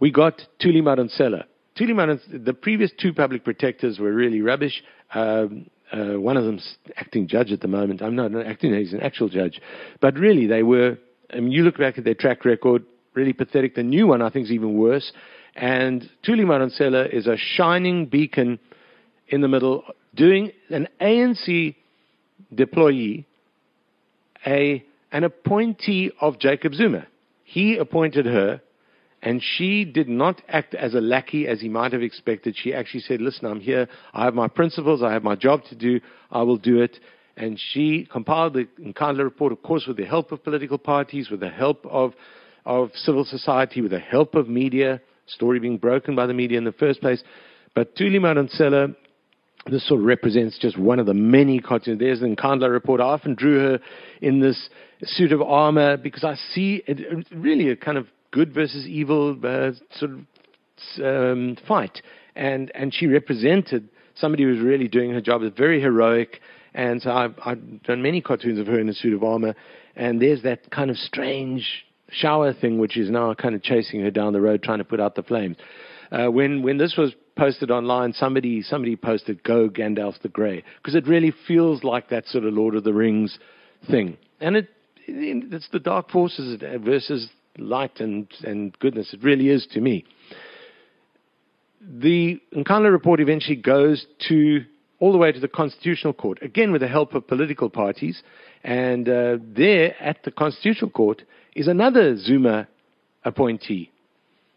we 0.00 0.10
got 0.10 0.42
Thuli 0.60 0.82
Madonsela. 0.82 1.44
Thuli 1.78 1.92
Madonsela, 1.92 2.44
the 2.44 2.54
previous 2.54 2.90
two 2.98 3.12
public 3.12 3.44
protectors 3.44 3.98
were 3.98 4.12
really 4.12 4.42
rubbish. 4.42 4.82
Um, 5.14 5.70
uh, 5.92 6.20
one 6.20 6.36
of 6.36 6.44
them's 6.44 6.76
acting 6.96 7.26
judge 7.26 7.52
at 7.52 7.60
the 7.60 7.68
moment. 7.68 8.02
I'm 8.02 8.14
not 8.14 8.34
acting; 8.46 8.74
he's 8.74 8.92
an 8.92 9.00
actual 9.00 9.28
judge. 9.28 9.60
But 10.00 10.14
really, 10.14 10.46
they 10.46 10.62
were. 10.62 10.98
I 11.32 11.36
mean, 11.36 11.52
you 11.52 11.62
look 11.62 11.78
back 11.78 11.98
at 11.98 12.04
their 12.04 12.14
track 12.14 12.44
record, 12.44 12.84
really 13.14 13.32
pathetic. 13.32 13.74
The 13.74 13.82
new 13.82 14.06
one, 14.06 14.22
I 14.22 14.30
think, 14.30 14.46
is 14.46 14.52
even 14.52 14.76
worse. 14.76 15.12
And 15.56 16.08
Thuli 16.24 16.44
Madonsela 16.44 17.12
is 17.12 17.26
a 17.26 17.36
shining 17.36 18.06
beacon 18.06 18.58
in 19.28 19.40
the 19.40 19.48
middle, 19.48 19.84
doing 20.14 20.52
an 20.70 20.88
ANC 21.00 21.74
deployee, 22.54 23.24
a, 24.46 24.84
an 25.12 25.24
appointee 25.24 26.12
of 26.20 26.38
Jacob 26.38 26.74
Zuma. 26.74 27.06
He 27.44 27.76
appointed 27.76 28.26
her, 28.26 28.60
and 29.22 29.42
she 29.42 29.84
did 29.84 30.08
not 30.08 30.40
act 30.48 30.74
as 30.74 30.94
a 30.94 31.00
lackey 31.00 31.46
as 31.46 31.60
he 31.60 31.68
might 31.68 31.92
have 31.92 32.02
expected. 32.02 32.56
She 32.56 32.72
actually 32.72 33.00
said, 33.00 33.20
Listen, 33.20 33.46
I'm 33.46 33.60
here. 33.60 33.86
I 34.14 34.24
have 34.24 34.34
my 34.34 34.48
principles. 34.48 35.02
I 35.02 35.12
have 35.12 35.22
my 35.22 35.36
job 35.36 35.64
to 35.64 35.74
do. 35.74 36.00
I 36.30 36.42
will 36.42 36.56
do 36.56 36.80
it. 36.80 36.98
And 37.36 37.60
she 37.72 38.08
compiled 38.10 38.54
the 38.54 38.66
Nkandla 38.80 39.22
report, 39.22 39.52
of 39.52 39.62
course, 39.62 39.86
with 39.86 39.96
the 39.98 40.06
help 40.06 40.32
of 40.32 40.42
political 40.42 40.78
parties, 40.78 41.30
with 41.30 41.40
the 41.40 41.50
help 41.50 41.84
of, 41.86 42.14
of 42.64 42.90
civil 42.94 43.24
society, 43.24 43.80
with 43.82 43.92
the 43.92 43.98
help 43.98 44.34
of 44.34 44.48
media 44.48 45.00
story 45.26 45.58
being 45.58 45.78
broken 45.78 46.16
by 46.16 46.26
the 46.26 46.34
media 46.34 46.58
in 46.58 46.64
the 46.64 46.72
first 46.72 47.00
place. 47.00 47.22
But 47.74 47.94
Thuli 47.96 48.18
Madonsela, 48.18 48.94
this 49.70 49.86
sort 49.86 50.00
of 50.00 50.06
represents 50.06 50.58
just 50.58 50.78
one 50.78 50.98
of 50.98 51.06
the 51.06 51.14
many 51.14 51.60
cartoons. 51.60 51.98
There's 51.98 52.20
the 52.20 52.26
Nkandla 52.26 52.70
report. 52.70 53.00
I 53.00 53.04
often 53.04 53.34
drew 53.34 53.58
her 53.60 53.80
in 54.20 54.40
this 54.40 54.68
suit 55.02 55.32
of 55.32 55.42
armor 55.42 55.96
because 55.96 56.24
I 56.24 56.34
see 56.52 56.82
it, 56.86 57.26
really 57.32 57.68
a 57.68 57.76
kind 57.76 57.98
of 57.98 58.06
good 58.30 58.52
versus 58.54 58.86
evil 58.86 59.38
uh, 59.44 59.72
sort 59.98 60.12
of 60.12 60.18
um, 61.02 61.56
fight. 61.66 62.02
And, 62.36 62.70
and 62.74 62.94
she 62.94 63.06
represented 63.06 63.88
somebody 64.14 64.44
who 64.44 64.50
was 64.50 64.60
really 64.60 64.88
doing 64.88 65.10
her 65.12 65.20
job. 65.20 65.42
It's 65.42 65.58
very 65.58 65.80
heroic. 65.80 66.40
And 66.74 67.02
so 67.02 67.10
I've, 67.10 67.34
I've 67.44 67.82
done 67.82 68.02
many 68.02 68.20
cartoons 68.20 68.58
of 68.58 68.66
her 68.66 68.78
in 68.78 68.88
a 68.88 68.94
suit 68.94 69.14
of 69.14 69.24
armor. 69.24 69.54
And 69.96 70.20
there's 70.22 70.42
that 70.42 70.70
kind 70.70 70.90
of 70.90 70.96
strange 70.96 71.84
shower 72.10 72.52
thing, 72.52 72.78
which 72.78 72.96
is 72.96 73.10
now 73.10 73.34
kind 73.34 73.54
of 73.54 73.62
chasing 73.62 74.00
her 74.02 74.10
down 74.10 74.32
the 74.32 74.40
road, 74.40 74.62
trying 74.62 74.78
to 74.78 74.84
put 74.84 75.00
out 75.00 75.14
the 75.14 75.22
flames. 75.22 75.56
Uh, 76.10 76.26
when 76.26 76.62
when 76.62 76.76
this 76.76 76.96
was 76.96 77.14
posted 77.36 77.70
online, 77.70 78.12
somebody 78.12 78.62
somebody 78.62 78.96
posted 78.96 79.42
"Go 79.44 79.68
Gandalf 79.68 80.20
the 80.22 80.28
Grey" 80.28 80.64
because 80.78 80.94
it 80.94 81.06
really 81.06 81.32
feels 81.46 81.84
like 81.84 82.08
that 82.08 82.26
sort 82.26 82.44
of 82.44 82.52
Lord 82.52 82.74
of 82.74 82.82
the 82.82 82.92
Rings 82.92 83.38
thing, 83.88 84.16
and 84.40 84.56
it, 84.56 84.68
it 85.06 85.52
it's 85.52 85.68
the 85.70 85.78
dark 85.78 86.10
forces 86.10 86.60
versus 86.84 87.28
light 87.58 88.00
and 88.00 88.28
and 88.44 88.78
goodness. 88.78 89.12
It 89.12 89.22
really 89.22 89.48
is 89.48 89.66
to 89.72 89.80
me. 89.80 90.04
The 91.80 92.40
Nkandla 92.54 92.92
report 92.92 93.20
eventually 93.20 93.56
goes 93.56 94.06
to 94.28 94.64
all 94.98 95.12
the 95.12 95.18
way 95.18 95.32
to 95.32 95.40
the 95.40 95.48
Constitutional 95.48 96.12
Court, 96.12 96.38
again 96.42 96.72
with 96.72 96.82
the 96.82 96.88
help 96.88 97.14
of 97.14 97.26
political 97.26 97.70
parties. 97.70 98.22
And 98.62 99.08
uh, 99.08 99.38
there 99.42 100.00
at 100.00 100.22
the 100.24 100.30
Constitutional 100.30 100.90
Court 100.90 101.22
is 101.56 101.68
another 101.68 102.16
Zuma 102.18 102.68
appointee, 103.24 103.90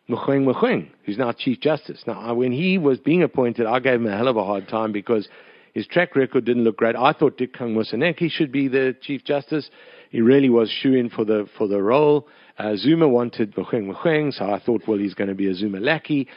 Mogoeng 0.10 0.45
Mogoeng, 0.45 0.89
who's 1.06 1.17
now 1.17 1.32
Chief 1.32 1.60
Justice. 1.62 2.03
Now, 2.06 2.34
when 2.34 2.51
he 2.51 2.77
was 2.77 2.99
being 2.99 3.23
appointed, 3.23 3.65
I 3.65 3.79
gave 3.79 3.95
him 3.95 4.08
a 4.08 4.17
hell 4.17 4.27
of 4.27 4.36
a 4.36 4.43
hard 4.43 4.67
time 4.67 4.91
because 4.91 5.29
his 5.73 5.88
track 5.88 6.15
record 6.15 6.45
didn't 6.45 6.65
look 6.65 6.77
great. 6.77 6.95
I 6.95 7.13
thought 7.13 7.38
Dikgang 7.38 7.73
Moseneke 7.73 8.29
should 8.29 8.51
be 8.51 8.67
the 8.67 8.95
Chief 9.01 9.23
Justice. 9.23 9.69
He 10.12 10.21
really 10.21 10.49
was 10.49 10.69
shooing 10.69 11.10
for 11.10 11.25
the 11.25 11.47
for 11.58 11.67
the 11.67 11.82
role. 11.82 12.27
Uh, 12.58 12.76
Zuma 12.76 13.08
wanted 13.08 13.56
Mogoeng 13.56 13.92
Mogoeng, 13.92 14.34
so 14.34 14.46
I 14.46 14.60
thought, 14.60 14.84
well, 14.88 14.98
he's 14.98 15.13
going 15.13 15.30
to 15.30 15.36
be 15.36 15.50
a 15.50 15.56
Zuma 15.56 15.80
lackey. 15.80 16.28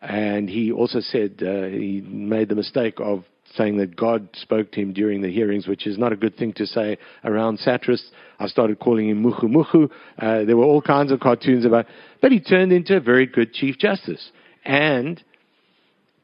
And 0.00 0.48
he 0.48 0.72
also 0.72 1.00
said 1.00 1.42
uh, 1.42 1.68
he 1.68 2.02
made 2.04 2.48
the 2.48 2.56
mistake 2.56 2.94
of 2.98 3.24
saying 3.54 3.76
that 3.78 3.94
God 3.96 4.28
spoke 4.34 4.72
to 4.72 4.80
him 4.80 4.92
during 4.92 5.22
the 5.22 5.30
hearings, 5.30 5.66
which 5.66 5.86
is 5.86 5.98
not 5.98 6.12
a 6.12 6.16
good 6.16 6.36
thing 6.36 6.52
to 6.54 6.66
say 6.66 6.98
around 7.24 7.58
satirists. 7.58 8.10
I 8.38 8.46
started 8.46 8.80
calling 8.80 9.08
him 9.08 9.22
Muhu 9.22 9.44
Muhu. 9.44 9.90
Uh, 10.18 10.44
there 10.44 10.56
were 10.56 10.64
all 10.64 10.82
kinds 10.82 11.12
of 11.12 11.20
cartoons 11.20 11.64
about, 11.64 11.86
but 12.20 12.32
he 12.32 12.40
turned 12.40 12.72
into 12.72 12.96
a 12.96 13.00
very 13.00 13.26
good 13.26 13.52
Chief 13.52 13.78
Justice. 13.78 14.30
And 14.64 15.22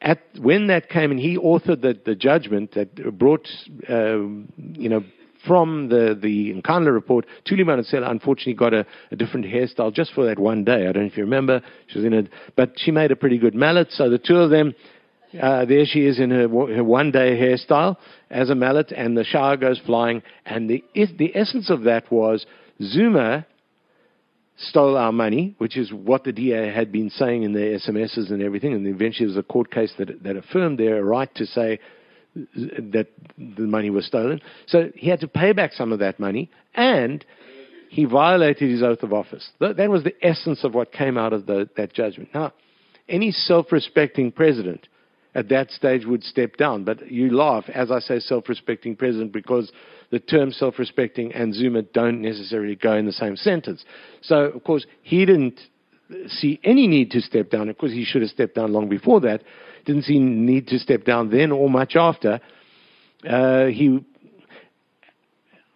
at, 0.01 0.21
when 0.41 0.69
that 0.69 0.89
came 0.89 1.11
and 1.11 1.21
he 1.21 1.37
authored 1.37 1.83
the, 1.83 1.99
the 2.05 2.15
judgment 2.15 2.73
that 2.75 3.19
brought, 3.19 3.47
uh, 3.89 4.19
you 4.57 4.89
know, 4.89 5.05
from 5.49 5.89
the, 5.89 6.17
the 6.21 6.55
Nkandla 6.63 6.93
report, 6.93 7.27
Thuli 7.45 7.65
Madonsela 7.65 8.09
unfortunately 8.09 8.55
got 8.55 8.73
a, 8.73 8.87
a, 9.11 9.17
different 9.17 9.47
hairstyle 9.47 9.93
just 9.93 10.13
for 10.13 10.27
that 10.27 10.39
one 10.39 10.63
day. 10.63 10.87
I 10.87 10.93
don't 10.93 11.03
know 11.03 11.09
if 11.09 11.17
you 11.17 11.25
remember. 11.25 11.63
She 11.89 11.99
was 11.99 12.05
in 12.05 12.13
it, 12.13 12.29
but 12.55 12.75
she 12.77 12.93
made 12.93 13.11
a 13.11 13.17
pretty 13.17 13.39
good 13.39 13.55
mallet. 13.55 13.89
So 13.91 14.09
the 14.09 14.19
two 14.19 14.37
of 14.37 14.51
them 14.51 14.75
uh, 15.41 15.65
there 15.67 15.85
she 15.85 16.07
is 16.07 16.19
in 16.19 16.31
her, 16.31 16.49
her 16.49 16.85
one 16.85 17.11
day 17.11 17.37
hairstyle 17.37 17.97
as 18.31 18.51
a 18.51 18.55
mallet, 18.55 18.93
and 18.93 19.17
the 19.17 19.25
shower 19.25 19.57
goes 19.57 19.81
flying. 19.85 20.23
And 20.47 20.71
the, 20.71 20.85
the 20.95 21.37
essence 21.37 21.71
of 21.71 21.83
that 21.83 22.11
was 22.11 22.47
Zuma 22.83 23.47
stole 24.57 24.97
our 24.97 25.13
money, 25.13 25.55
which 25.59 25.77
is 25.77 25.93
what 25.93 26.25
the 26.25 26.33
DA 26.33 26.73
had 26.73 26.91
been 26.91 27.11
saying 27.11 27.43
in 27.43 27.53
their 27.53 27.79
SMSs 27.79 28.31
and 28.31 28.43
everything. 28.43 28.73
And 28.73 28.87
eventually 28.87 29.27
there 29.27 29.37
was 29.37 29.45
a 29.45 29.47
court 29.47 29.71
case 29.71 29.93
that, 29.99 30.23
that 30.23 30.37
affirmed 30.37 30.79
their 30.79 31.05
right 31.05 31.33
to 31.37 31.47
say 31.47 31.79
that 32.35 33.09
the 33.37 33.63
money 33.63 33.91
was 33.91 34.07
stolen. 34.07 34.41
So 34.67 34.91
he 34.95 35.09
had 35.09 35.21
to 35.21 35.29
pay 35.29 35.53
back 35.53 35.73
some 35.73 35.93
of 35.93 35.99
that 36.01 36.21
money, 36.21 36.51
and 36.75 37.25
he 37.89 38.05
violated 38.05 38.71
his 38.71 38.83
oath 38.83 39.03
of 39.03 39.13
office. 39.13 39.51
That, 39.61 39.89
was 39.91 40.05
the 40.05 40.15
essence 40.25 40.65
of 40.65 40.75
what 40.75 40.93
came 40.93 41.17
out 41.17 41.33
of 41.33 41.47
the, 41.47 41.69
that 41.77 41.93
judgment. 41.93 42.31
Now, 42.35 42.53
any 43.09 43.31
self 43.31 43.73
respecting 43.73 44.31
president 44.31 44.89
at 45.35 45.49
that 45.49 45.71
stage 45.71 46.05
would 46.05 46.25
step 46.25 46.57
down. 46.57 46.85
But 46.85 47.11
you 47.11 47.35
laugh, 47.35 47.65
as 47.73 47.91
I 47.91 48.01
say, 48.01 48.19
self 48.19 48.49
respecting 48.49 48.97
president, 48.97 49.33
because 49.33 49.73
the 50.11 50.19
term 50.19 50.53
self 50.53 50.79
respecting 50.79 51.33
and 51.33 51.55
Zuma 51.55 51.83
don't 51.83 52.21
necessarily 52.21 52.77
go 52.77 52.95
in 52.95 53.07
the 53.07 53.13
same 53.13 53.37
sentence. 53.37 53.85
So, 54.23 54.37
of 54.45 54.65
course, 54.65 54.87
he 55.03 55.25
didn't 55.25 55.61
see 56.29 56.61
any 56.65 56.87
need 56.87 57.11
to 57.13 57.21
step 57.21 57.51
down. 57.51 57.69
Of 57.69 57.79
course, 57.79 57.93
he 57.93 58.05
should 58.05 58.23
have 58.23 58.31
stepped 58.31 58.55
down 58.55 58.73
long 58.73 58.89
before 58.89 59.21
that. 59.21 59.43
Didn't 59.89 60.05
see 60.05 60.19
need 60.19 60.67
to 60.67 60.79
step 60.79 61.05
down 61.05 61.31
then 61.31 61.51
or 61.51 61.71
much 61.71 61.97
after. 61.97 62.41
Uh, 63.27 63.65
he, 63.69 64.05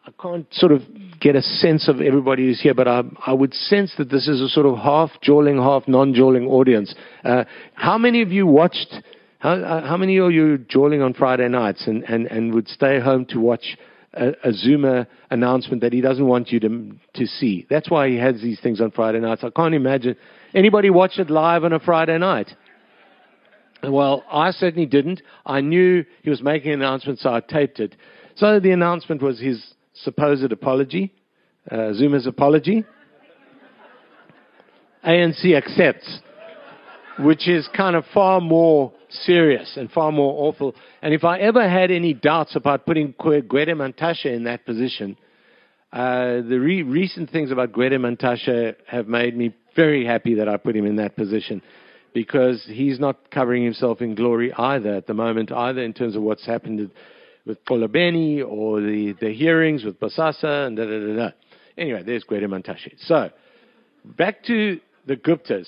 I 0.05 0.11
can't 0.21 0.47
sort 0.53 0.73
of 0.73 0.83
get 1.19 1.35
a 1.35 1.41
sense 1.41 1.89
of 1.89 2.03
everybody 2.03 2.45
who's 2.45 2.61
here, 2.61 2.75
but 2.75 2.87
I, 2.87 3.05
I 3.27 3.33
would 3.33 3.55
sense 3.55 3.95
that 3.97 4.11
this 4.11 4.29
is 4.29 4.43
a 4.43 4.49
sort 4.49 4.67
of 4.67 4.77
half 4.77 5.13
jawling, 5.23 5.57
half 5.57 5.89
non-jawling 5.89 6.47
audience. 6.47 6.95
Uh, 7.25 7.45
how 7.73 7.97
many 7.97 8.21
of 8.21 8.31
you 8.31 8.47
watched 8.47 8.95
how, 9.39 9.55
uh, 9.55 9.89
how 9.89 9.97
many 9.97 10.19
are 10.19 10.31
you 10.31 10.59
jawling 10.59 11.01
on 11.01 11.15
Friday 11.15 11.49
nights 11.49 11.87
and, 11.87 12.05
and, 12.05 12.27
and 12.27 12.53
would 12.53 12.69
stay 12.69 13.01
home 13.01 13.25
to 13.31 13.41
watch 13.41 13.79
a, 14.13 14.33
a 14.45 14.53
Zuma 14.53 15.09
announcement 15.31 15.81
that 15.81 15.95
he 15.95 16.03
doesn't 16.03 16.27
want 16.27 16.51
you 16.51 16.61
to, 16.61 16.93
to 17.15 17.27
see? 17.27 17.67
That's 17.71 17.89
why 17.91 18.11
he 18.11 18.19
has 18.19 18.43
these 18.43 18.61
things 18.61 18.79
on 18.83 18.91
Friday 18.91 19.21
nights. 19.21 19.43
I 19.43 19.49
can't 19.49 19.75
imagine 19.75 20.17
anybody 20.55 20.91
watch 20.91 21.19
it 21.19 21.31
live 21.31 21.65
on 21.65 21.73
a 21.73 21.81
Friday 21.81 22.19
night. 22.19 22.51
Well, 23.83 24.25
I 24.31 24.53
certainly 24.53 24.87
didn't. 24.87 25.23
I 25.45 25.61
knew 25.61 26.05
he 26.23 26.31
was 26.31 26.43
making 26.43 26.73
an 26.73 26.83
announcement, 26.83 27.19
so 27.19 27.33
I 27.33 27.41
taped 27.41 27.81
it. 27.81 27.97
So 28.37 28.61
the 28.61 28.71
announcement 28.71 29.23
was 29.23 29.41
his 29.41 29.75
supposed 29.95 30.51
apology, 30.53 31.13
uh, 31.71 31.93
Zuma's 31.93 32.27
apology. 32.27 32.85
ANC 35.05 35.57
accepts 35.57 36.21
which 37.19 37.49
is 37.49 37.69
kind 37.77 37.97
of 37.97 38.05
far 38.13 38.41
more 38.41 38.93
serious 39.11 39.77
and 39.77 39.91
far 39.91 40.13
more 40.13 40.49
awful. 40.49 40.75
And 41.03 41.13
if 41.13 41.25
I 41.25 41.39
ever 41.39 41.69
had 41.69 41.91
any 41.91 42.15
doubts 42.15 42.57
about 42.57 42.87
putting 42.87 43.13
Gwede 43.15 43.69
Mantashe 43.69 44.27
in 44.27 44.45
that 44.45 44.65
position, 44.65 45.17
uh, 45.93 46.41
the 46.49 46.59
re- 46.59 46.83
recent 46.83 47.31
things 47.31 47.51
about 47.51 47.73
Gwede 47.73 47.93
Mantashe 47.93 48.75
have 48.87 49.07
made 49.07 49.37
me 49.37 49.55
very 49.77 50.05
happy 50.05 50.35
that 50.35 50.49
I 50.49 50.57
put 50.57 50.77
him 50.77 50.87
in 50.87 50.97
that 50.97 51.17
position 51.17 51.63
because 52.15 52.63
he's 52.67 53.01
not 53.01 53.31
covering 53.31 53.65
himself 53.65 54.01
in 54.01 54.15
glory 54.15 54.53
either 54.53 54.95
at 54.95 55.07
the 55.07 55.15
moment, 55.15 55.51
either 55.51 55.83
in 55.83 55.93
terms 55.93 56.17
of 56.17 56.23
what's 56.23 56.45
happened 56.45 56.91
with 57.47 57.65
Polabeni 57.65 58.45
or 58.47 58.81
the, 58.81 59.15
the 59.21 59.33
hearings 59.33 59.85
with 59.85 59.99
Bosasa 59.99 60.67
and 60.67 60.77
da 60.77 60.85
da 60.85 60.99
da 60.99 61.17
da. 61.17 61.31
Anyway, 61.77 62.03
there's 62.03 62.25
Gwede 62.25 62.45
Mantashe. 62.45 62.95
So, 63.07 63.31
back 64.05 64.45
to 64.45 64.81
the 65.07 65.17
Guptas. 65.17 65.67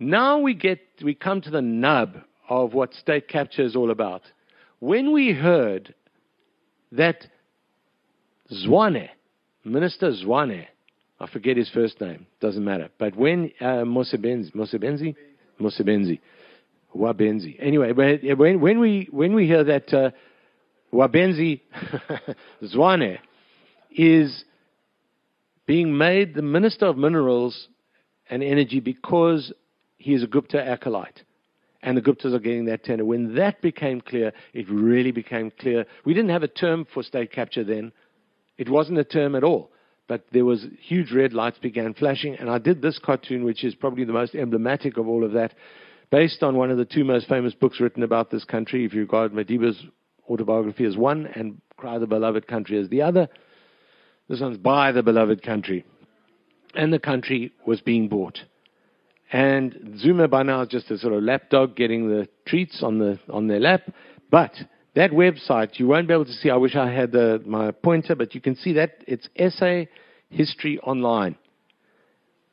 Now 0.00 0.38
we 0.38 0.54
get, 0.54 0.80
we 1.02 1.14
come 1.14 1.40
to 1.42 1.50
the 1.50 1.62
nub 1.62 2.18
of 2.48 2.74
what 2.74 2.94
state 2.94 3.28
capture 3.28 3.62
is 3.62 3.76
all 3.76 3.90
about. 3.90 4.22
When 4.80 5.12
we 5.12 5.32
heard 5.32 5.94
that 6.92 7.26
Zwane, 8.52 9.08
Minister 9.64 10.12
Zwane, 10.12 10.66
I 11.20 11.26
forget 11.26 11.56
his 11.56 11.68
first 11.70 12.00
name, 12.00 12.26
doesn't 12.40 12.64
matter, 12.64 12.88
but 12.98 13.16
when 13.16 13.50
uh, 13.60 13.84
Mosebenzi, 13.84 14.54
Mosebenzi, 14.54 15.16
Mosebenzi, 15.60 16.20
Wabenzi. 16.96 17.56
Anyway, 17.60 17.92
when, 17.92 18.60
when 18.60 18.80
we 18.80 19.08
when 19.10 19.34
we 19.34 19.46
hear 19.46 19.64
that 19.64 19.92
uh, 19.92 20.10
Wabenzi 20.92 21.60
Zwane 22.62 23.18
is 23.90 24.44
being 25.66 25.96
made 25.96 26.34
the 26.34 26.42
Minister 26.42 26.86
of 26.86 26.96
Minerals 26.96 27.68
and 28.30 28.42
Energy 28.42 28.80
because 28.80 29.52
he 29.98 30.14
is 30.14 30.22
a 30.22 30.26
Gupta 30.26 30.64
acolyte. 30.66 31.22
And 31.82 31.96
the 31.96 32.00
Guptas 32.00 32.34
are 32.34 32.40
getting 32.40 32.64
that 32.64 32.84
tender. 32.84 33.04
When 33.04 33.36
that 33.36 33.62
became 33.62 34.00
clear, 34.00 34.32
it 34.52 34.68
really 34.68 35.12
became 35.12 35.52
clear. 35.60 35.86
We 36.04 36.12
didn't 36.12 36.30
have 36.30 36.42
a 36.42 36.48
term 36.48 36.86
for 36.92 37.02
state 37.04 37.30
capture 37.30 37.62
then. 37.62 37.92
It 38.56 38.68
wasn't 38.68 38.98
a 38.98 39.04
term 39.04 39.36
at 39.36 39.44
all. 39.44 39.70
But 40.08 40.24
there 40.32 40.46
was 40.46 40.66
huge 40.80 41.12
red 41.12 41.34
lights 41.34 41.58
began 41.58 41.94
flashing, 41.94 42.34
and 42.34 42.48
I 42.48 42.58
did 42.58 42.80
this 42.80 42.98
cartoon, 42.98 43.44
which 43.44 43.62
is 43.62 43.74
probably 43.74 44.04
the 44.04 44.12
most 44.12 44.34
emblematic 44.34 44.96
of 44.96 45.06
all 45.06 45.22
of 45.22 45.32
that, 45.32 45.54
based 46.10 46.42
on 46.42 46.56
one 46.56 46.70
of 46.70 46.78
the 46.78 46.86
two 46.86 47.04
most 47.04 47.28
famous 47.28 47.54
books 47.54 47.78
written 47.78 48.02
about 48.02 48.30
this 48.30 48.44
country. 48.44 48.86
If 48.86 48.94
you 48.94 49.00
regard 49.00 49.32
Madiba's 49.32 49.80
autobiography 50.28 50.84
as 50.86 50.96
one 50.96 51.26
and 51.26 51.60
Cry 51.76 51.98
the 51.98 52.06
Beloved 52.06 52.48
Country 52.48 52.78
as 52.78 52.88
the 52.88 53.02
other, 53.02 53.28
this 54.28 54.40
one's 54.40 54.58
By 54.58 54.92
the 54.92 55.02
Beloved 55.02 55.42
Country. 55.42 55.84
And 56.74 56.92
the 56.92 56.98
country 56.98 57.52
was 57.66 57.80
being 57.80 58.08
bought. 58.08 58.38
And 59.30 59.98
Zuma 59.98 60.26
by 60.28 60.42
now 60.42 60.62
is 60.62 60.68
just 60.68 60.90
a 60.90 60.98
sort 60.98 61.12
of 61.12 61.22
lapdog 61.22 61.76
getting 61.76 62.08
the 62.08 62.28
treats 62.46 62.82
on 62.82 62.98
the 62.98 63.18
on 63.28 63.46
their 63.46 63.60
lap. 63.60 63.82
But 64.30 64.52
that 64.94 65.10
website, 65.10 65.78
you 65.78 65.86
won't 65.86 66.08
be 66.08 66.14
able 66.14 66.24
to 66.24 66.32
see. 66.32 66.50
I 66.50 66.56
wish 66.56 66.74
I 66.74 66.90
had 66.90 67.12
the, 67.12 67.42
my 67.46 67.70
pointer, 67.70 68.14
but 68.14 68.34
you 68.34 68.40
can 68.40 68.56
see 68.56 68.74
that 68.74 69.04
it's 69.06 69.28
SA 69.56 69.84
History 70.30 70.78
Online, 70.80 71.36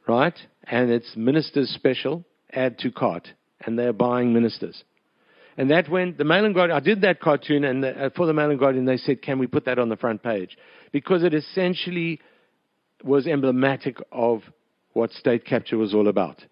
right? 0.08 0.36
And 0.64 0.92
it's 0.92 1.16
Ministers 1.16 1.70
Special. 1.70 2.24
Add 2.52 2.80
to 2.80 2.92
cart, 2.92 3.28
and 3.66 3.78
they're 3.78 3.92
buying 3.92 4.32
ministers. 4.32 4.84
And 5.58 5.72
that 5.72 5.90
went, 5.90 6.18
the 6.18 6.24
Mail 6.24 6.46
and 6.46 6.54
Guardian, 6.54 6.78
I 6.78 6.82
did 6.82 7.02
that 7.02 7.20
cartoon, 7.20 7.64
and 7.64 7.84
the, 7.84 8.06
uh, 8.06 8.10
for 8.16 8.26
the 8.26 8.34
Mail 8.34 8.50
and 8.50 8.60
Guardian, 8.60 8.86
they 8.86 8.98
said, 8.98 9.22
can 9.22 9.40
we 9.40 9.48
put 9.48 9.66
that 9.66 9.80
on 9.80 9.90
the 9.90 9.96
front 9.96 10.22
page? 10.22 10.58
Because 10.92 11.24
it 11.24 11.34
essentially 11.34 12.20
was 13.04 13.28
emblematic 13.28 13.98
of 14.12 14.42
what 14.94 15.12
state 15.12 15.46
capture 15.46 15.78
was 15.78 15.94
all 15.94 16.08
about. 16.08 16.44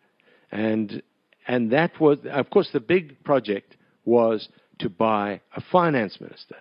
And, 0.51 1.01
and 1.47 1.71
that 1.71 1.99
was, 1.99 2.19
of 2.29 2.49
course, 2.49 2.69
the 2.71 2.79
big 2.79 3.23
project 3.23 3.75
was 4.05 4.47
to 4.79 4.89
buy 4.89 5.41
a 5.55 5.61
finance 5.71 6.19
minister. 6.19 6.55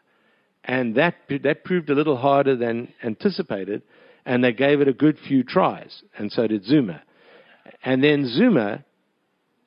And 0.65 0.95
that, 0.95 1.15
that 1.43 1.65
proved 1.65 1.91
a 1.91 1.95
little 1.95 2.17
harder 2.17 2.57
than 2.57 2.93
anticipated. 3.03 3.83
And 4.25 4.45
they 4.45 4.53
gave 4.53 4.81
it 4.81 4.87
a 4.87 4.93
good 4.93 5.19
few 5.27 5.43
tries, 5.43 6.03
and 6.17 6.31
so 6.31 6.47
did 6.47 6.65
Zuma. 6.65 7.03
And 7.85 8.05
then 8.05 8.25
Zuma 8.29 8.85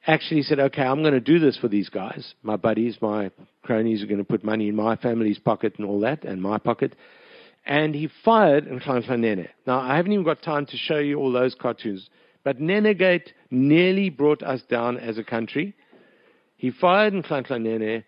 actually 0.08 0.44
said, 0.44 0.60
okay, 0.60 0.84
I'm 0.84 1.02
going 1.02 1.14
to 1.14 1.20
do 1.20 1.40
this 1.40 1.58
for 1.58 1.68
these 1.68 1.90
guys. 1.90 2.36
My 2.42 2.56
buddies, 2.56 2.98
my 3.02 3.32
cronies 3.64 4.02
are 4.02 4.06
going 4.06 4.20
to 4.20 4.24
put 4.24 4.46
money 4.46 4.70
in 4.70 4.76
my 4.76 4.96
family's 4.96 5.40
pocket 5.40 5.74
and 5.78 5.86
all 5.86 6.00
that, 6.02 6.24
and 6.24 6.42
my 6.42 6.58
pocket. 6.58 6.96
And 7.66 7.96
he 7.96 8.10
fired 8.24 8.68
Nhlanhla. 8.68 9.48
Now, 9.66 9.80
I 9.80 9.98
haven't 9.98 10.14
even 10.14 10.24
got 10.24 10.42
time 10.42 10.66
to 10.68 10.78
show 10.78 11.00
you 11.00 11.20
all 11.20 11.32
those 11.32 11.56
cartoons, 11.60 12.10
but 12.44 12.62
Nenegate 12.62 13.34
nearly 13.52 14.10
brought 14.10 14.44
us 14.44 14.62
down 14.70 14.98
as 14.98 15.18
a 15.18 15.24
country. 15.24 15.76
He 16.56 16.72
fired 16.72 17.14
Nhlanhla 17.14 17.62
Nene, 17.62 18.04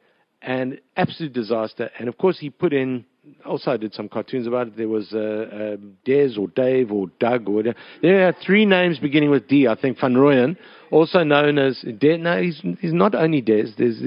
and 0.47 0.79
absolute 0.95 1.33
disaster. 1.33 1.91
And 1.99 2.07
of 2.07 2.17
course, 2.17 2.39
he 2.39 2.49
put 2.49 2.73
in 2.73 3.05
also 3.45 3.71
I 3.71 3.77
did 3.77 3.93
some 3.93 4.07
cartoons 4.07 4.47
about 4.47 4.67
it. 4.67 4.77
There 4.77 4.87
was 4.87 5.11
uh, 5.11 5.17
uh, 5.17 5.77
Des 6.05 6.39
or 6.39 6.47
Dave 6.47 6.93
or 6.93 7.07
Doug 7.19 7.49
or 7.49 7.55
whatever. 7.55 7.77
There 8.01 8.25
are 8.25 8.33
three 8.45 8.65
names 8.65 8.99
beginning 8.99 9.29
with 9.29 9.49
D. 9.49 9.67
I 9.67 9.75
think 9.75 9.99
Van 9.99 10.13
Rooyen, 10.13 10.55
also 10.89 11.23
known 11.23 11.57
as 11.57 11.83
De, 11.99 12.17
no, 12.17 12.41
he's, 12.41 12.61
he's 12.79 12.93
not 12.93 13.13
only 13.13 13.41
Des. 13.41 13.71
There's 13.77 13.99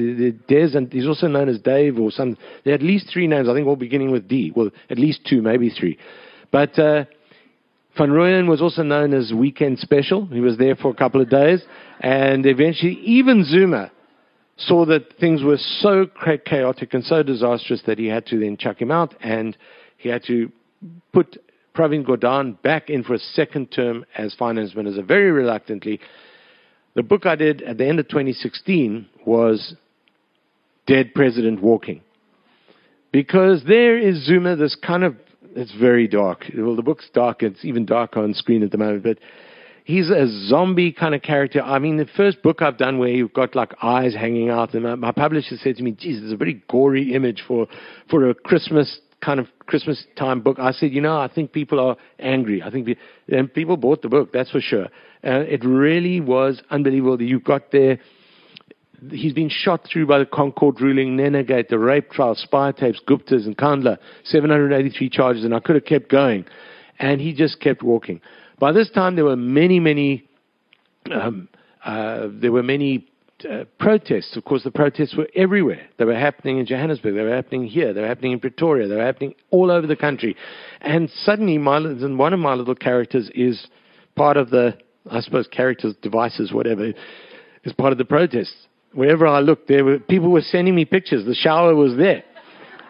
Des 0.49 0.74
and 0.74 0.91
he's 0.91 1.07
also 1.07 1.26
known 1.26 1.51
as 1.51 1.61
Dave 1.61 1.99
or 1.99 2.11
some. 2.11 2.38
There 2.64 2.72
are 2.72 2.76
at 2.76 2.82
least 2.82 3.11
three 3.12 3.26
names. 3.26 3.47
I 3.47 3.53
think 3.53 3.66
all 3.66 3.76
beginning 3.76 4.11
with 4.11 4.26
D. 4.26 4.51
Well, 4.57 4.70
at 4.88 4.99
least 4.99 5.26
two, 5.28 5.43
maybe 5.43 5.68
three. 5.68 5.99
But 6.51 6.78
uh, 6.78 7.05
Van 7.99 8.09
Rooyen 8.09 8.49
was 8.49 8.62
also 8.62 8.82
known 8.82 9.12
as 9.12 9.34
Weekend 9.34 9.78
Special. 9.78 10.24
He 10.24 10.41
was 10.41 10.57
there 10.57 10.76
for 10.76 10.91
a 10.91 10.95
couple 10.95 11.20
of 11.20 11.28
days, 11.28 11.62
and 12.01 12.47
eventually 12.47 12.95
even 13.05 13.45
Zuma 13.45 13.93
saw 14.61 14.84
that 14.86 15.18
things 15.18 15.42
were 15.42 15.56
so 15.56 16.06
chaotic 16.44 16.94
and 16.94 17.04
so 17.04 17.22
disastrous 17.22 17.82
that 17.86 17.98
he 17.98 18.06
had 18.06 18.26
to 18.26 18.38
then 18.38 18.56
chuck 18.56 18.80
him 18.80 18.90
out 18.90 19.14
and 19.20 19.56
he 19.96 20.08
had 20.08 20.22
to 20.24 20.50
put 21.12 21.38
Pravin 21.74 22.04
Gordhan 22.04 22.61
back 22.62 22.90
in 22.90 23.04
for 23.04 23.14
a 23.14 23.18
second 23.18 23.70
term 23.70 24.04
as 24.16 24.34
finance 24.34 24.74
minister, 24.74 25.02
very 25.02 25.30
reluctantly. 25.30 26.00
The 26.94 27.02
book 27.02 27.26
I 27.26 27.36
did 27.36 27.62
at 27.62 27.78
the 27.78 27.86
end 27.86 28.00
of 28.00 28.08
2016 28.08 29.08
was 29.24 29.74
Dead 30.86 31.14
President 31.14 31.62
Walking. 31.62 32.02
Because 33.12 33.62
there 33.66 33.98
is 33.98 34.24
Zuma, 34.26 34.56
this 34.56 34.76
kind 34.76 35.04
of, 35.04 35.16
it's 35.54 35.72
very 35.72 36.06
dark. 36.08 36.46
Well, 36.56 36.76
the 36.76 36.82
book's 36.82 37.08
dark, 37.12 37.42
it's 37.42 37.64
even 37.64 37.86
darker 37.86 38.20
on 38.20 38.34
screen 38.34 38.62
at 38.62 38.70
the 38.70 38.78
moment, 38.78 39.02
but 39.02 39.18
he's 39.91 40.09
a 40.09 40.26
zombie 40.49 40.93
kind 40.93 41.14
of 41.14 41.22
character. 41.22 41.61
I 41.61 41.78
mean, 41.78 41.97
the 41.97 42.07
first 42.16 42.43
book 42.43 42.62
I've 42.62 42.78
done 42.78 42.99
where 42.99 43.09
you've 43.09 43.34
got 43.34 43.55
like 43.55 43.72
eyes 43.82 44.14
hanging 44.14 44.49
out, 44.49 44.72
and 44.72 44.84
my, 44.84 44.95
my 44.95 45.12
publisher 45.12 45.57
said 45.57 45.76
to 45.76 45.82
me, 45.82 45.93
"Geez, 45.93 46.22
it's 46.22 46.32
a 46.32 46.36
very 46.36 46.62
gory 46.68 47.14
image 47.14 47.43
for 47.47 47.66
for 48.09 48.30
a 48.30 48.34
Christmas 48.34 49.01
kind 49.20 49.41
of 49.41 49.47
Christmas 49.66 50.07
time 50.16 50.41
book." 50.41 50.59
I 50.59 50.70
said, 50.72 50.93
"You 50.93 51.01
know, 51.01 51.18
I 51.18 51.28
think 51.28 51.53
people 51.53 51.80
are 51.80 51.97
angry. 52.18 52.62
I 52.62 52.70
think 52.70 52.88
and 53.28 53.53
people 53.53 53.76
bought 53.76 54.03
the 54.03 54.09
book. 54.09 54.32
That's 54.32 54.51
for 54.51 54.61
sure. 54.61 54.86
Uh, 55.24 55.45
it 55.49 55.64
really 55.64 56.20
was 56.20 56.62
unbelievable 56.70 57.16
that 57.18 57.24
you 57.24 57.41
got 57.41 57.72
there." 57.72 57.99
He's 59.11 59.32
been 59.32 59.49
shot 59.49 59.88
through 59.91 60.07
by 60.07 60.18
the 60.18 60.26
ConCourt 60.26 60.78
ruling, 60.78 61.16
Nenegate, 61.16 61.68
the 61.68 61.78
rape 61.78 62.11
trial, 62.11 62.34
spy 62.34 62.70
tapes, 62.70 63.01
Guptas, 63.09 63.47
and 63.47 63.57
Nkandla, 63.57 63.97
783 64.24 65.09
charges, 65.09 65.43
and 65.43 65.55
I 65.55 65.61
could 65.61 65.74
have 65.74 65.86
kept 65.86 66.11
going. 66.11 66.45
And 66.99 67.18
he 67.18 67.32
just 67.32 67.61
kept 67.61 67.82
walking. 67.82 68.20
By 68.61 68.72
this 68.72 68.90
time, 68.90 69.16
there 69.16 69.24
were 69.24 69.36
many, 69.36 69.80
many, 69.80 70.28
um, 71.11 71.48
uh, 71.82 72.28
there 72.30 72.52
were 72.52 72.62
many 72.62 73.08
uh, 73.50 73.64
protests. 73.78 74.36
Of 74.36 74.44
course, 74.44 74.62
the 74.62 74.70
protests 74.70 75.16
were 75.16 75.28
everywhere. 75.34 75.88
They 75.98 76.04
were 76.04 76.14
happening 76.14 76.58
in 76.58 76.66
Johannesburg. 76.66 77.14
They 77.14 77.22
were 77.22 77.34
happening 77.34 77.64
here. 77.66 77.94
They 77.94 78.02
were 78.02 78.06
happening 78.06 78.32
in 78.32 78.38
Pretoria. 78.38 78.86
They 78.86 78.96
were 78.96 79.04
happening 79.04 79.34
all 79.50 79.70
over 79.70 79.86
the 79.86 79.96
country. 79.96 80.36
And 80.82 81.08
suddenly, 81.08 81.56
my, 81.56 81.80
one 81.80 82.34
of 82.34 82.38
my 82.38 82.52
little 82.52 82.74
characters 82.74 83.30
is 83.34 83.66
part 84.14 84.36
of 84.36 84.50
the, 84.50 84.76
I 85.11 85.20
suppose, 85.20 85.48
characters, 85.48 85.94
devices, 86.02 86.52
whatever, 86.52 86.92
is 87.64 87.72
part 87.72 87.92
of 87.92 87.98
the 87.98 88.04
protests. 88.04 88.66
Wherever 88.92 89.26
I 89.26 89.40
looked, 89.40 89.68
there 89.68 89.86
were 89.86 89.98
people 90.00 90.30
were 90.30 90.42
sending 90.42 90.74
me 90.74 90.84
pictures. 90.84 91.24
The 91.24 91.34
shower 91.34 91.74
was 91.74 91.96
there 91.96 92.24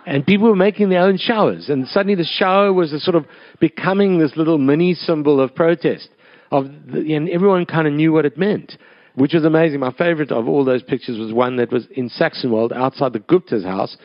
and 0.06 0.26
people 0.26 0.48
were 0.48 0.56
making 0.56 0.88
their 0.88 1.02
own 1.02 1.18
showers, 1.18 1.68
and 1.68 1.86
suddenly 1.88 2.14
the 2.14 2.24
shower 2.24 2.72
was 2.72 2.90
sort 3.02 3.16
of 3.16 3.26
becoming 3.60 4.18
this 4.18 4.36
little 4.36 4.58
mini 4.58 4.94
symbol 4.94 5.40
of 5.40 5.54
protest, 5.54 6.08
of 6.50 6.66
the, 6.92 7.14
and 7.14 7.28
everyone 7.28 7.66
kind 7.66 7.86
of 7.86 7.92
knew 7.92 8.12
what 8.12 8.24
it 8.24 8.38
meant, 8.38 8.76
which 9.14 9.34
was 9.34 9.44
amazing. 9.44 9.80
My 9.80 9.92
favorite 9.92 10.32
of 10.32 10.48
all 10.48 10.64
those 10.64 10.82
pictures 10.82 11.18
was 11.18 11.32
one 11.32 11.56
that 11.56 11.70
was 11.70 11.86
in 11.92 12.08
Saxonwold 12.08 12.72
outside 12.72 13.12
the 13.12 13.20
Gupta's 13.20 13.64
house, 13.64 13.96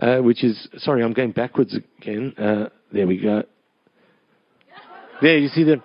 uh, 0.00 0.18
which 0.18 0.44
is 0.44 0.68
sorry, 0.78 1.02
I'm 1.02 1.12
going 1.12 1.32
backwards 1.32 1.76
again. 2.00 2.34
Uh, 2.38 2.68
there 2.92 3.06
we 3.06 3.18
go. 3.20 3.42
There, 5.20 5.38
you 5.38 5.48
see 5.48 5.64
the 5.64 5.82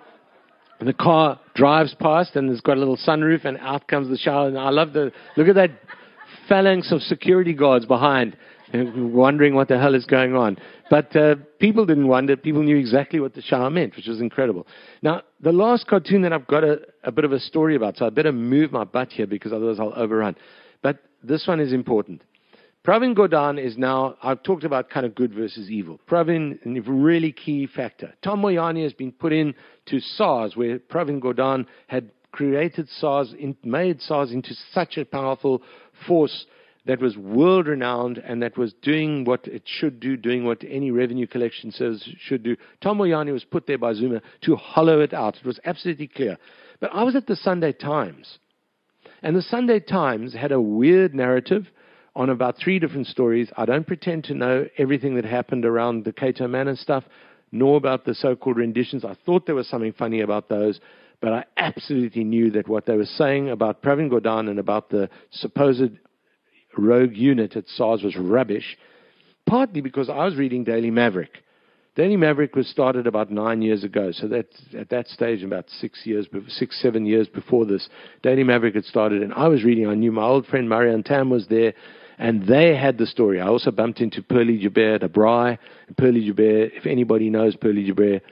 the 0.80 0.92
car 0.92 1.40
drives 1.54 1.94
past 1.94 2.36
and 2.36 2.50
it's 2.50 2.60
got 2.60 2.76
a 2.76 2.80
little 2.80 2.96
sunroof 2.96 3.44
and 3.44 3.58
out 3.58 3.88
comes 3.88 4.08
the 4.08 4.16
shower. 4.16 4.46
And 4.46 4.58
I 4.58 4.70
love 4.70 4.92
the 4.92 5.12
look 5.36 5.48
at 5.48 5.56
that 5.56 5.70
phalanx 6.48 6.92
of 6.92 7.02
security 7.02 7.52
guards 7.52 7.84
behind 7.84 8.36
wondering 8.74 9.54
what 9.54 9.68
the 9.68 9.78
hell 9.78 9.94
is 9.94 10.04
going 10.04 10.34
on. 10.34 10.58
But 10.90 11.14
uh, 11.16 11.36
people 11.58 11.86
didn't 11.86 12.08
wonder. 12.08 12.36
People 12.36 12.62
knew 12.62 12.76
exactly 12.76 13.20
what 13.20 13.34
the 13.34 13.42
shower 13.42 13.70
meant, 13.70 13.96
which 13.96 14.06
was 14.06 14.20
incredible. 14.20 14.66
Now, 15.02 15.22
the 15.40 15.52
last 15.52 15.86
cartoon 15.86 16.22
that 16.22 16.32
I've 16.32 16.46
got 16.46 16.64
a, 16.64 16.80
a 17.04 17.12
bit 17.12 17.24
of 17.24 17.32
a 17.32 17.40
story 17.40 17.76
about, 17.76 17.96
so 17.96 18.06
I 18.06 18.10
better 18.10 18.32
move 18.32 18.72
my 18.72 18.84
butt 18.84 19.12
here 19.12 19.26
because 19.26 19.52
otherwise 19.52 19.78
I'll 19.80 19.94
overrun. 19.94 20.36
But 20.82 20.98
this 21.22 21.46
one 21.46 21.60
is 21.60 21.72
important. 21.72 22.22
Pravin 22.86 23.14
Gordhan 23.14 23.62
is 23.62 23.76
now, 23.76 24.16
I've 24.22 24.42
talked 24.42 24.64
about 24.64 24.88
kind 24.88 25.04
of 25.04 25.14
good 25.14 25.34
versus 25.34 25.68
evil. 25.68 26.00
Pravin, 26.08 26.58
a 26.64 26.90
really 26.90 27.32
key 27.32 27.66
factor. 27.66 28.14
Tom 28.22 28.40
Moyane 28.40 28.82
has 28.82 28.94
been 28.94 29.12
put 29.12 29.32
in 29.32 29.54
to 29.86 30.00
SARS, 30.00 30.56
where 30.56 30.78
Pravin 30.78 31.20
Gordhan 31.20 31.66
had 31.88 32.10
created 32.32 32.88
SARS, 32.88 33.34
in, 33.38 33.56
made 33.64 34.00
SARS 34.00 34.32
into 34.32 34.54
such 34.72 34.96
a 34.96 35.04
powerful 35.04 35.62
force 36.06 36.46
that 36.88 37.02
was 37.02 37.18
world 37.18 37.68
renowned 37.68 38.16
and 38.16 38.42
that 38.42 38.56
was 38.56 38.72
doing 38.80 39.24
what 39.24 39.46
it 39.46 39.62
should 39.66 40.00
do, 40.00 40.16
doing 40.16 40.46
what 40.46 40.64
any 40.66 40.90
revenue 40.90 41.26
collection 41.26 41.70
service 41.70 42.08
should 42.18 42.42
do. 42.42 42.56
Tom 42.80 42.96
Moyane 42.96 43.30
was 43.30 43.44
put 43.44 43.66
there 43.66 43.76
by 43.76 43.92
Zuma 43.92 44.22
to 44.40 44.56
hollow 44.56 45.00
it 45.00 45.12
out. 45.12 45.36
It 45.36 45.44
was 45.44 45.60
absolutely 45.66 46.08
clear. 46.08 46.38
But 46.80 46.90
I 46.94 47.02
was 47.04 47.14
at 47.14 47.26
the 47.26 47.36
Sunday 47.36 47.72
Times, 47.72 48.38
and 49.22 49.36
the 49.36 49.42
Sunday 49.42 49.80
Times 49.80 50.32
had 50.32 50.50
a 50.50 50.60
weird 50.60 51.14
narrative 51.14 51.66
on 52.16 52.30
about 52.30 52.56
three 52.56 52.78
different 52.78 53.06
stories. 53.06 53.50
I 53.54 53.66
don't 53.66 53.86
pretend 53.86 54.24
to 54.24 54.34
know 54.34 54.66
everything 54.78 55.14
that 55.16 55.26
happened 55.26 55.66
around 55.66 56.06
the 56.06 56.12
Cato 56.14 56.48
Manor 56.48 56.74
stuff, 56.74 57.04
nor 57.52 57.76
about 57.76 58.06
the 58.06 58.14
so 58.14 58.34
called 58.34 58.56
renditions. 58.56 59.04
I 59.04 59.14
thought 59.26 59.44
there 59.44 59.54
was 59.54 59.68
something 59.68 59.92
funny 59.92 60.22
about 60.22 60.48
those. 60.48 60.80
But 61.20 61.32
I 61.32 61.44
absolutely 61.56 62.22
knew 62.22 62.52
that 62.52 62.68
what 62.68 62.86
they 62.86 62.96
were 62.96 63.04
saying 63.04 63.50
about 63.50 63.82
Pravin 63.82 64.08
Gordhan 64.08 64.48
and 64.48 64.60
about 64.60 64.90
the 64.90 65.10
supposed 65.32 65.98
rogue 66.78 67.14
unit 67.14 67.56
at 67.56 67.68
SARS 67.68 68.02
was 68.02 68.16
rubbish, 68.16 68.78
partly 69.46 69.80
because 69.80 70.08
I 70.08 70.24
was 70.24 70.36
reading 70.36 70.64
Daily 70.64 70.90
Maverick. 70.90 71.42
Daily 71.96 72.16
Maverick 72.16 72.54
was 72.54 72.68
started 72.68 73.08
about 73.08 73.30
nine 73.30 73.60
years 73.60 73.82
ago, 73.82 74.12
so 74.12 74.28
that 74.28 74.46
at 74.78 74.88
that 74.90 75.08
stage, 75.08 75.42
about 75.42 75.68
six 75.68 76.02
years, 76.04 76.28
six 76.46 76.80
seven 76.80 77.04
years 77.04 77.26
before 77.26 77.66
this, 77.66 77.88
Daily 78.22 78.44
Maverick 78.44 78.76
had 78.76 78.84
started, 78.84 79.20
and 79.20 79.34
I 79.34 79.48
was 79.48 79.64
reading. 79.64 79.88
I 79.88 79.94
knew 79.94 80.12
my 80.12 80.22
old 80.22 80.46
friend 80.46 80.68
Marianne 80.68 81.02
Thamm 81.02 81.28
was 81.28 81.48
there, 81.48 81.74
and 82.18 82.46
they 82.46 82.76
had 82.76 82.98
the 82.98 83.06
story. 83.06 83.40
I 83.40 83.48
also 83.48 83.72
bumped 83.72 84.00
into 84.00 84.22
Pearlie 84.22 84.58
Joubert 84.58 85.02
braai. 85.12 85.58
And 85.88 85.96
Pearlie 85.96 86.24
Joubert, 86.24 86.72
if 86.74 86.86
anybody 86.86 87.30
knows 87.30 87.56
Pearlie 87.56 87.86
Joubert, 87.86 88.22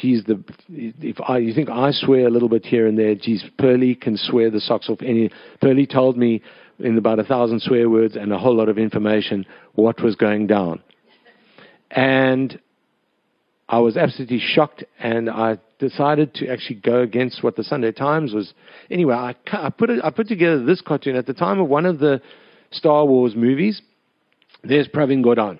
she's 0.00 0.24
the. 0.24 0.42
If 0.68 1.16
I, 1.26 1.38
you 1.38 1.54
think 1.54 1.70
I 1.70 1.90
swear 1.92 2.26
a 2.26 2.30
little 2.30 2.48
bit 2.48 2.64
here 2.66 2.86
and 2.86 2.98
there, 2.98 3.14
geez, 3.14 3.44
Pearlie 3.58 3.94
can 3.94 4.16
swear 4.16 4.50
the 4.50 4.60
socks 4.60 4.88
off 4.88 5.00
any. 5.02 5.30
Pearlie 5.60 5.86
told 5.86 6.16
me 6.16 6.42
in 6.78 6.98
about 6.98 7.18
a 7.18 7.24
thousand 7.24 7.60
swear 7.60 7.88
words 7.88 8.16
and 8.16 8.32
a 8.32 8.38
whole 8.38 8.56
lot 8.56 8.68
of 8.68 8.78
information 8.78 9.46
what 9.74 10.02
was 10.02 10.16
going 10.16 10.46
down. 10.46 10.82
And 11.90 12.60
I 13.68 13.78
was 13.78 13.96
absolutely 13.96 14.40
shocked, 14.40 14.84
and 14.98 15.30
I 15.30 15.58
decided 15.78 16.34
to 16.34 16.48
actually 16.48 16.76
go 16.76 17.00
against 17.00 17.42
what 17.42 17.56
the 17.56 17.64
Sunday 17.64 17.92
Times 17.92 18.32
was. 18.34 18.52
Anyway, 18.90 19.14
I, 19.14 19.34
I 19.52 19.70
put 19.70 19.90
it, 19.90 20.04
I 20.04 20.10
put 20.10 20.28
together 20.28 20.64
this 20.64 20.80
cartoon 20.80 21.16
at 21.16 21.26
the 21.26 21.34
time 21.34 21.60
of 21.60 21.68
one 21.68 21.86
of 21.86 21.98
the 21.98 22.20
Star 22.70 23.06
Wars 23.06 23.34
movies. 23.34 23.80
There's 24.62 24.88
Pravin 24.88 25.24
Gordhan, 25.24 25.58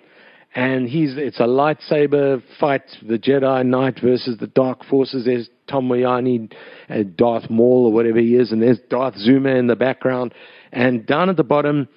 and 0.55 0.89
he's 0.89 1.17
it's 1.17 1.41
a 1.41 1.45
lightsaber 1.45 2.43
fight, 2.61 2.83
the 3.07 3.19
Jedi 3.19 3.65
Knight 3.65 4.01
versus 4.03 4.39
the 4.39 4.47
Dark 4.49 4.85
Forces. 4.85 5.25
There's 5.25 5.49
Tom 5.69 5.89
Moyane, 5.89 6.53
uh, 6.91 7.03
Darth 7.17 7.49
Maul 7.49 7.87
or 7.87 7.93
whatever 7.93 8.19
he 8.19 8.37
is, 8.37 8.53
and 8.53 8.61
there's 8.63 8.79
Darth 8.91 9.17
Zuma 9.17 9.51
in 9.51 9.67
the 9.67 9.77
background, 9.77 10.35
and 10.75 11.07
down 11.07 11.31
at 11.31 11.37
the 11.37 11.45
bottom, 11.45 11.89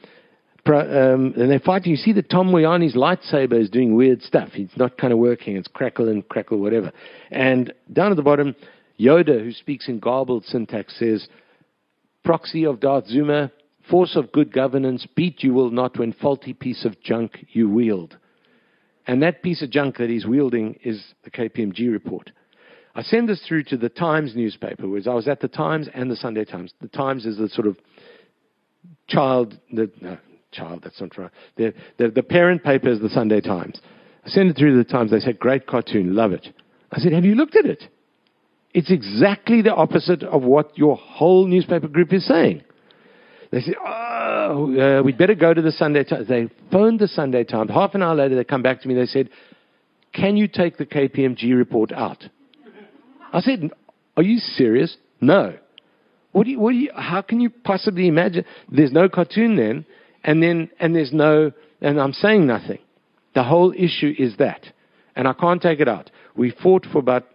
um, 0.65 1.33
and 1.35 1.49
they're 1.49 1.59
fighting. 1.59 1.91
You 1.91 1.97
see 1.97 2.13
that 2.13 2.29
Tom 2.29 2.49
Moyane's 2.49 2.95
lightsaber 2.95 3.59
is 3.59 3.69
doing 3.69 3.95
weird 3.95 4.21
stuff. 4.21 4.49
It's 4.53 4.77
not 4.77 4.97
kind 4.97 5.11
of 5.11 5.19
working. 5.19 5.57
It's 5.57 5.67
crackle 5.67 6.09
and 6.09 6.27
crackle, 6.27 6.59
whatever. 6.59 6.91
And 7.31 7.73
down 7.91 8.11
at 8.11 8.17
the 8.17 8.23
bottom, 8.23 8.55
Yoda, 8.99 9.41
who 9.41 9.51
speaks 9.51 9.87
in 9.87 9.99
garbled 9.99 10.45
syntax, 10.45 10.97
says, 10.99 11.27
Proxy 12.23 12.65
of 12.65 12.79
Darth 12.79 13.07
Zuma, 13.07 13.51
force 13.89 14.15
of 14.15 14.31
good 14.31 14.51
governance, 14.51 15.07
beat 15.15 15.41
you 15.41 15.53
will 15.53 15.71
not 15.71 15.97
when 15.97 16.13
faulty 16.13 16.53
piece 16.53 16.85
of 16.85 17.01
junk 17.01 17.45
you 17.49 17.69
wield. 17.69 18.17
And 19.07 19.23
that 19.23 19.41
piece 19.41 19.61
of 19.61 19.69
junk 19.69 19.97
that 19.97 20.09
he's 20.09 20.25
wielding 20.25 20.77
is 20.83 21.01
the 21.23 21.31
KPMG 21.31 21.89
report. 21.89 22.31
I 22.93 23.03
send 23.03 23.29
this 23.29 23.41
through 23.47 23.63
to 23.65 23.77
the 23.77 23.89
Times 23.89 24.35
newspaper, 24.35 24.87
whereas 24.87 25.07
I 25.07 25.13
was 25.13 25.29
at 25.29 25.39
the 25.39 25.47
Times 25.47 25.87
and 25.93 26.11
the 26.11 26.15
Sunday 26.17 26.43
Times. 26.43 26.73
The 26.81 26.89
Times 26.89 27.25
is 27.25 27.37
the 27.37 27.47
sort 27.47 27.67
of 27.67 27.77
child, 29.07 29.57
the, 29.71 29.91
no, 30.01 30.17
child, 30.51 30.81
that's 30.83 30.99
not 30.99 31.17
right. 31.17 31.31
The, 31.55 31.73
the, 31.97 32.09
the 32.09 32.23
parent 32.23 32.63
paper 32.63 32.89
is 32.89 32.99
the 32.99 33.09
Sunday 33.09 33.41
Times. 33.41 33.79
I 34.25 34.29
sent 34.29 34.49
it 34.49 34.57
through 34.57 34.77
the 34.77 34.83
Times. 34.83 35.11
They 35.11 35.19
said, 35.19 35.39
great 35.39 35.67
cartoon, 35.67 36.15
love 36.15 36.31
it. 36.31 36.47
I 36.91 36.99
said, 36.99 37.13
have 37.13 37.25
you 37.25 37.35
looked 37.35 37.55
at 37.55 37.65
it? 37.65 37.83
It's 38.73 38.91
exactly 38.91 39.61
the 39.61 39.73
opposite 39.73 40.23
of 40.23 40.43
what 40.43 40.77
your 40.77 40.95
whole 40.95 41.47
newspaper 41.47 41.87
group 41.87 42.13
is 42.13 42.27
saying. 42.27 42.63
They 43.51 43.61
said, 43.61 43.75
oh, 43.85 44.99
uh, 44.99 45.03
we'd 45.03 45.17
better 45.17 45.35
go 45.35 45.53
to 45.53 45.61
the 45.61 45.71
Sunday 45.71 46.03
Times. 46.03 46.27
They 46.27 46.49
phoned 46.71 46.99
the 46.99 47.07
Sunday 47.07 47.43
Times. 47.43 47.71
Half 47.71 47.95
an 47.95 48.03
hour 48.03 48.15
later, 48.15 48.35
they 48.35 48.43
come 48.43 48.61
back 48.61 48.81
to 48.81 48.87
me. 48.87 48.93
They 48.93 49.05
said, 49.05 49.29
can 50.13 50.35
you 50.35 50.47
take 50.47 50.77
the 50.77 50.85
KPMG 50.85 51.55
report 51.55 51.91
out? 51.91 52.23
I 53.31 53.39
said, 53.41 53.69
are 54.15 54.23
you 54.23 54.39
serious? 54.39 54.97
No. 55.21 55.57
What 56.31 56.45
do 56.45 56.51
you, 56.51 56.59
what 56.59 56.71
do 56.71 56.77
you, 56.77 56.91
how 56.95 57.21
can 57.21 57.39
you 57.39 57.49
possibly 57.49 58.07
imagine? 58.07 58.45
There's 58.71 58.91
no 58.91 59.09
cartoon 59.09 59.55
then, 59.55 59.85
and 60.23 60.41
then, 60.43 60.69
and 60.79 60.95
there's 60.95 61.13
no, 61.13 61.51
and 61.81 61.99
I'm 61.99 62.13
saying 62.13 62.45
nothing. 62.45 62.79
The 63.33 63.43
whole 63.43 63.73
issue 63.73 64.13
is 64.17 64.37
that. 64.37 64.61
And 65.15 65.27
I 65.27 65.33
can't 65.33 65.61
take 65.61 65.79
it 65.79 65.87
out. 65.87 66.11
We 66.35 66.51
fought 66.51 66.85
for 66.91 66.99
about 66.99 67.25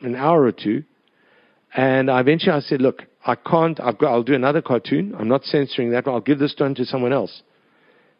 an 0.00 0.14
hour 0.14 0.42
or 0.44 0.52
two, 0.52 0.84
and 1.74 2.08
eventually 2.10 2.52
I 2.52 2.60
said, 2.60 2.80
look, 2.80 3.02
I 3.26 3.34
can't, 3.34 3.78
I've 3.80 3.98
got, 3.98 4.12
I'll 4.12 4.22
do 4.22 4.34
another 4.34 4.62
cartoon. 4.62 5.14
I'm 5.18 5.28
not 5.28 5.44
censoring 5.44 5.90
that, 5.90 6.06
I'll 6.06 6.20
give 6.20 6.38
this 6.38 6.54
one 6.56 6.74
to 6.76 6.84
someone 6.84 7.12
else. 7.12 7.42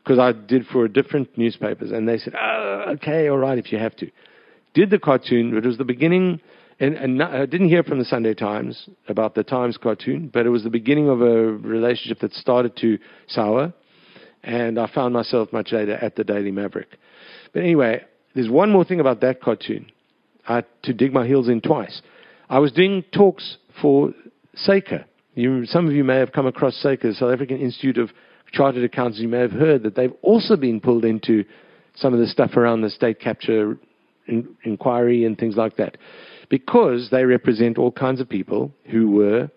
Because 0.02 0.18
I 0.18 0.32
did 0.32 0.66
for 0.66 0.86
different 0.88 1.36
newspapers. 1.36 1.90
And 1.90 2.08
they 2.08 2.18
said, 2.18 2.34
oh, 2.40 2.84
okay, 2.94 3.28
all 3.28 3.38
right, 3.38 3.58
if 3.58 3.72
you 3.72 3.78
have 3.78 3.96
to. 3.96 4.10
Did 4.74 4.90
the 4.90 4.98
cartoon, 4.98 5.56
it 5.56 5.64
was 5.64 5.78
the 5.78 5.84
beginning, 5.84 6.40
and, 6.80 6.94
and 6.94 7.22
I 7.22 7.46
didn't 7.46 7.68
hear 7.68 7.82
from 7.82 7.98
the 7.98 8.04
Sunday 8.04 8.34
Times 8.34 8.88
about 9.08 9.34
the 9.34 9.42
Times 9.42 9.76
cartoon, 9.76 10.30
but 10.32 10.46
it 10.46 10.50
was 10.50 10.62
the 10.62 10.70
beginning 10.70 11.08
of 11.08 11.20
a 11.20 11.26
relationship 11.26 12.20
that 12.20 12.32
started 12.34 12.76
to 12.76 12.98
sour. 13.26 13.72
And 14.44 14.78
I 14.78 14.88
found 14.92 15.12
myself 15.12 15.52
much 15.52 15.72
later 15.72 15.94
at 15.94 16.14
the 16.14 16.22
Daily 16.22 16.52
Maverick. 16.52 16.96
But 17.52 17.64
anyway, 17.64 18.04
there's 18.34 18.48
one 18.48 18.70
more 18.70 18.84
thing 18.84 19.00
about 19.00 19.20
that 19.22 19.42
cartoon. 19.42 19.90
I 20.46 20.56
had 20.56 20.66
to 20.84 20.92
dig 20.92 21.12
my 21.12 21.26
heels 21.26 21.48
in 21.48 21.60
twice. 21.60 22.00
I 22.48 22.60
was 22.60 22.70
doing 22.70 23.04
talks 23.12 23.56
for 23.82 24.14
SAICA. 24.66 25.04
You, 25.34 25.66
some 25.66 25.88
of 25.88 25.92
you 25.92 26.04
may 26.04 26.16
have 26.16 26.32
come 26.32 26.46
across 26.46 26.80
SAICA, 26.82 27.02
the 27.02 27.14
South 27.14 27.32
African 27.32 27.58
Institute 27.58 27.98
of 27.98 28.10
Chartered 28.52 28.84
Accountants. 28.84 29.18
You 29.18 29.28
may 29.28 29.40
have 29.40 29.50
heard 29.50 29.82
that 29.82 29.96
they've 29.96 30.14
also 30.22 30.56
been 30.56 30.80
pulled 30.80 31.04
into 31.04 31.44
some 31.96 32.14
of 32.14 32.20
the 32.20 32.26
stuff 32.28 32.56
around 32.56 32.82
the 32.82 32.90
state 32.90 33.20
capture 33.20 33.76
in, 34.26 34.56
inquiry 34.62 35.24
and 35.24 35.36
things 35.36 35.56
like 35.56 35.76
that 35.76 35.96
because 36.48 37.08
they 37.10 37.24
represent 37.24 37.78
all 37.78 37.92
kinds 37.92 38.20
of 38.20 38.28
people 38.28 38.72
who 38.90 39.10
were 39.10 39.50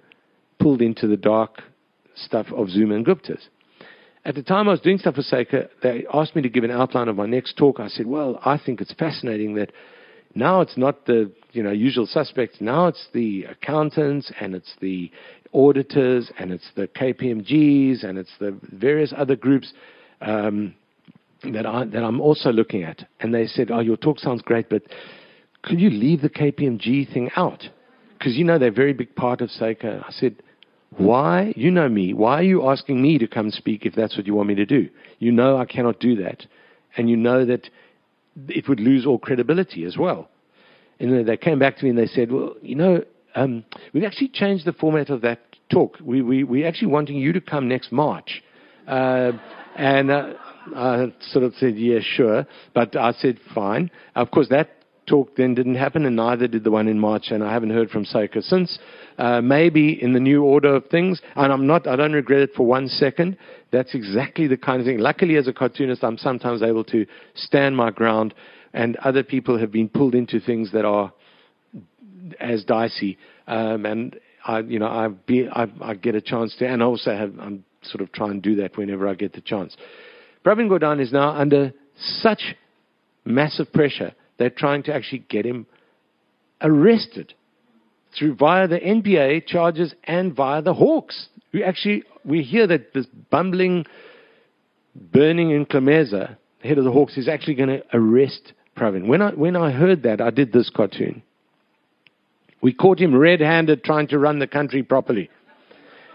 pulled 0.60 0.82
into 0.82 1.08
the 1.08 1.18
dark 1.18 1.62
stuff 2.16 2.48
of 2.56 2.70
Zuma 2.70 2.96
and 2.96 3.06
Gupta's. 3.06 3.48
At 4.24 4.36
the 4.36 4.44
time 4.44 4.68
I 4.68 4.72
was 4.72 4.82
doing 4.82 5.00
stuff 5.00 5.16
for 5.16 5.24
SAICA, 5.24 5.70
they 5.82 6.06
asked 6.14 6.36
me 6.36 6.44
to 6.44 6.50
give 6.50 6.64
an 6.64 6.70
outline 6.70 7.08
of 7.08 7.16
my 7.16 7.26
next 7.26 7.58
talk. 7.58 7.80
I 7.80 7.88
said, 7.88 8.06
well, 8.06 8.40
I 8.46 8.60
think 8.64 8.80
it's 8.80 8.94
fascinating 8.94 9.56
that 9.56 9.72
now 10.36 10.62
it's 10.62 10.78
not 10.78 11.06
the 11.06 11.32
you 11.52 11.64
know 11.64 11.72
usual 11.72 12.06
suspects. 12.06 12.58
Now 12.62 12.88
it's 12.88 13.08
the 13.14 13.46
accountants 13.46 14.32
and 14.40 14.56
it's 14.56 14.74
the 14.80 15.12
auditors 15.54 16.32
and 16.38 16.52
it's 16.52 16.70
the 16.76 16.88
KPMGs 16.88 18.04
and 18.04 18.18
it's 18.18 18.32
the 18.40 18.58
various 18.72 19.14
other 19.18 19.36
groups 19.36 19.74
um, 20.22 20.76
that 21.44 21.66
I 21.66 21.86
that 21.86 22.04
I'm 22.04 22.22
also 22.22 22.52
looking 22.52 22.84
at. 22.84 23.06
And 23.20 23.34
they 23.34 23.48
said, 23.48 23.72
"Oh, 23.72 23.80
your 23.80 23.98
talk 23.98 24.20
sounds 24.20 24.42
great, 24.42 24.70
but 24.70 24.84
could 25.64 25.80
you 25.80 25.90
leave 25.90 26.22
the 26.22 26.30
KPMG 26.30 27.12
thing 27.14 27.30
out? 27.36 27.64
Because 28.18 28.36
you 28.36 28.44
know 28.44 28.58
they're 28.60 28.70
a 28.70 28.74
very 28.74 28.94
big 28.94 29.16
part 29.16 29.42
of 29.42 29.50
SAICA." 29.50 30.04
I 30.08 30.12
said. 30.12 30.42
Why? 30.98 31.54
You 31.56 31.72
know 31.72 31.88
me. 31.88 32.14
Why 32.14 32.40
are 32.40 32.44
you 32.44 32.70
asking 32.70 33.02
me 33.02 33.18
to 33.18 33.26
come 33.26 33.50
speak 33.50 33.86
if 33.86 33.96
that's 33.96 34.18
what 34.18 34.28
you 34.28 34.36
want 34.36 34.50
me 34.50 34.56
to 34.56 34.66
do? 34.66 34.90
You 35.20 35.32
know 35.32 35.56
I 35.56 35.64
cannot 35.64 36.02
do 36.02 36.18
that. 36.18 36.46
And 36.98 37.10
you 37.10 37.16
know 37.16 37.46
that 37.46 37.70
it 38.50 38.68
would 38.68 38.80
lose 38.80 39.06
all 39.06 39.18
credibility 39.18 39.86
as 39.86 39.98
well. 39.98 40.30
And 41.00 41.28
they 41.28 41.38
came 41.38 41.60
back 41.60 41.78
to 41.78 41.84
me 41.84 41.90
and 41.92 41.98
they 41.98 42.08
said, 42.08 42.32
well, 42.32 42.56
you 42.62 42.76
know, 42.76 43.04
um, 43.36 43.64
we've 43.94 44.04
actually 44.04 44.30
changed 44.30 44.66
the 44.66 44.74
format 44.74 45.10
of 45.10 45.22
that 45.22 45.40
talk. 45.72 45.98
We, 46.02 46.22
we, 46.22 46.44
we're 46.44 46.68
actually 46.68 46.90
wanting 46.90 47.18
you 47.18 47.34
to 47.34 47.42
come 47.42 47.68
next 47.68 47.92
March. 47.92 48.44
Uh, 48.88 49.32
and 49.76 50.12
uh, 50.12 50.34
I 50.76 51.14
sort 51.22 51.46
of 51.46 51.54
said, 51.56 51.78
yeah, 51.78 52.00
sure. 52.02 52.46
But 52.74 52.96
I 52.96 53.14
said, 53.14 53.40
fine. 53.56 53.90
Of 54.16 54.32
course, 54.32 54.50
that 54.50 54.70
talk 55.08 55.36
then 55.36 55.56
didn't 55.56 55.76
happen, 55.76 56.06
and 56.06 56.16
neither 56.16 56.48
did 56.48 56.64
the 56.64 56.72
one 56.72 56.88
in 56.88 57.00
March, 57.00 57.32
and 57.32 57.44
I 57.44 57.52
haven't 57.52 57.72
heard 57.72 57.90
from 57.90 58.06
SAICA 58.06 58.44
since. 58.44 58.80
Uh, 59.18 59.42
maybe 59.42 60.02
in 60.02 60.14
the 60.14 60.20
new 60.20 60.44
order 60.44 60.76
of 60.76 60.88
things, 60.88 61.22
and 61.36 61.52
I'm 61.52 61.68
not, 61.68 61.88
I 61.88 61.96
don't 61.96 62.14
regret 62.14 62.42
it 62.42 62.52
for 62.56 62.66
one 62.66 62.88
second. 62.88 63.38
That's 63.72 63.94
exactly 63.94 64.48
the 64.48 64.58
kind 64.58 64.80
of 64.80 64.86
thing. 64.86 65.00
Luckily, 65.00 65.36
as 65.38 65.48
a 65.48 65.54
cartoonist, 65.54 66.04
I'm 66.04 66.18
sometimes 66.18 66.62
able 66.62 66.84
to 66.86 67.06
stand 67.36 67.76
my 67.76 67.92
ground, 67.92 68.34
and 68.74 68.96
other 68.98 69.24
people 69.24 69.58
have 69.60 69.72
been 69.72 69.90
pulled 69.90 70.16
into 70.16 70.40
things 70.40 70.72
that 70.72 70.86
are 70.86 71.12
as 72.40 72.64
dicey. 72.64 73.18
Um, 73.48 73.86
and 73.86 74.20
I, 74.46 74.60
you 74.60 74.80
know, 74.80 74.88
I, 74.88 75.08
be, 75.08 75.48
I, 75.48 75.68
I 75.82 75.94
get 75.96 76.16
a 76.16 76.22
chance 76.22 76.56
to, 76.60 76.68
and 76.68 76.82
I 76.82 76.86
also 76.86 77.16
have, 77.16 77.34
I'm 77.40 77.66
sort 77.84 78.02
of 78.02 78.12
trying 78.12 78.42
to 78.42 78.50
do 78.50 78.56
that 78.62 78.78
whenever 78.78 79.08
I 79.08 79.16
get 79.16 79.34
the 79.34 79.42
chance. 79.42 79.76
Pravin 80.46 80.70
Gordhan 80.70 81.02
is 81.02 81.12
now 81.12 81.30
under 81.32 81.74
such 81.98 82.56
massive 83.26 83.72
pressure 83.74 84.14
they're 84.42 84.50
trying 84.50 84.84
to 84.84 84.94
actually 84.94 85.26
get 85.30 85.46
him 85.46 85.68
arrested 86.62 87.34
through 88.18 88.36
via 88.36 88.68
the 88.68 88.80
NPA 88.80 89.46
charges 89.46 89.94
and 90.04 90.36
via 90.36 90.62
the 90.62 90.74
Hawks. 90.74 91.28
We 91.54 91.64
actually 91.64 92.04
we 92.26 92.42
hear 92.42 92.68
that 92.68 92.94
this 92.94 93.06
bumbling, 93.30 93.86
Berning 95.14 95.66
Ntlemeza, 95.66 96.38
head 96.64 96.78
of 96.78 96.86
the 96.86 96.92
Hawks, 96.92 97.18
is 97.18 97.28
actually 97.28 97.56
going 97.56 97.70
to 97.70 97.84
arrest 97.94 98.54
Pravin. 98.78 99.08
When 99.08 99.22
I 99.22 99.32
when 99.32 99.56
I 99.56 99.72
heard 99.72 100.04
that, 100.04 100.22
I 100.22 100.30
did 100.30 100.52
this 100.52 100.70
cartoon. 100.70 101.24
We 102.62 102.74
caught 102.74 103.00
him 103.00 103.16
red-handed 103.16 103.84
trying 103.84 104.08
to 104.10 104.20
run 104.20 104.38
the 104.40 104.48
country 104.48 104.84
properly. 104.84 105.30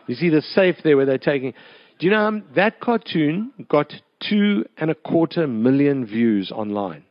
You 0.06 0.14
see 0.14 0.28
the 0.28 0.42
safe 0.42 0.76
there 0.84 0.96
where 0.96 1.06
they're 1.06 1.18
taking. 1.18 1.54
Do 1.98 2.06
you 2.06 2.12
know 2.12 2.26
um, 2.26 2.44
that 2.54 2.80
cartoon 2.80 3.52
got 3.68 3.92
two 4.28 4.64
and 4.76 4.90
a 4.90 4.94
quarter 4.94 5.46
million 5.46 6.06
views 6.06 6.52
online, 6.52 7.04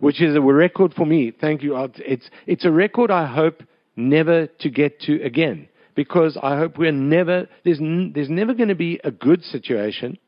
which 0.00 0.20
is 0.20 0.34
a 0.34 0.40
record 0.40 0.92
for 0.94 1.06
me. 1.06 1.30
Thank 1.30 1.62
you. 1.62 1.76
It's 1.98 2.28
it's 2.46 2.64
a 2.64 2.70
record 2.70 3.10
I 3.10 3.26
hope 3.26 3.62
never 3.96 4.46
to 4.46 4.70
get 4.70 5.00
to 5.02 5.22
again. 5.22 5.68
Because 5.94 6.38
I 6.42 6.56
hope 6.56 6.78
we're 6.78 6.92
never, 6.92 7.48
there's, 7.64 7.80
n- 7.80 8.12
there's 8.14 8.30
never 8.30 8.54
going 8.54 8.68
to 8.68 8.74
be 8.74 9.00
a 9.04 9.10
good 9.10 9.42
situation 9.42 10.18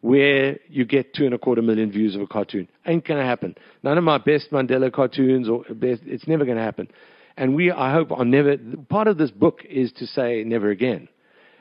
where 0.00 0.58
you 0.68 0.84
get 0.84 1.14
two 1.14 1.24
and 1.24 1.34
a 1.34 1.38
quarter 1.38 1.62
million 1.62 1.90
views 1.90 2.14
of 2.14 2.20
a 2.20 2.26
cartoon. 2.26 2.68
Ain't 2.86 3.06
going 3.06 3.18
to 3.18 3.26
happen. 3.26 3.56
None 3.82 3.98
of 3.98 4.04
my 4.04 4.18
best 4.18 4.52
Mandela 4.52 4.92
cartoons, 4.92 5.48
or 5.48 5.64
best, 5.70 6.02
it's 6.04 6.28
never 6.28 6.44
going 6.44 6.58
to 6.58 6.62
happen. 6.62 6.88
And 7.36 7.56
we, 7.56 7.72
I 7.72 7.92
hope, 7.92 8.12
are 8.12 8.24
never, 8.24 8.56
part 8.88 9.08
of 9.08 9.18
this 9.18 9.30
book 9.30 9.64
is 9.68 9.90
to 9.92 10.06
say 10.06 10.44
never 10.44 10.70
again. 10.70 11.08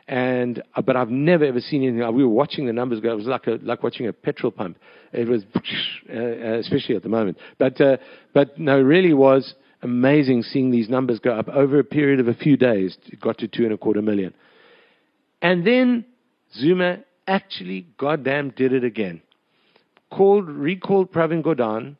And, 0.07 0.63
uh, 0.75 0.81
but 0.81 0.95
I've 0.95 1.09
never 1.09 1.43
ever 1.43 1.59
seen 1.59 1.83
anything. 1.83 2.15
We 2.15 2.23
were 2.23 2.29
watching 2.29 2.65
the 2.65 2.73
numbers 2.73 3.01
go. 3.01 3.11
It 3.11 3.15
was 3.15 3.25
like 3.25 3.47
a, 3.47 3.59
like 3.61 3.83
watching 3.83 4.07
a 4.07 4.13
petrol 4.13 4.51
pump. 4.51 4.77
It 5.11 5.27
was, 5.27 5.43
uh, 6.09 6.59
especially 6.59 6.95
at 6.95 7.03
the 7.03 7.09
moment. 7.09 7.37
But, 7.57 7.79
uh, 7.81 7.97
but 8.33 8.57
no, 8.57 8.79
really 8.79 9.13
was, 9.13 9.53
amazing 9.81 10.43
seeing 10.43 10.71
these 10.71 10.89
numbers 10.89 11.19
go 11.19 11.31
up 11.31 11.49
over 11.49 11.79
a 11.79 11.83
period 11.83 12.19
of 12.19 12.27
a 12.27 12.33
few 12.33 12.57
days. 12.57 12.97
It 13.07 13.19
got 13.19 13.37
to 13.39 13.47
two 13.47 13.63
and 13.63 13.73
a 13.73 13.77
quarter 13.77 14.01
million. 14.01 14.33
And 15.41 15.67
then 15.67 16.05
Zuma 16.53 16.99
actually 17.27 17.87
goddamn 17.97 18.51
did 18.51 18.73
it 18.73 18.83
again. 18.83 19.21
Called, 20.09 20.47
recalled 20.47 21.11
Pravin 21.11 21.43
Gordhan 21.43 21.97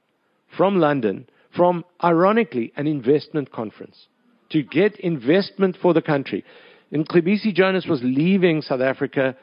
from 0.56 0.80
London 0.80 1.28
from, 1.56 1.84
ironically, 2.04 2.72
an 2.78 2.88
investment 2.88 3.52
conference 3.52 4.08
to 4.52 4.64
get 4.64 4.96
investment 5.00 5.78
for 5.82 5.94
the 5.94 6.02
country. 6.02 6.46
And 6.92 7.08
Mcebisi 7.08 7.54
Jonas 7.54 7.86
was 7.86 8.02
leaving 8.04 8.62
South 8.62 8.82
Africa 8.82 9.36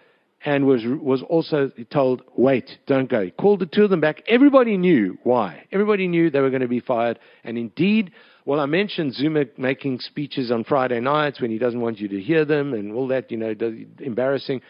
and 0.44 0.66
was, 0.66 0.82
was 0.84 1.22
also 1.22 1.70
told, 1.90 2.22
wait, 2.36 2.78
don't 2.86 3.08
go. 3.08 3.24
He 3.24 3.30
called 3.30 3.60
the 3.60 3.66
two 3.66 3.84
of 3.84 3.90
them 3.90 4.00
back. 4.00 4.22
Everybody 4.28 4.76
knew 4.76 5.18
why. 5.22 5.64
Everybody 5.72 6.06
knew 6.06 6.30
they 6.30 6.40
were 6.40 6.50
going 6.50 6.62
to 6.62 6.68
be 6.68 6.80
fired. 6.80 7.18
And 7.44 7.56
indeed, 7.56 8.12
well, 8.44 8.60
I 8.60 8.66
mentioned 8.66 9.14
Zuma 9.14 9.44
making 9.56 10.00
speeches 10.00 10.50
on 10.50 10.64
Friday 10.64 11.00
nights 11.00 11.40
when 11.40 11.50
he 11.50 11.58
doesn't 11.58 11.80
want 11.80 11.98
you 11.98 12.08
to 12.08 12.20
hear 12.20 12.44
them 12.44 12.74
and 12.74 12.92
all 12.92 13.08
that, 13.08 13.30
you 13.30 13.38
know, 13.38 13.54
embarrassing. 14.00 14.60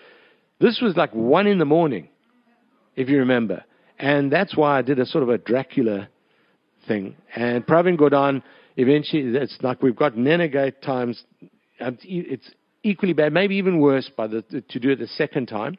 This 0.60 0.80
was 0.80 0.96
like 0.96 1.12
one 1.12 1.48
in 1.48 1.58
the 1.58 1.64
morning, 1.64 2.08
if 2.94 3.08
you 3.08 3.18
remember. 3.18 3.64
And 3.98 4.30
that's 4.30 4.56
why 4.56 4.78
I 4.78 4.82
did 4.82 5.00
a 5.00 5.06
sort 5.06 5.24
of 5.24 5.28
a 5.28 5.38
Dracula 5.38 6.08
thing. 6.86 7.16
And 7.34 7.66
Pravin 7.66 7.98
Gordhan, 7.98 8.42
eventually, 8.76 9.22
it's 9.22 9.58
like 9.60 9.82
we've 9.82 9.96
got 9.96 10.14
Nenegate 10.14 10.80
times. 10.82 11.24
It's 11.80 12.48
equally 12.84 13.14
bad, 13.14 13.32
maybe 13.32 13.56
even 13.56 13.80
worse, 13.80 14.08
by 14.16 14.28
the, 14.28 14.42
to 14.42 14.78
do 14.78 14.90
it 14.90 15.00
the 15.00 15.08
second 15.08 15.46
time. 15.46 15.76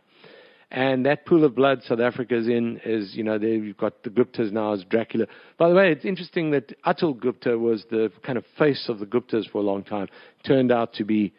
And 0.72 1.06
that 1.06 1.26
pool 1.26 1.46
of 1.46 1.56
blood 1.56 1.84
South 1.84 2.00
Africa's 2.00 2.48
in 2.48 2.82
is, 2.84 3.16
you 3.16 3.24
know, 3.24 3.38
there 3.38 3.50
you've 3.50 3.78
got 3.78 4.04
the 4.04 4.10
Guptas 4.10 4.52
now 4.52 4.74
as 4.74 4.84
Dracula. 4.84 5.28
By 5.58 5.70
the 5.70 5.76
way, 5.76 5.92
it's 5.92 6.04
interesting 6.04 6.52
that 6.52 6.74
Atul 6.84 7.18
Gupta 7.18 7.58
was 7.58 7.86
the 7.90 8.12
kind 8.26 8.38
of 8.38 8.44
face 8.58 8.90
of 8.90 9.00
the 9.00 9.06
Guptas 9.06 9.50
for 9.50 9.60
a 9.60 9.62
long 9.62 9.84
time. 9.84 10.08
Turned 10.46 10.72
out 10.72 10.94
to 10.96 11.06
be 11.06 11.34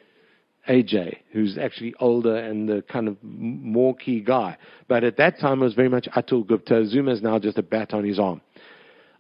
AJ, 0.69 1.19
who's 1.33 1.59
actually 1.59 1.95
older 1.99 2.37
and 2.37 2.69
the 2.69 2.83
kind 2.89 3.09
of 3.09 3.17
more 3.23 3.97
key 3.97 4.21
guy. 4.21 4.57
But 4.89 5.05
at 5.05 5.17
that 5.17 5.41
time, 5.41 5.61
it 5.61 5.64
was 5.64 5.75
very 5.75 5.89
much 5.89 6.09
Atul 6.17 6.47
Gupta. 6.47 6.87
Zuma 6.87 7.12
is 7.12 7.23
now 7.23 7.39
just 7.39 7.59
a 7.59 7.62
bat 7.62 7.93
on 7.93 8.05
his 8.05 8.19
arm. 8.19 8.41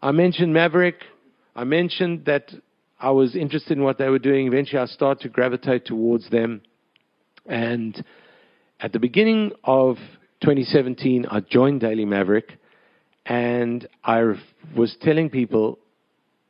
I 0.00 0.12
mentioned 0.12 0.54
Maverick. 0.54 1.02
I 1.54 1.64
mentioned 1.64 2.26
that 2.26 2.52
I 2.98 3.10
was 3.10 3.36
interested 3.36 3.76
in 3.76 3.84
what 3.84 3.98
they 3.98 4.08
were 4.08 4.18
doing. 4.18 4.46
Eventually, 4.46 4.80
I 4.80 4.86
started 4.86 5.22
to 5.22 5.28
gravitate 5.28 5.84
towards 5.84 6.30
them. 6.30 6.62
And 7.44 8.02
at 8.80 8.92
the 8.92 8.98
beginning 8.98 9.52
of 9.64 9.96
2017, 10.40 11.26
I 11.30 11.40
joined 11.40 11.80
Daily 11.80 12.04
Maverick, 12.04 12.58
and 13.26 13.86
I 14.02 14.34
was 14.74 14.96
telling 15.00 15.30
people 15.30 15.78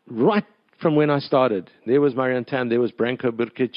right 0.08 0.44
from 0.80 0.94
when 0.94 1.10
I 1.10 1.18
started. 1.18 1.70
There 1.84 2.00
was 2.00 2.14
Marianne 2.14 2.44
Thamm, 2.44 2.68
there 2.68 2.80
was 2.80 2.92
Branko 2.92 3.30
Brkic, 3.30 3.74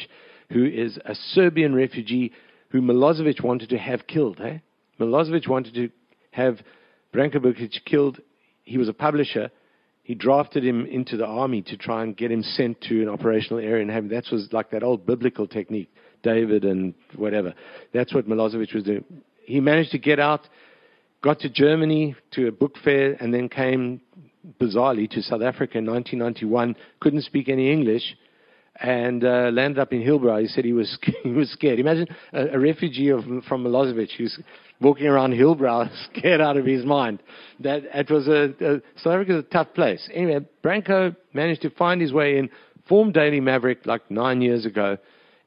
who 0.52 0.66
is 0.66 0.98
a 1.06 1.16
Serbian 1.16 1.74
refugee 1.74 2.34
who 2.70 2.82
Milosevic 2.82 3.44
wanted 3.44 3.70
to 3.70 3.78
have 3.78 4.06
killed. 4.06 4.40
Eh? 4.42 4.60
Milosevic 5.00 5.48
wanted 5.48 5.74
to 5.74 5.90
have 6.32 6.60
Branko 7.14 7.38
Brkic 7.38 7.84
killed. 7.86 8.20
He 8.64 8.78
was 8.78 8.90
a 8.90 8.94
publisher. 8.94 9.50
He 10.10 10.16
drafted 10.16 10.66
him 10.66 10.88
into 10.88 11.18
the 11.18 11.28
army 11.28 11.62
to 11.62 11.78
try 11.78 12.02
and 12.02 12.18
get 12.18 12.32
him 12.32 12.42
sent 12.42 12.82
to 12.90 13.04
an 13.04 13.10
operational 13.10 13.60
area 13.60 13.84
and 13.84 13.92
have 13.92 14.10
that 14.10 14.24
was 14.32 14.52
like 14.52 14.72
that 14.72 14.82
old 14.82 15.06
biblical 15.06 15.46
technique, 15.46 15.94
David 16.24 16.66
and 16.66 16.96
whatever. 17.16 17.54
That's 17.94 18.12
what 18.12 18.28
Milosevic 18.28 18.74
was 18.74 18.86
doing. 18.86 19.04
He 19.46 19.60
managed 19.60 19.92
to 19.92 20.00
get 20.00 20.20
out, 20.20 20.50
got 21.22 21.40
to 21.42 21.50
Germany 21.50 22.16
to 22.32 22.48
a 22.48 22.52
book 22.52 22.74
fair, 22.84 23.18
and 23.20 23.32
then 23.32 23.50
came 23.50 24.02
bizarrely 24.60 25.08
to 25.12 25.22
South 25.22 25.44
Africa 25.44 25.78
in 25.78 25.86
1991. 25.86 26.76
Couldn't 27.00 27.22
speak 27.22 27.48
any 27.48 27.72
English 27.72 28.16
and 28.82 29.24
uh, 29.24 29.50
landed 29.52 29.80
up 29.80 29.92
in 29.92 30.02
Hillbrow. 30.02 30.42
He 30.42 30.48
said 30.48 30.66
he 30.66 30.74
was 30.74 30.98
he 31.24 31.32
was 31.32 31.50
scared. 31.52 31.80
Imagine 31.80 32.08
a, 32.34 32.48
a 32.50 32.60
refugee 32.60 33.10
of, 33.10 33.24
from 33.48 33.64
Milosevic 33.64 34.10
who's 34.18 34.40
walking 34.82 35.08
around 35.08 35.34
Hillbrow, 35.34 35.90
scared 36.14 36.42
out 36.42 36.58
of 36.58 36.66
his 36.66 36.86
mind. 36.86 37.22
That 37.60 37.84
it 37.94 38.10
was 38.10 38.28
a, 38.28 38.54
a 38.60 38.82
South 39.02 39.14
Africa's 39.14 39.44
a 39.46 39.48
tough 39.54 39.74
place. 39.74 40.08
Anyway, 40.14 40.46
Branko 40.64 41.16
managed 41.34 41.62
to 41.64 41.70
find 41.72 42.02
his 42.02 42.14
way 42.14 42.38
in, 42.38 42.50
formed 42.88 43.14
Daily 43.14 43.40
Maverick 43.40 43.86
like 43.86 44.10
nine 44.10 44.42
years 44.42 44.66
ago, 44.66 44.98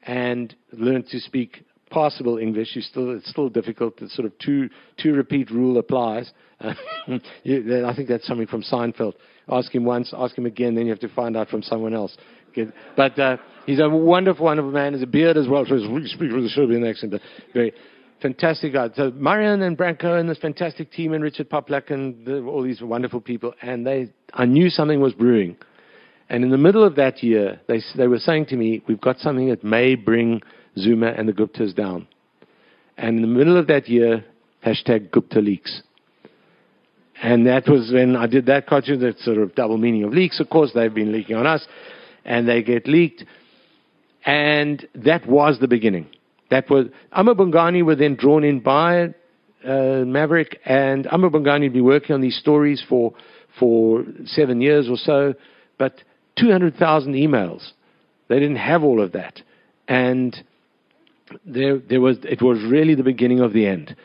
and 0.03 0.53
learned 0.71 1.07
to 1.09 1.19
speak 1.19 1.65
passable 1.89 2.37
English. 2.37 2.75
It's 2.75 2.87
still, 2.87 3.15
it's 3.15 3.29
still 3.29 3.49
difficult. 3.49 3.97
The 3.97 4.09
sort 4.09 4.25
of 4.25 4.37
two 4.39 4.69
two 4.97 5.13
repeat 5.13 5.49
rule 5.49 5.77
applies. 5.77 6.31
I 6.61 7.93
think 7.95 8.07
that's 8.07 8.25
something 8.25 8.47
from 8.47 8.63
Seinfeld. 8.63 9.13
Ask 9.49 9.75
him 9.75 9.83
once, 9.83 10.13
ask 10.15 10.37
him 10.37 10.45
again, 10.45 10.75
then 10.75 10.85
you 10.85 10.91
have 10.91 11.01
to 11.01 11.09
find 11.09 11.35
out 11.35 11.49
from 11.49 11.61
someone 11.61 11.93
else. 11.93 12.15
But 12.95 13.17
uh, 13.19 13.37
he's 13.65 13.79
a 13.79 13.89
wonderful, 13.89 14.45
wonderful 14.45 14.71
man. 14.71 14.93
He's 14.93 15.03
a 15.03 15.07
beard 15.07 15.37
as 15.37 15.47
well, 15.47 15.65
so 15.65 15.75
he 15.75 16.07
speaks 16.07 16.33
with 16.33 16.45
a 16.45 16.49
Serbian 16.49 16.85
accent. 16.85 17.11
But 17.11 17.21
very 17.53 17.73
fantastic 18.21 18.73
guy. 18.73 18.89
So 18.95 19.11
Marianne 19.11 19.61
and 19.61 19.77
Branko 19.77 20.19
and 20.19 20.29
this 20.29 20.37
fantastic 20.37 20.91
team 20.91 21.13
and 21.13 21.23
Richard 21.23 21.49
Poplak 21.49 21.91
and 21.91 22.25
the, 22.25 22.41
all 22.43 22.63
these 22.63 22.81
wonderful 22.81 23.21
people. 23.21 23.53
And 23.61 23.85
they, 23.85 24.13
I 24.33 24.45
knew 24.45 24.69
something 24.69 25.01
was 25.01 25.13
brewing. 25.13 25.57
And 26.29 26.43
in 26.43 26.49
the 26.49 26.57
middle 26.57 26.83
of 26.83 26.95
that 26.95 27.21
year, 27.21 27.59
they, 27.67 27.81
they 27.95 28.07
were 28.07 28.17
saying 28.17 28.47
to 28.47 28.55
me, 28.55 28.81
we've 28.87 29.01
got 29.01 29.19
something 29.19 29.49
that 29.49 29.63
may 29.63 29.95
bring 29.95 30.41
Zuma 30.77 31.07
and 31.07 31.27
the 31.27 31.33
Guptas 31.33 31.75
down. 31.75 32.07
And 32.97 33.17
in 33.17 33.21
the 33.21 33.27
middle 33.27 33.57
of 33.57 33.67
that 33.67 33.89
year, 33.89 34.25
hashtag 34.65 35.11
Gupta 35.11 35.39
leaks. 35.39 35.81
And 37.21 37.45
that 37.47 37.67
was 37.67 37.91
when 37.93 38.15
I 38.15 38.27
did 38.27 38.47
that 38.47 38.67
cartoon, 38.67 38.99
that 39.01 39.19
sort 39.19 39.37
of 39.37 39.53
double 39.53 39.77
meaning 39.77 40.03
of 40.03 40.13
leaks. 40.13 40.39
Of 40.39 40.49
course, 40.49 40.71
they've 40.73 40.93
been 40.93 41.11
leaking 41.11 41.35
on 41.35 41.45
us 41.45 41.67
and 42.25 42.47
they 42.47 42.63
get 42.63 42.87
leaked. 42.87 43.23
And 44.25 44.87
that 44.95 45.27
was 45.27 45.59
the 45.59 45.67
beginning. 45.67 46.07
That 46.49 46.69
was 46.69 46.87
amaBhungane 47.17 47.83
were 47.83 47.95
then 47.95 48.15
drawn 48.15 48.43
in 48.43 48.59
by 48.59 49.13
uh, 49.65 50.03
Maverick, 50.05 50.59
and 50.65 51.05
amaBhungane 51.05 51.63
had 51.63 51.73
been 51.73 51.83
working 51.83 52.13
on 52.13 52.21
these 52.21 52.37
stories 52.37 52.83
for 52.87 53.13
for 53.59 54.03
seven 54.25 54.61
years 54.61 54.89
or 54.89 54.97
so, 54.97 55.35
but 55.77 56.01
200,000 56.39 57.13
emails. 57.13 57.71
They 58.27 58.39
didn't 58.39 58.57
have 58.57 58.83
all 58.83 59.01
of 59.01 59.11
that, 59.11 59.41
and 59.87 60.35
there 61.45 61.77
there 61.79 62.01
was 62.01 62.17
it 62.23 62.41
was 62.41 62.59
really 62.69 62.95
the 62.95 63.03
beginning 63.03 63.41
of 63.41 63.53
the 63.53 63.67
end. 63.67 63.95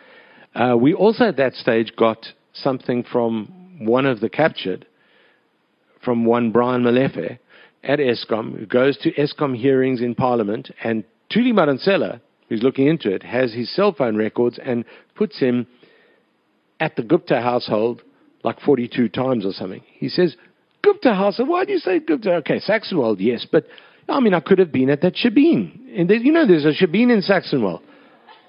Uh, 0.54 0.76
we 0.78 0.92
also 0.94 1.24
at 1.24 1.36
that 1.36 1.54
stage 1.54 1.92
got 1.96 2.26
something 2.52 3.04
from 3.04 3.78
one 3.80 4.06
of 4.06 4.20
the 4.20 4.28
captured, 4.28 4.86
from 6.04 6.24
one 6.24 6.50
Brian 6.50 6.82
Molefe, 6.82 7.38
at 7.82 7.98
Eskom, 7.98 8.58
who 8.58 8.66
goes 8.66 8.96
to 8.98 9.12
Eskom 9.12 9.56
hearings 9.56 10.00
in 10.00 10.14
Parliament, 10.14 10.70
and 10.82 11.04
Thuli 11.32 11.52
Madonsela, 11.52 12.20
who's 12.48 12.62
looking 12.62 12.86
into 12.86 13.12
it, 13.12 13.22
has 13.22 13.52
his 13.52 13.74
cell 13.74 13.92
phone 13.92 14.16
records 14.16 14.58
and 14.62 14.84
puts 15.14 15.38
him 15.38 15.66
at 16.80 16.96
the 16.96 17.02
Gupta 17.02 17.40
household 17.40 18.02
like 18.44 18.60
42 18.60 19.08
times 19.08 19.44
or 19.44 19.52
something. 19.52 19.82
He 19.94 20.08
says, 20.08 20.36
Gupta 20.82 21.14
household, 21.14 21.48
why 21.48 21.64
do 21.64 21.72
you 21.72 21.78
say 21.78 21.98
Gupta? 21.98 22.34
Okay, 22.36 22.60
Saxonwold, 22.60 23.16
yes, 23.18 23.46
but 23.50 23.66
I 24.08 24.20
mean, 24.20 24.32
I 24.32 24.40
could 24.40 24.58
have 24.58 24.72
been 24.72 24.90
at 24.90 25.02
that 25.02 25.14
Shebeen. 25.14 25.98
And 25.98 26.10
you 26.10 26.32
know, 26.32 26.46
there's 26.46 26.64
a 26.64 26.72
Shebeen 26.72 27.12
in 27.12 27.20
Saxonwold. 27.20 27.82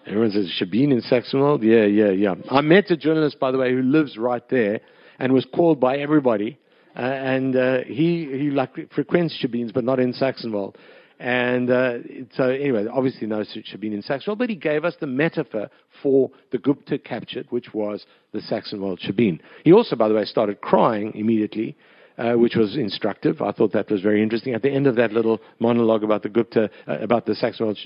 Everyone 0.07 0.31
says, 0.31 0.51
Shebeen 0.59 0.91
in 0.91 1.01
Saxonwold? 1.01 1.63
Yeah, 1.63 1.85
yeah, 1.85 2.11
yeah. 2.11 2.35
I 2.49 2.61
met 2.61 2.89
a 2.89 2.97
journalist, 2.97 3.39
by 3.39 3.51
the 3.51 3.57
way, 3.57 3.71
who 3.71 3.81
lives 3.81 4.17
right 4.17 4.47
there 4.49 4.79
and 5.19 5.33
was 5.33 5.45
called 5.53 5.79
by 5.79 5.97
everybody 5.97 6.57
uh, 6.99 7.01
and 7.01 7.55
uh, 7.55 7.77
he 7.85 8.25
he 8.25 8.49
like 8.51 8.91
frequents 8.91 9.37
Shebeens, 9.41 9.73
but 9.73 9.85
not 9.85 9.99
in 9.99 10.11
Saxonwold. 10.11 10.75
And 11.17 11.69
uh, 11.69 11.99
so, 12.33 12.49
anyway, 12.49 12.87
obviously 12.91 13.25
no 13.25 13.39
Shebeen 13.39 13.93
in 13.93 14.03
Saxonwold, 14.03 14.37
but 14.37 14.49
he 14.49 14.55
gave 14.55 14.83
us 14.83 14.95
the 14.99 15.07
metaphor 15.07 15.69
for 16.03 16.29
the 16.51 16.57
Gupta 16.57 16.97
captured, 16.97 17.47
which 17.51 17.73
was 17.73 18.05
the 18.33 18.39
Saxonwold 18.39 18.99
Shebeen. 18.99 19.39
He 19.63 19.71
also, 19.71 19.95
by 19.95 20.09
the 20.09 20.13
way, 20.13 20.25
started 20.25 20.59
crying 20.59 21.13
immediately, 21.15 21.77
uh, 22.17 22.33
which 22.33 22.55
was 22.55 22.75
instructive. 22.75 23.41
I 23.41 23.51
thought 23.53 23.71
that 23.73 23.89
was 23.89 24.01
very 24.01 24.21
interesting. 24.21 24.53
At 24.53 24.61
the 24.61 24.71
end 24.71 24.87
of 24.87 24.95
that 24.97 25.13
little 25.13 25.39
monologue 25.59 26.03
about 26.03 26.23
the 26.23 26.29
Gupta, 26.29 26.69
uh, 26.85 26.99
about 26.99 27.25
the 27.25 27.33
Saxonwold, 27.33 27.77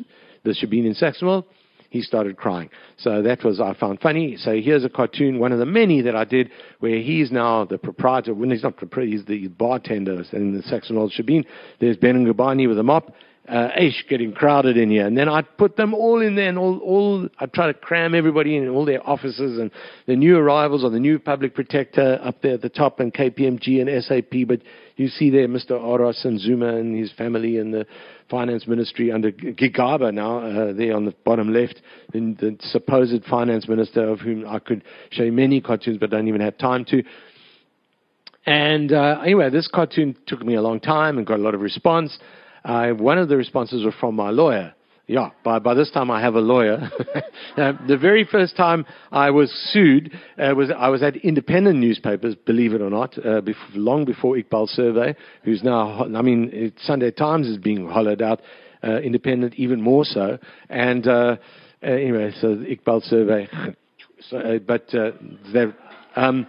the 0.44 0.52
Shebeen 0.52 0.86
in 0.86 0.96
Saxonwold, 0.96 1.46
he 1.94 2.02
started 2.02 2.36
crying. 2.38 2.72
So 2.98 3.22
that 3.22 3.44
was, 3.44 3.62
I 3.62 3.76
found 3.76 4.02
funny. 4.02 4.36
So 4.36 4.60
here's 4.60 4.84
a 4.84 4.90
cartoon, 4.90 5.38
one 5.38 5.52
of 5.52 5.60
the 5.60 5.66
many 5.68 6.02
that 6.02 6.16
I 6.16 6.24
did, 6.24 6.50
where 6.80 6.98
he's 6.98 7.32
now 7.32 7.66
the 7.66 7.78
proprietor. 7.78 8.34
When 8.34 8.50
he's 8.50 8.64
not 8.64 8.78
proprietor, 8.78 9.12
he's 9.12 9.26
the 9.26 9.48
bartender 9.50 10.24
in 10.34 10.56
the 10.58 10.64
Saxonwold 10.64 11.12
Shebeen. 11.16 11.46
There's 11.80 11.96
Ben 11.96 12.26
Ngubane 12.26 12.68
with 12.68 12.80
a 12.80 12.84
mop. 12.84 13.14
Uh, 13.46 13.68
Ish 13.78 14.06
getting 14.08 14.32
crowded 14.32 14.78
in 14.78 14.90
here. 14.90 15.06
And 15.06 15.18
then 15.18 15.28
I'd 15.28 15.58
put 15.58 15.76
them 15.76 15.94
all 15.94 16.22
in 16.22 16.38
there 16.38 16.48
and 16.48 16.58
all, 16.58 16.78
all, 16.80 17.28
I'd 17.40 17.52
try 17.52 17.68
to 17.68 17.74
cram 17.74 18.16
everybody 18.16 18.56
in 18.56 18.70
all 18.70 18.86
their 18.86 19.06
offices 19.06 19.60
and 19.60 19.70
the 20.06 20.16
new 20.16 20.38
arrivals 20.38 20.86
or 20.86 20.90
the 20.90 21.00
new 21.00 21.20
public 21.20 21.54
protector 21.54 22.22
up 22.24 22.42
there 22.42 22.54
at 22.54 22.62
the 22.62 22.70
top 22.70 23.02
and 23.02 23.14
KPMG 23.14 23.82
and 23.82 24.04
SAP. 24.04 24.48
But 24.48 24.62
you 24.96 25.10
see 25.10 25.30
there 25.30 25.50
Mr. 25.50 25.72
Oros 25.72 26.24
and 26.24 26.40
Zuma 26.40 26.78
and 26.78 26.98
his 26.98 27.12
family 27.12 27.58
and 27.58 27.74
the 27.74 27.86
finance 28.30 28.66
ministry 28.66 29.12
under 29.12 29.34
Gigaba 29.34 30.14
now, 30.14 30.40
uh, 30.40 30.72
there 30.72 30.96
on 30.96 31.04
the 31.04 31.14
bottom 31.26 31.52
left, 31.52 31.82
the, 32.14 32.20
the 32.40 32.58
supposed 32.62 33.26
finance 33.26 33.68
minister 33.68 34.08
of 34.08 34.22
whom 34.22 34.48
I 34.48 34.60
could 34.60 34.86
show 35.12 35.24
you 35.24 35.34
many 35.34 35.60
cartoons 35.60 35.98
but 35.98 36.12
don't 36.12 36.30
even 36.30 36.40
have 36.40 36.58
time 36.58 36.86
to. 36.86 37.04
And 38.46 38.92
uh, 38.92 39.22
anyway, 39.22 39.50
this 39.50 39.68
cartoon 39.68 40.16
took 40.28 40.44
me 40.44 40.56
a 40.56 40.62
long 40.62 40.80
time 40.80 41.18
and 41.18 41.28
got 41.28 41.40
a 41.40 41.44
lot 41.44 41.56
of 41.56 41.62
response. 41.62 42.18
Uh, 42.64 42.92
one 42.92 43.18
of 43.18 43.30
the 43.30 43.38
responses 43.38 43.84
were 43.84 43.94
from 44.00 44.16
my 44.16 44.30
lawyer. 44.30 44.74
Yeah, 45.06 45.32
by, 45.44 45.60
by 45.60 45.74
this 45.74 45.92
time 45.92 46.10
I 46.10 46.22
have 46.22 46.36
a 46.36 46.40
lawyer. 46.40 46.90
uh, 47.58 47.74
the 47.88 47.98
very 47.98 48.24
first 48.24 48.56
time 48.56 48.86
I 49.12 49.32
was 49.32 49.52
sued 49.72 50.14
uh, 50.38 50.56
was 50.56 50.72
I 50.76 50.88
was 50.88 51.04
at 51.04 51.18
independent 51.18 51.78
newspapers, 51.80 52.36
believe 52.36 52.74
it 52.74 52.82
or 52.82 52.90
not, 52.90 53.14
uh, 53.26 53.42
before, 53.42 53.68
long 53.76 54.06
before 54.06 54.36
Iqbal 54.38 54.70
Survé, 54.78 55.16
who's 55.44 55.62
now, 55.62 56.06
I 56.06 56.22
mean, 56.22 56.50
it, 56.54 56.76
Sunday 56.82 57.12
Times 57.12 57.48
is 57.48 57.58
being 57.58 57.90
hollowed 57.90 58.22
out, 58.22 58.42
uh, 58.82 59.00
independent 59.00 59.56
even 59.56 59.82
more 59.82 60.06
so. 60.06 60.38
And 60.70 61.06
uh, 61.06 61.36
uh, 61.84 61.86
anyway, 61.86 62.32
so 62.40 62.56
Iqbal 62.56 63.12
Survé. 63.12 63.76
so, 64.30 64.60
but 64.66 64.88
um, 66.16 66.48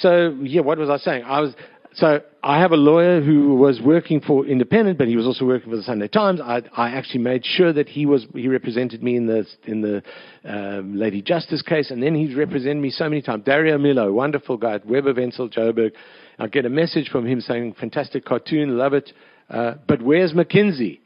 so 0.00 0.36
yeah, 0.42 0.62
what 0.62 0.78
was 0.78 0.90
I 0.90 0.96
saying? 0.96 1.22
I 1.22 1.40
was 1.40 1.54
so 1.94 2.20
I 2.42 2.60
have 2.60 2.72
a 2.72 2.76
lawyer 2.76 3.20
who 3.20 3.54
was 3.54 3.80
working 3.80 4.20
for 4.20 4.46
Independent, 4.46 4.98
but 4.98 5.08
he 5.08 5.16
was 5.16 5.26
also 5.26 5.44
working 5.44 5.70
for 5.70 5.76
the 5.76 5.82
Sunday 5.82 6.08
Times. 6.08 6.40
I, 6.40 6.62
I 6.74 6.90
actually 6.90 7.20
made 7.20 7.44
sure 7.44 7.72
that 7.72 7.88
he 7.88 8.06
was 8.06 8.26
he 8.34 8.48
represented 8.48 9.02
me 9.02 9.16
in 9.16 9.26
the 9.26 9.46
in 9.64 9.82
the 9.82 10.02
um, 10.44 10.96
Lady 10.96 11.20
Justice 11.22 11.62
case, 11.62 11.90
and 11.90 12.02
then 12.02 12.14
he's 12.14 12.34
represented 12.34 12.82
me 12.82 12.90
so 12.90 13.08
many 13.08 13.20
times. 13.20 13.44
Dario 13.44 13.78
Milo, 13.78 14.12
wonderful 14.12 14.56
guy 14.56 14.74
at 14.74 14.86
Webber 14.86 15.12
Wentzel 15.12 15.50
Joburg. 15.50 15.92
I 16.38 16.46
get 16.46 16.64
a 16.64 16.70
message 16.70 17.10
from 17.10 17.26
him 17.26 17.40
saying, 17.40 17.74
"Fantastic 17.78 18.24
cartoon, 18.24 18.78
love 18.78 18.94
it, 18.94 19.12
uh, 19.50 19.74
but 19.86 20.00
where's 20.00 20.32
McKinsey?" 20.32 21.00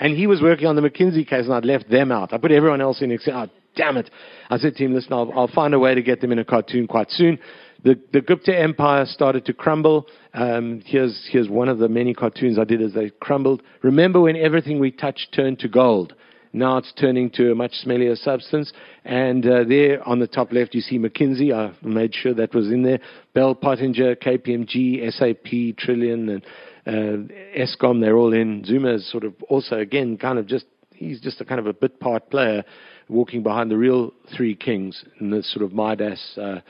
And 0.00 0.16
he 0.16 0.26
was 0.26 0.42
working 0.42 0.66
on 0.66 0.74
the 0.74 0.82
McKinsey 0.82 1.26
case, 1.26 1.44
and 1.44 1.54
I'd 1.54 1.64
left 1.64 1.88
them 1.88 2.10
out. 2.10 2.32
I 2.32 2.38
put 2.38 2.50
everyone 2.50 2.80
else 2.80 3.00
in. 3.00 3.12
Except, 3.12 3.50
damn 3.76 3.96
it. 3.96 4.10
I 4.50 4.58
said 4.58 4.74
to 4.76 4.84
him, 4.84 4.94
listen, 4.94 5.12
I'll, 5.12 5.32
I'll 5.34 5.48
find 5.48 5.74
a 5.74 5.78
way 5.78 5.94
to 5.94 6.02
get 6.02 6.20
them 6.20 6.32
in 6.32 6.38
a 6.38 6.44
cartoon 6.44 6.86
quite 6.86 7.10
soon. 7.10 7.38
The, 7.82 7.98
the 8.12 8.20
Gupta 8.20 8.56
Empire 8.58 9.04
started 9.06 9.44
to 9.46 9.52
crumble. 9.52 10.06
Um, 10.32 10.82
here's, 10.86 11.28
here's 11.30 11.48
one 11.48 11.68
of 11.68 11.78
the 11.78 11.88
many 11.88 12.14
cartoons 12.14 12.58
I 12.58 12.64
did 12.64 12.80
as 12.80 12.94
they 12.94 13.10
crumbled. 13.20 13.62
Remember 13.82 14.20
when 14.20 14.36
everything 14.36 14.80
we 14.80 14.90
touched 14.90 15.32
turned 15.34 15.58
to 15.60 15.68
gold? 15.68 16.14
Now 16.54 16.76
it's 16.76 16.92
turning 16.92 17.30
to 17.30 17.50
a 17.50 17.54
much 17.54 17.72
smellier 17.84 18.16
substance. 18.16 18.72
And 19.04 19.44
uh, 19.44 19.64
there 19.64 20.06
on 20.08 20.20
the 20.20 20.28
top 20.28 20.52
left, 20.52 20.74
you 20.74 20.80
see 20.80 20.98
McKinsey. 20.98 21.52
I 21.52 21.74
made 21.86 22.14
sure 22.14 22.32
that 22.32 22.54
was 22.54 22.68
in 22.68 22.84
there. 22.84 23.00
Bell 23.34 23.56
Pottinger, 23.56 24.14
KPMG, 24.16 25.12
SAP, 25.12 25.76
Trillian, 25.76 26.30
and 26.30 26.46
uh, 26.86 27.34
Eskom, 27.58 28.00
they're 28.00 28.16
all 28.16 28.32
in. 28.32 28.64
Zuma 28.64 28.94
is 28.94 29.10
sort 29.10 29.24
of 29.24 29.34
also, 29.48 29.78
again, 29.78 30.16
kind 30.16 30.38
of 30.38 30.46
just, 30.46 30.66
he's 30.94 31.20
just 31.20 31.40
a 31.40 31.44
kind 31.44 31.60
of 31.60 31.66
a 31.66 31.72
bit 31.72 32.00
part 32.00 32.30
player 32.30 32.64
walking 33.08 33.42
behind 33.42 33.70
the 33.70 33.76
real 33.76 34.12
three 34.36 34.54
kings 34.54 35.04
in 35.20 35.30
this 35.30 35.52
sort 35.52 35.64
of 35.64 35.72
Midas, 35.72 36.20
uh, 36.36 36.60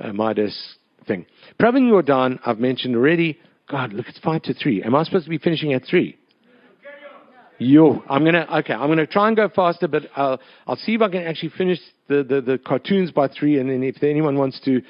uh, 0.00 0.12
Midas 0.12 0.76
thing. 1.06 1.26
Pravin 1.60 1.90
Gordhan, 1.90 2.38
I've 2.44 2.58
mentioned 2.58 2.96
already. 2.96 3.38
God, 3.68 3.92
look, 3.92 4.08
it's 4.08 4.18
five 4.18 4.42
to 4.42 4.54
three. 4.54 4.82
Am 4.82 4.94
I 4.94 5.04
supposed 5.04 5.24
to 5.24 5.30
be 5.30 5.38
finishing 5.38 5.72
at 5.72 5.84
three? 5.88 6.18
Yo, 7.58 8.02
I'm 8.08 8.24
gonna 8.24 8.46
okay. 8.58 8.74
I'm 8.74 8.88
gonna 8.88 9.06
try 9.06 9.28
and 9.28 9.36
go 9.36 9.48
faster, 9.48 9.86
but 9.86 10.02
I'll 10.16 10.40
I'll 10.66 10.76
see 10.76 10.94
if 10.94 11.02
I 11.02 11.08
can 11.08 11.22
actually 11.22 11.52
finish 11.56 11.78
the, 12.08 12.24
the, 12.24 12.40
the 12.40 12.58
cartoons 12.58 13.12
by 13.12 13.28
three, 13.28 13.60
and 13.60 13.70
then 13.70 13.84
if 13.84 14.02
anyone 14.02 14.36
wants 14.36 14.60
to, 14.64 14.82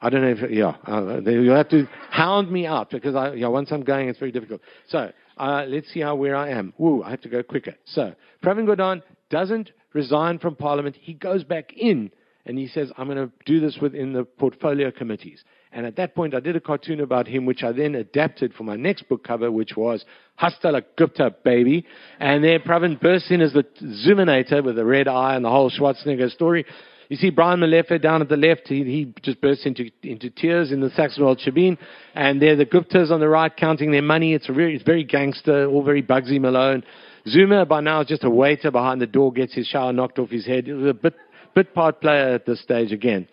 I 0.00 0.10
don't 0.10 0.22
know 0.22 0.34
if 0.36 0.50
yeah, 0.50 0.74
uh, 0.86 1.20
you'll 1.24 1.56
have 1.56 1.68
to 1.70 1.88
hound 2.10 2.50
me 2.50 2.66
out 2.66 2.90
because 2.90 3.14
I 3.14 3.34
yeah 3.34 3.46
once 3.46 3.70
I'm 3.70 3.84
going 3.84 4.08
it's 4.08 4.18
very 4.18 4.32
difficult. 4.32 4.60
So 4.88 5.12
uh, 5.38 5.64
let's 5.66 5.92
see 5.92 6.00
how 6.00 6.14
where 6.14 6.36
I 6.36 6.50
am. 6.50 6.72
Woo, 6.78 7.02
I 7.02 7.10
have 7.10 7.20
to 7.22 7.28
go 7.28 7.42
quicker. 7.42 7.74
So 7.84 8.14
Pravin 8.42 8.66
Gordhan 8.66 9.02
doesn't 9.30 9.72
resign 9.92 10.38
from 10.38 10.56
Parliament. 10.56 10.96
He 11.00 11.14
goes 11.14 11.44
back 11.44 11.72
in 11.76 12.10
and 12.46 12.58
he 12.58 12.66
says, 12.66 12.90
I'm 12.96 13.06
going 13.06 13.18
to 13.18 13.30
do 13.44 13.60
this 13.60 13.78
within 13.80 14.12
the 14.12 14.24
portfolio 14.24 14.90
committees. 14.90 15.44
And 15.70 15.84
at 15.84 15.96
that 15.96 16.14
point, 16.14 16.34
I 16.34 16.40
did 16.40 16.56
a 16.56 16.60
cartoon 16.60 17.00
about 17.00 17.26
him, 17.26 17.44
which 17.44 17.62
I 17.62 17.72
then 17.72 17.94
adapted 17.94 18.54
for 18.54 18.64
my 18.64 18.76
next 18.76 19.06
book 19.08 19.22
cover, 19.22 19.52
which 19.52 19.76
was 19.76 20.02
Hastala 20.40 20.82
Gupta, 20.96 21.34
baby. 21.44 21.84
And 22.18 22.42
there, 22.42 22.58
Pravin 22.58 22.98
bursts 22.98 23.30
in 23.30 23.42
as 23.42 23.52
the 23.52 23.64
Zuminator 24.06 24.64
with 24.64 24.76
the 24.76 24.84
red 24.86 25.08
eye 25.08 25.36
and 25.36 25.44
the 25.44 25.50
whole 25.50 25.70
Schwarzenegger 25.70 26.30
story. 26.30 26.64
You 27.08 27.16
see 27.16 27.30
Brian 27.30 27.60
Molefe 27.60 28.00
down 28.02 28.20
at 28.20 28.28
the 28.28 28.36
left. 28.36 28.68
He, 28.68 28.84
he 28.84 29.14
just 29.22 29.40
bursts 29.40 29.64
into, 29.64 29.90
into 30.02 30.28
tears 30.28 30.70
in 30.70 30.80
the 30.80 30.90
Saxonwold 30.90 31.38
Tribune. 31.38 31.78
And 32.14 32.40
there, 32.40 32.54
the 32.54 32.66
Guptas 32.66 33.10
on 33.10 33.20
the 33.20 33.28
right 33.28 33.54
counting 33.54 33.92
their 33.92 34.02
money. 34.02 34.34
It's, 34.34 34.46
very, 34.46 34.74
it's 34.74 34.84
very 34.84 35.04
gangster, 35.04 35.66
all 35.66 35.82
very 35.82 36.02
Bugsy 36.02 36.38
Malone. 36.38 36.84
Zuma 37.26 37.64
by 37.64 37.80
now 37.80 38.02
is 38.02 38.08
just 38.08 38.24
a 38.24 38.30
waiter 38.30 38.70
behind 38.70 39.00
the 39.00 39.06
door, 39.06 39.32
gets 39.32 39.54
his 39.54 39.66
shower 39.66 39.92
knocked 39.92 40.18
off 40.18 40.30
his 40.30 40.46
head. 40.46 40.66
He 40.66 40.72
was 40.72 40.90
a 40.90 40.94
bit, 40.94 41.14
bit 41.54 41.74
part 41.74 42.00
player 42.00 42.34
at 42.34 42.46
this 42.46 42.62
stage 42.62 42.92
again. 42.92 43.26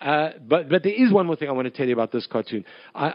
Uh, 0.00 0.30
but, 0.48 0.68
but 0.68 0.82
there 0.82 0.94
is 0.94 1.12
one 1.12 1.26
more 1.26 1.36
thing 1.36 1.48
I 1.48 1.52
want 1.52 1.66
to 1.66 1.70
tell 1.70 1.86
you 1.86 1.92
about 1.92 2.12
this 2.12 2.26
cartoon. 2.26 2.64
I, 2.94 3.14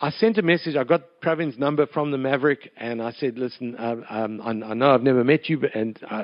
I 0.00 0.10
sent 0.10 0.38
a 0.38 0.42
message. 0.42 0.76
I 0.76 0.84
got 0.84 1.02
Pravin's 1.20 1.58
number 1.58 1.86
from 1.86 2.12
the 2.12 2.18
Maverick, 2.18 2.70
and 2.76 3.02
I 3.02 3.10
said, 3.10 3.36
"Listen, 3.36 3.74
uh, 3.74 3.96
um, 4.08 4.40
I, 4.40 4.50
I, 4.50 4.74
know 4.74 4.92
I've 4.92 5.02
never 5.02 5.24
met 5.24 5.48
you, 5.48 5.58
but, 5.58 5.74
and 5.74 5.98
uh, 6.08 6.22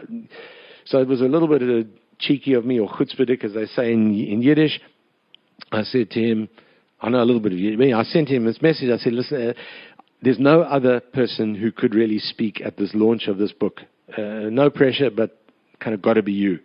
so 0.84 1.00
it 1.00 1.08
was 1.08 1.20
a 1.20 1.24
little 1.24 1.48
bit 1.48 1.62
of 1.62 1.68
a 1.68 1.84
cheeky 2.26 2.54
of 2.54 2.64
me, 2.64 2.78
or 2.78 2.88
chutzpahdik, 2.88 3.44
as 3.44 3.54
they 3.54 3.66
say 3.66 3.92
in, 3.92 4.14
in 4.14 4.42
Yiddish." 4.42 4.80
I 5.72 5.82
said 5.82 6.10
to 6.10 6.20
him, 6.20 6.48
"I 7.00 7.08
know 7.10 7.22
a 7.22 7.24
little 7.24 7.40
bit 7.40 7.52
of 7.52 7.58
Yiddish." 7.58 7.94
I 7.94 8.02
sent 8.04 8.28
him 8.28 8.44
this 8.44 8.62
message. 8.62 8.90
I 8.90 8.98
said, 8.98 9.12
"Listen, 9.12 9.50
uh, 9.50 9.52
there's 10.22 10.38
no 10.38 10.62
other 10.62 11.00
person 11.00 11.54
who 11.54 11.70
could 11.72 11.94
really 11.94 12.18
speak 12.18 12.60
at 12.64 12.76
this 12.76 12.94
launch 12.94 13.28
of 13.28 13.38
this 13.38 13.52
book. 13.52 13.80
Uh, 14.16 14.50
no 14.50 14.70
pressure, 14.70 15.10
but 15.10 15.38
kind 15.80 15.94
of 15.94 16.02
got 16.02 16.14
to 16.14 16.22
be 16.22 16.32
you." 16.32 16.58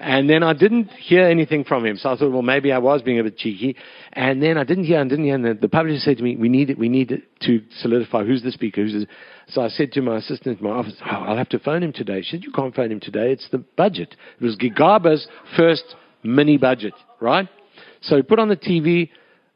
And 0.00 0.28
then 0.28 0.42
I 0.42 0.52
didn't 0.52 0.90
hear 0.90 1.26
anything 1.28 1.64
from 1.64 1.86
him. 1.86 1.96
So 1.96 2.10
I 2.10 2.16
thought, 2.16 2.32
well, 2.32 2.42
maybe 2.42 2.72
I 2.72 2.78
was 2.78 3.02
being 3.02 3.20
a 3.20 3.24
bit 3.24 3.36
cheeky. 3.36 3.76
And 4.12 4.42
then 4.42 4.58
I 4.58 4.64
didn't 4.64 4.84
hear 4.84 5.00
and 5.00 5.08
didn't 5.08 5.24
hear. 5.24 5.34
And 5.34 5.44
the, 5.44 5.54
the 5.54 5.68
publisher 5.68 5.98
said 6.00 6.16
to 6.18 6.22
me, 6.22 6.36
we 6.36 6.48
need 6.48 6.70
it. 6.70 6.78
We 6.78 6.88
need 6.88 7.12
it 7.12 7.22
to 7.42 7.62
solidify 7.80 8.24
who's 8.24 8.42
the 8.42 8.52
speaker. 8.52 8.82
Who's 8.82 8.92
the... 8.92 9.06
So 9.48 9.62
I 9.62 9.68
said 9.68 9.92
to 9.92 10.02
my 10.02 10.16
assistant 10.16 10.60
in 10.60 10.64
my 10.64 10.72
office, 10.72 10.94
oh, 11.04 11.08
I'll 11.08 11.36
have 11.36 11.48
to 11.50 11.58
phone 11.58 11.82
him 11.82 11.92
today. 11.92 12.22
She 12.22 12.30
said, 12.30 12.44
you 12.44 12.52
can't 12.52 12.74
phone 12.74 12.90
him 12.90 13.00
today. 13.00 13.32
It's 13.32 13.48
the 13.50 13.58
budget. 13.58 14.16
It 14.40 14.44
was 14.44 14.56
Gigaba's 14.56 15.26
first 15.56 15.84
mini 16.22 16.56
budget, 16.56 16.94
right? 17.20 17.48
So 18.00 18.16
he 18.16 18.22
put 18.22 18.38
on 18.38 18.48
the 18.48 18.56
TV, 18.56 19.10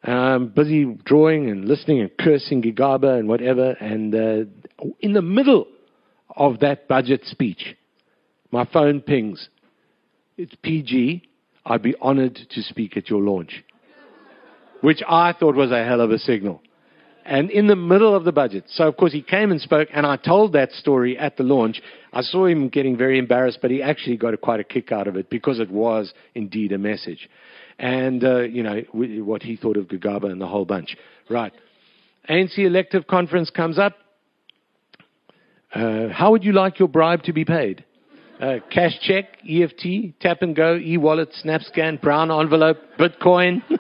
um, 0.05 0.49
busy 0.49 0.85
drawing 1.05 1.51
and 1.51 1.65
listening 1.65 2.01
and 2.01 2.11
cursing 2.19 2.63
Gigaba 2.63 3.19
and 3.19 3.29
whatever. 3.29 3.71
And 3.73 4.15
uh, 4.15 4.85
in 5.01 5.13
the 5.13 5.23
middle 5.23 5.67
of 6.37 6.61
that 6.61 6.89
budget 6.89 7.25
speech, 7.25 7.77
my 8.51 8.65
phone 8.73 9.01
pings 9.01 9.49
it's 10.37 10.55
PG. 10.63 11.23
I'd 11.65 11.83
be 11.83 11.95
honored 12.01 12.39
to 12.51 12.63
speak 12.63 12.97
at 12.97 13.09
your 13.09 13.21
launch. 13.21 13.65
Which 14.83 15.03
I 15.09 15.33
thought 15.33 15.57
was 15.57 15.73
a 15.73 15.85
hell 15.85 16.01
of 16.01 16.11
a 16.11 16.19
signal. 16.19 16.63
And 17.25 17.51
in 17.51 17.67
the 17.67 17.75
middle 17.75 18.15
of 18.15 18.25
the 18.25 18.31
budget. 18.31 18.65
So, 18.69 18.87
of 18.87 18.97
course, 18.97 19.13
he 19.13 19.21
came 19.21 19.51
and 19.51 19.61
spoke, 19.61 19.89
and 19.93 20.07
I 20.07 20.17
told 20.17 20.53
that 20.53 20.71
story 20.71 21.19
at 21.19 21.37
the 21.37 21.43
launch. 21.43 21.83
I 22.13 22.21
saw 22.21 22.47
him 22.47 22.69
getting 22.69 22.97
very 22.97 23.19
embarrassed, 23.19 23.59
but 23.61 23.73
he 23.73 23.83
actually 23.83 24.17
got 24.17 24.33
a, 24.33 24.37
quite 24.37 24.61
a 24.61 24.65
kick 24.65 24.93
out 24.93 25.09
of 25.09 25.17
it 25.17 25.29
because 25.29 25.59
it 25.59 25.71
was 25.71 26.13
indeed 26.37 26.71
a 26.71 26.79
message. 26.79 27.29
And, 27.81 28.23
uh, 28.23 28.43
you 28.43 28.63
know, 28.63 28.83
what 28.93 29.43
he 29.43 29.57
thought 29.57 29.77
of 29.77 29.89
Gigaba 29.89 30.31
and 30.31 30.41
the 30.41 30.47
whole 30.47 30.65
bunch. 30.65 30.97
Right. 31.29 31.53
ANC 32.29 32.59
elective 32.59 33.09
conference 33.09 33.51
comes 33.51 33.77
up. 33.79 33.95
Uh, 35.75 36.09
how 36.09 36.31
would 36.31 36.45
you 36.45 36.53
like 36.53 36.79
your 36.79 36.89
bribe 36.89 37.25
to 37.25 37.33
be 37.33 37.45
paid? 37.45 37.85
Uh, 38.41 38.57
cash 38.71 38.93
check, 39.01 39.39
EFT, 39.49 40.21
tap 40.21 40.43
and 40.43 40.55
go, 40.55 40.77
e-wallet, 40.77 41.35
SnapScan, 41.43 42.01
brown 42.03 42.31
envelope, 42.31 42.77
Bitcoin. 42.99 43.63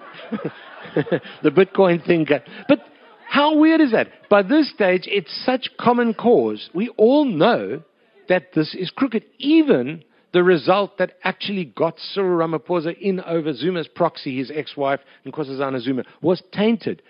the 1.43 1.51
Bitcoin 1.51 2.05
thing. 2.07 2.27
But 2.67 2.81
how 3.29 3.59
weird 3.59 3.83
is 3.83 3.93
that? 3.93 4.09
By 4.31 4.43
this 4.43 4.71
stage, 4.71 5.03
it's 5.07 5.45
such 5.45 5.69
common 5.79 6.15
cause. 6.15 6.71
We 6.73 6.89
all 6.97 7.27
know 7.27 7.83
that 8.31 8.55
this 8.55 8.75
is 8.75 8.91
crooked. 8.91 9.25
Even 9.39 10.03
the 10.33 10.43
result 10.43 10.99
that 10.99 11.15
actually 11.23 11.67
got 11.67 11.99
Cyril 11.99 12.39
Ramaphosa 12.39 12.99
in 12.99 13.21
over 13.21 13.53
Zuma's 13.53 13.89
proxy, 13.89 14.39
his 14.39 14.51
ex-wife, 14.55 15.01
Nkosazana 15.27 15.81
Zuma, 15.81 16.05
was 16.23 16.43
tainted. 16.53 17.03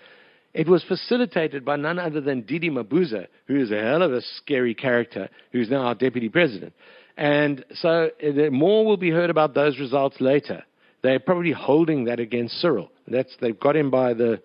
It 0.53 0.67
was 0.67 0.83
facilitated 0.83 1.63
by 1.63 1.75
none 1.75 1.99
other 1.99 2.19
than 2.19 2.41
Didi 2.41 2.69
Mabuza, 2.69 3.27
who 3.45 3.57
is 3.59 3.71
a 3.71 3.81
hell 3.81 4.01
of 4.01 4.11
a 4.11 4.21
scary 4.21 4.73
character, 4.73 5.29
who's 5.51 5.69
now 5.69 5.83
our 5.83 5.95
deputy 5.95 6.29
president. 6.29 6.73
And 7.17 7.65
so 7.73 8.11
uh, 8.23 8.49
more 8.51 8.85
will 8.85 8.97
be 8.97 9.09
heard 9.09 9.31
about 9.31 9.55
those 9.55 9.79
results 9.79 10.21
later. 10.21 10.63
They're 11.01 11.19
probably 11.19 11.51
holding 11.51 12.05
that 12.05 12.19
against 12.19 12.61
Cyril. 12.61 12.91
That's, 13.07 13.35
they've 13.41 13.59
got 13.59 13.75
him 13.75 13.89
by 13.89 14.13
the, 14.13 14.41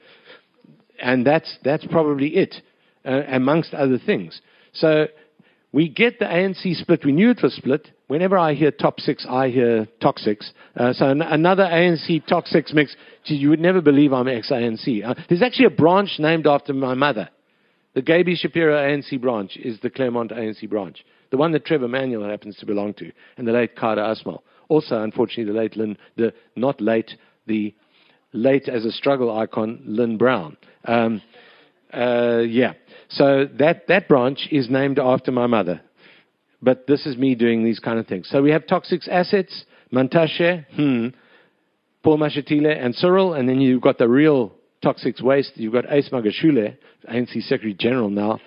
and 0.98 1.26
that's, 1.26 1.58
that's 1.64 1.84
probably 1.86 2.28
it, 2.28 2.54
uh, 3.04 3.22
amongst 3.28 3.74
other 3.74 3.98
things. 3.98 4.40
So 4.72 5.06
we 5.72 5.88
get 5.88 6.18
the 6.18 6.24
ANC 6.24 6.76
split. 6.76 7.04
We 7.04 7.12
knew 7.12 7.30
it 7.30 7.42
was 7.42 7.54
split. 7.54 7.90
Whenever 8.06 8.38
I 8.38 8.54
hear 8.54 8.70
top 8.70 9.00
six, 9.00 9.26
I 9.28 9.48
hear 9.48 9.86
toxics. 10.02 10.50
Uh, 10.74 10.92
so 10.92 11.08
an- 11.08 11.22
another 11.22 11.64
ANC 11.64 12.26
toxics 12.26 12.72
mix. 12.72 12.96
You 13.24 13.50
would 13.50 13.60
never 13.60 13.80
believe 13.80 14.12
I'm 14.12 14.28
ex-ANC. 14.28 15.04
Uh, 15.04 15.14
there's 15.28 15.42
actually 15.42 15.66
a 15.66 15.70
branch 15.70 16.16
named 16.18 16.46
after 16.46 16.72
my 16.72 16.94
mother. 16.94 17.28
The 17.94 18.02
Gaby 18.02 18.36
Shapiro 18.36 18.74
ANC 18.74 19.20
branch 19.20 19.56
is 19.56 19.78
the 19.80 19.90
Claremont 19.90 20.30
ANC 20.30 20.68
branch 20.68 21.04
the 21.32 21.38
one 21.38 21.50
that 21.52 21.64
Trevor 21.64 21.88
Manuel 21.88 22.28
happens 22.28 22.56
to 22.58 22.66
belong 22.66 22.92
to, 22.94 23.10
and 23.38 23.48
the 23.48 23.52
late 23.52 23.74
Kader 23.74 24.02
Asmal. 24.02 24.42
Also, 24.68 25.02
unfortunately, 25.02 25.50
the 25.50 25.58
late 25.58 25.76
Lynn, 25.78 25.96
the 26.16 26.34
not 26.56 26.78
late, 26.78 27.10
the 27.46 27.74
late 28.34 28.68
as 28.68 28.84
a 28.84 28.92
struggle 28.92 29.34
icon, 29.36 29.80
Lynn 29.86 30.18
Brown. 30.18 30.58
Um, 30.84 31.22
uh, 31.90 32.40
yeah. 32.46 32.74
So 33.08 33.46
that, 33.58 33.88
that 33.88 34.08
branch 34.08 34.46
is 34.50 34.68
named 34.68 34.98
after 34.98 35.32
my 35.32 35.46
mother. 35.46 35.80
But 36.60 36.86
this 36.86 37.06
is 37.06 37.16
me 37.16 37.34
doing 37.34 37.64
these 37.64 37.78
kind 37.78 37.98
of 37.98 38.06
things. 38.06 38.28
So 38.30 38.42
we 38.42 38.50
have 38.50 38.66
toxic 38.66 39.08
assets, 39.08 39.64
Mantashe, 39.90 40.66
hmm, 40.74 41.08
Paul 42.02 42.18
Mashatile, 42.18 42.78
and 42.78 42.94
Cyril, 42.94 43.32
and 43.32 43.48
then 43.48 43.58
you've 43.58 43.82
got 43.82 43.96
the 43.96 44.08
real 44.08 44.52
toxic 44.82 45.18
waste. 45.22 45.52
You've 45.54 45.72
got 45.72 45.90
Ace 45.90 46.10
Magashule, 46.10 46.76
ANC 47.10 47.42
Secretary 47.44 47.74
General 47.74 48.10
now, 48.10 48.38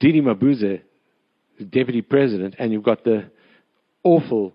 Didi 0.00 0.22
Mabuza, 0.22 0.80
deputy 1.70 2.02
president, 2.02 2.56
and 2.58 2.72
you've 2.72 2.82
got 2.82 3.04
the 3.04 3.30
awful 4.02 4.54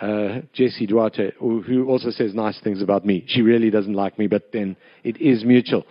uh, 0.00 0.40
Jessie 0.52 0.86
Duarte, 0.86 1.32
who 1.38 1.86
also 1.88 2.10
says 2.10 2.34
nice 2.34 2.60
things 2.62 2.82
about 2.82 3.04
me. 3.04 3.24
She 3.26 3.42
really 3.42 3.70
doesn't 3.70 3.94
like 3.94 4.18
me, 4.18 4.26
but 4.26 4.50
then 4.52 4.76
it 5.02 5.20
is 5.20 5.44
mutual. 5.44 5.84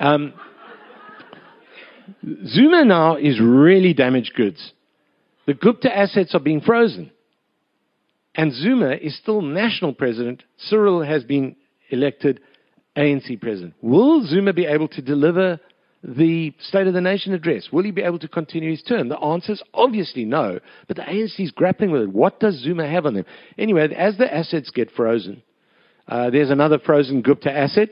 Um, 0.00 0.34
Zuma 2.46 2.84
now 2.84 3.16
is 3.16 3.40
really 3.40 3.94
damaged 3.94 4.34
goods. 4.34 4.72
The 5.46 5.54
Gupta 5.54 5.94
assets 5.94 6.34
are 6.34 6.40
being 6.40 6.60
frozen. 6.60 7.10
And 8.34 8.52
Zuma 8.52 8.92
is 8.92 9.16
still 9.18 9.42
national 9.42 9.92
president. 9.92 10.42
Cyril 10.56 11.02
has 11.02 11.22
been 11.24 11.56
elected 11.90 12.40
ANC 12.96 13.40
president. 13.40 13.74
Will 13.82 14.26
Zuma 14.26 14.52
be 14.52 14.64
able 14.64 14.88
to 14.88 15.02
deliver 15.02 15.60
the 16.02 16.52
State 16.60 16.86
of 16.86 16.94
the 16.94 17.00
Nation 17.00 17.32
address? 17.32 17.68
Will 17.72 17.84
he 17.84 17.90
be 17.90 18.02
able 18.02 18.18
to 18.18 18.28
continue 18.28 18.70
his 18.70 18.82
term? 18.82 19.08
The 19.08 19.18
answer 19.18 19.52
is 19.52 19.62
obviously 19.72 20.24
no, 20.24 20.58
but 20.88 20.96
the 20.96 21.02
ANC 21.02 21.38
is 21.38 21.50
grappling 21.50 21.90
with 21.90 22.02
it. 22.02 22.12
What 22.12 22.40
does 22.40 22.58
Zuma 22.60 22.88
have 22.88 23.06
on 23.06 23.14
them? 23.14 23.24
Anyway, 23.58 23.88
as 23.94 24.16
the 24.18 24.32
assets 24.32 24.70
get 24.70 24.90
frozen, 24.90 25.42
uh, 26.08 26.30
there's 26.30 26.50
another 26.50 26.78
frozen 26.78 27.22
Gupta 27.22 27.52
asset, 27.52 27.90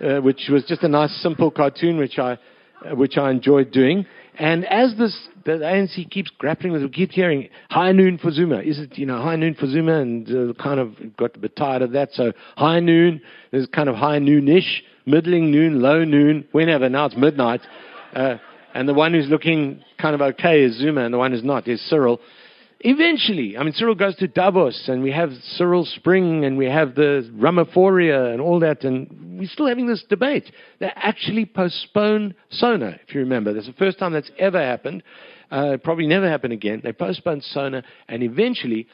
uh, 0.00 0.20
which 0.20 0.48
was 0.50 0.64
just 0.64 0.82
a 0.82 0.88
nice, 0.88 1.14
simple 1.22 1.50
cartoon, 1.50 1.98
which 1.98 2.18
I, 2.18 2.38
uh, 2.84 2.94
which 2.94 3.16
I 3.16 3.30
enjoyed 3.30 3.70
doing. 3.70 4.06
And 4.36 4.64
as 4.64 4.96
this, 4.98 5.16
the 5.44 5.52
ANC 5.52 6.10
keeps 6.10 6.30
grappling 6.38 6.72
with, 6.72 6.82
we 6.82 6.88
keep 6.88 7.12
hearing 7.12 7.48
high 7.70 7.92
noon 7.92 8.18
for 8.18 8.32
Zuma. 8.32 8.58
Is 8.58 8.80
it, 8.80 8.98
you 8.98 9.06
know, 9.06 9.22
high 9.22 9.36
noon 9.36 9.54
for 9.54 9.66
Zuma? 9.66 10.00
And 10.00 10.28
uh, 10.28 10.54
kind 10.60 10.80
of 10.80 11.16
got 11.16 11.36
a 11.36 11.38
bit 11.38 11.54
tired 11.54 11.82
of 11.82 11.92
that. 11.92 12.10
So 12.12 12.32
high 12.56 12.80
noon, 12.80 13.20
there's 13.52 13.66
kind 13.66 13.88
of 13.88 13.94
high 13.94 14.18
noonish, 14.18 14.82
middling 15.06 15.50
noon, 15.50 15.80
low 15.80 16.04
noon, 16.04 16.46
whenever. 16.52 16.88
Now 16.88 17.06
it's 17.06 17.16
midnight. 17.16 17.60
Uh, 18.14 18.36
and 18.74 18.88
the 18.88 18.94
one 18.94 19.12
who's 19.14 19.28
looking 19.28 19.82
kind 19.98 20.14
of 20.14 20.20
okay 20.20 20.62
is 20.62 20.78
Zuma, 20.78 21.04
and 21.04 21.14
the 21.14 21.18
one 21.18 21.32
who's 21.32 21.44
not 21.44 21.68
is 21.68 21.80
Cyril. 21.88 22.20
Eventually, 22.80 23.56
I 23.56 23.62
mean, 23.62 23.72
Cyril 23.72 23.94
goes 23.94 24.16
to 24.16 24.28
Davos, 24.28 24.88
and 24.88 25.02
we 25.02 25.10
have 25.12 25.30
Cyril 25.56 25.86
Spring, 25.86 26.44
and 26.44 26.58
we 26.58 26.66
have 26.66 26.94
the 26.94 27.30
Ramaphoria, 27.34 28.32
and 28.32 28.42
all 28.42 28.60
that, 28.60 28.84
and 28.84 29.38
we're 29.38 29.48
still 29.48 29.66
having 29.66 29.86
this 29.86 30.04
debate. 30.08 30.52
They 30.80 30.90
actually 30.94 31.46
postponed 31.46 32.34
SONA, 32.50 32.98
if 33.06 33.14
you 33.14 33.20
remember. 33.20 33.54
That's 33.54 33.66
the 33.66 33.72
first 33.74 33.98
time 33.98 34.12
that's 34.12 34.30
ever 34.38 34.60
happened. 34.60 35.02
Uh, 35.50 35.78
probably 35.82 36.06
never 36.06 36.28
happen 36.28 36.52
again. 36.52 36.82
They 36.84 36.92
postponed 36.92 37.44
SONA, 37.44 37.84
and 38.08 38.22
eventually, 38.22 38.86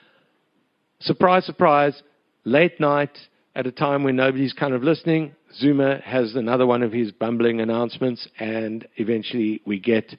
surprise, 1.00 1.44
surprise, 1.46 2.00
late 2.44 2.78
night, 2.78 3.18
at 3.60 3.66
a 3.66 3.72
time 3.72 4.02
when 4.02 4.16
nobody's 4.16 4.52
kind 4.52 4.74
of 4.74 4.82
listening, 4.82 5.34
Zuma 5.54 6.00
has 6.04 6.34
another 6.34 6.66
one 6.66 6.82
of 6.82 6.92
his 6.92 7.12
bumbling 7.12 7.60
announcements, 7.60 8.26
and 8.38 8.86
eventually 8.96 9.62
we 9.64 9.78
get 9.78 10.16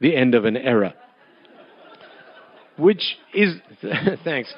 the 0.00 0.14
end 0.14 0.34
of 0.34 0.44
an 0.44 0.56
era 0.56 0.94
which 2.78 3.16
is, 3.34 3.56
thanks. 4.24 4.52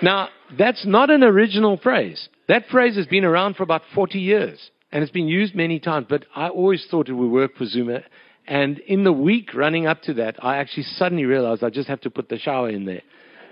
Now, 0.00 0.28
that's 0.56 0.86
not 0.86 1.10
an 1.10 1.24
original 1.24 1.76
phrase. 1.76 2.28
That 2.46 2.66
phrase 2.70 2.96
has 2.96 3.06
been 3.06 3.24
around 3.24 3.56
for 3.56 3.64
about 3.64 3.82
40 3.94 4.18
years 4.18 4.70
and 4.90 5.02
it's 5.02 5.12
been 5.12 5.28
used 5.28 5.54
many 5.54 5.80
times, 5.80 6.06
but 6.08 6.24
I 6.34 6.48
always 6.48 6.86
thought 6.90 7.08
it 7.08 7.12
would 7.12 7.30
work 7.30 7.56
for 7.56 7.66
Zuma. 7.66 8.00
And 8.46 8.78
in 8.78 9.04
the 9.04 9.12
week 9.12 9.52
running 9.52 9.86
up 9.86 10.00
to 10.02 10.14
that, 10.14 10.42
I 10.42 10.56
actually 10.56 10.84
suddenly 10.84 11.26
realized 11.26 11.62
I 11.62 11.68
just 11.68 11.88
have 11.88 12.00
to 12.02 12.10
put 12.10 12.30
the 12.30 12.38
shower 12.38 12.70
in 12.70 12.86
there. 12.86 13.02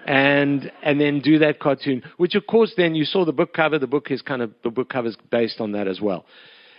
And, 0.08 0.70
and 0.84 1.00
then 1.00 1.18
do 1.18 1.40
that 1.40 1.58
cartoon, 1.58 2.04
which 2.16 2.36
of 2.36 2.46
course 2.46 2.72
then 2.76 2.94
you 2.94 3.04
saw 3.04 3.24
the 3.24 3.32
book 3.32 3.52
cover. 3.52 3.76
The 3.76 3.88
book 3.88 4.12
is 4.12 4.22
kind 4.22 4.40
of, 4.40 4.52
the 4.62 4.70
book 4.70 4.88
cover 4.88 5.08
is 5.08 5.16
based 5.32 5.60
on 5.60 5.72
that 5.72 5.88
as 5.88 6.00
well. 6.00 6.26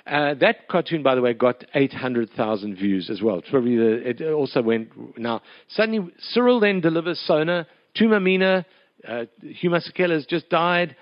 Uh, 0.05 0.33
that 0.35 0.69
cartoon, 0.69 1.03
by 1.03 1.13
the 1.15 1.21
way, 1.21 1.33
got 1.33 1.65
800,000 1.75 2.75
views 2.75 3.09
as 3.09 3.21
well. 3.21 3.39
It's 3.39 3.49
probably 3.49 3.75
the, 3.75 4.09
it 4.09 4.21
also 4.31 4.61
went. 4.61 5.19
Now, 5.19 5.41
suddenly, 5.67 6.09
Cyril 6.19 6.61
then 6.61 6.79
delivers 6.79 7.19
Sona. 7.27 7.67
Thuma 7.99 8.21
Mina, 8.21 8.65
uh, 9.05 9.25
Hugh 9.41 9.71
Masekela 9.71 10.11
has 10.11 10.25
just 10.25 10.49
died. 10.49 10.95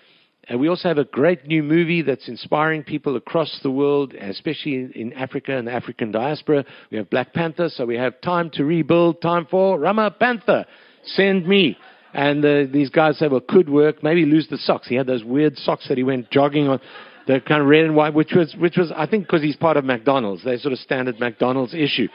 We 0.58 0.70
also 0.70 0.88
have 0.88 1.00
a 1.00 1.06
great 1.06 1.48
new 1.48 1.64
movie 1.64 2.04
that's 2.04 2.28
inspiring 2.28 2.84
people 2.84 3.16
across 3.16 3.60
the 3.64 3.72
world, 3.72 4.14
especially 4.14 4.76
in, 4.76 4.92
in 4.94 5.14
Africa 5.14 5.58
and 5.58 5.68
the 5.68 5.72
African 5.72 6.12
diaspora. 6.12 6.66
We 6.92 6.98
have 6.98 7.10
Black 7.10 7.34
Panther, 7.34 7.70
so 7.70 7.86
we 7.86 7.96
have 7.96 8.22
time 8.22 8.52
to 8.52 8.64
rebuild, 8.64 9.22
time 9.22 9.48
for 9.50 9.80
Rama 9.80 10.12
Panther. 10.12 10.66
Send 11.04 11.48
me. 11.48 11.78
And 12.16 12.46
uh, 12.46 12.64
these 12.72 12.90
guys 12.90 13.20
say, 13.20 13.28
well, 13.28 13.42
could 13.42 13.68
work. 13.68 14.02
Maybe 14.02 14.26
lose 14.26 14.48
the 14.48 14.58
socks. 14.58 14.88
He 14.88 14.96
had 14.96 15.06
those 15.06 15.26
weird 15.26 15.58
socks 15.58 15.90
that 15.90 15.98
he 15.98 16.04
went 16.04 16.32
jogging 16.32 16.70
on 16.70 16.80
the 17.28 17.42
kind 17.42 17.62
of 17.62 17.68
red 17.68 17.84
and 17.84 17.94
white, 17.94 18.14
which 18.14 18.32
was, 18.34 18.56
which 18.58 18.78
was 18.78 18.90
I 18.96 19.06
think, 19.06 19.26
because 19.26 19.42
he's 19.42 19.58
part 19.58 19.76
of 19.76 19.84
McDonald's. 19.84 20.42
They 20.46 20.58
sort 20.58 20.72
of 20.72 20.80
standard 20.80 21.20
McDonald's 21.20 21.74
issue. 21.74 22.08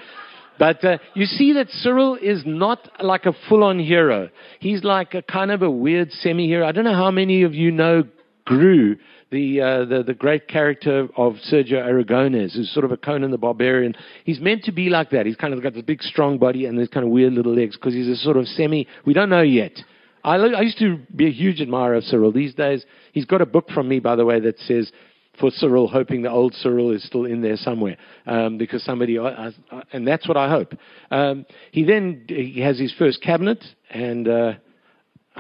But 0.59 0.83
uh, 0.83 0.99
you 1.13 1.27
see 1.27 1.53
that 1.53 1.69
Cyril 1.69 2.17
is 2.17 2.45
not 2.47 2.89
like 3.03 3.27
a 3.27 3.35
full-on 3.51 3.79
hero. 3.79 4.31
He's 4.59 4.85
like 4.85 5.13
a 5.13 5.21
kind 5.21 5.51
of 5.51 5.61
a 5.61 5.71
weird 5.71 6.11
semi-hero. 6.13 6.67
I 6.67 6.73
don't 6.73 6.85
know 6.85 6.95
how 6.95 7.11
many 7.11 7.43
of 7.43 7.55
you 7.55 7.71
know 7.71 8.05
Gru, 8.47 8.97
the, 9.31 9.61
uh, 9.61 9.85
the, 9.85 10.03
the 10.03 10.15
great 10.15 10.49
character 10.49 11.09
of 11.17 11.35
Sergio 11.51 11.75
Aragonés, 11.75 12.55
who's 12.55 12.73
sort 12.73 12.85
of 12.85 12.93
a 12.93 12.97
Conan 12.97 13.31
the 13.31 13.39
Barbarian. 13.39 13.95
He's 14.25 14.41
meant 14.41 14.65
to 14.65 14.73
be 14.73 14.89
like 14.89 15.11
that. 15.11 15.27
He's 15.27 15.37
kind 15.37 15.55
of 15.55 15.63
got 15.63 15.75
this 15.75 15.83
big, 15.83 16.03
strong 16.03 16.39
body 16.39 16.67
and 16.67 16.79
these 16.79 16.89
kind 16.89 17.07
of 17.07 17.13
weird 17.13 17.33
little 17.33 17.55
legs 17.55 17.77
because 17.77 17.95
he's 17.95 18.09
a 18.09 18.17
sort 18.17 18.37
of 18.37 18.47
semi. 18.47 18.87
We 19.05 19.13
don't 19.13 19.31
know 19.31 19.43
yet. 19.43 19.79
I, 20.25 20.37
I 20.37 20.61
used 20.63 20.79
to 20.79 20.99
be 21.15 21.27
a 21.27 21.33
huge 21.33 21.61
admirer 21.61 21.95
of 21.95 22.05
Cyril. 22.05 22.33
These 22.33 22.55
days, 22.55 22.85
he's 23.13 23.25
got 23.25 23.41
a 23.41 23.47
book 23.47 23.71
from 23.71 23.89
me, 23.89 24.01
by 24.01 24.17
the 24.17 24.25
way, 24.25 24.41
that 24.41 24.59
says 24.61 24.91
for 25.39 25.51
Cyril, 25.51 25.89
hoping 25.89 26.23
the 26.23 26.31
old 26.31 26.55
Cyril 26.55 26.93
is 26.93 27.03
still 27.05 27.25
in 27.25 27.41
there 27.41 27.57
somewhere, 27.57 27.97
um, 28.27 28.59
because 28.59 28.85
somebody, 28.85 29.17
and 29.17 30.07
that's 30.07 30.29
what 30.29 30.37
I 30.37 30.51
hope. 30.51 30.75
Um, 31.11 31.47
he 31.73 31.85
then 31.85 32.25
he 32.29 32.61
has 32.61 32.79
his 32.79 32.93
first 32.99 33.23
cabinet, 33.23 33.65
and 33.89 34.29
uh, 34.29 34.53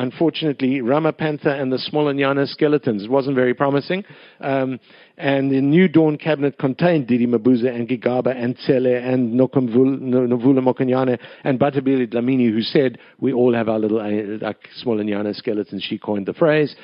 unfortunately, 0.01 0.81
Ramapantha 0.81 1.61
and 1.61 1.71
the 1.71 1.77
Smolanyana 1.77 2.49
skeletons. 2.49 3.05
It 3.05 3.11
wasn't 3.11 3.37
very 3.37 3.55
promising. 3.55 4.05
Um, 4.41 4.81
and 5.19 5.51
the 5.51 5.61
New 5.61 5.89
Dawn 5.89 6.17
cabinet 6.17 6.59
contained 6.59 7.07
Didi 7.07 7.27
Mabuza 7.27 7.75
and 7.75 7.87
Gigaba 7.89 8.35
and 8.35 8.57
Tsele 8.57 9.03
and 9.03 9.39
Nomvula 9.39 10.61
Mokonyane 10.61 11.19
and 11.45 11.61
Bathabile 11.61 12.13
Dlamini, 12.13 12.51
who 12.51 12.63
said, 12.63 12.99
We 13.21 13.33
all 13.33 13.55
have 13.55 13.69
our 13.69 13.79
little 13.79 14.01
uh, 14.01 14.45
like 14.45 14.59
Smolanyana 14.83 15.35
skeletons. 15.37 15.85
She 15.87 15.99
coined 15.99 16.27
the 16.27 16.35
phrase. 16.35 16.75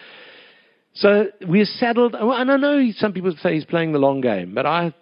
So 0.95 1.27
we're 1.47 1.67
saddled, 1.67 2.15
and 2.15 2.51
I 2.51 2.57
know 2.57 2.91
some 2.97 3.13
people 3.13 3.35
say 3.43 3.55
he's 3.55 3.67
playing 3.67 3.93
the 3.93 3.99
long 3.99 4.23
game, 4.23 4.55
but 4.55 4.65
I, 4.65 4.95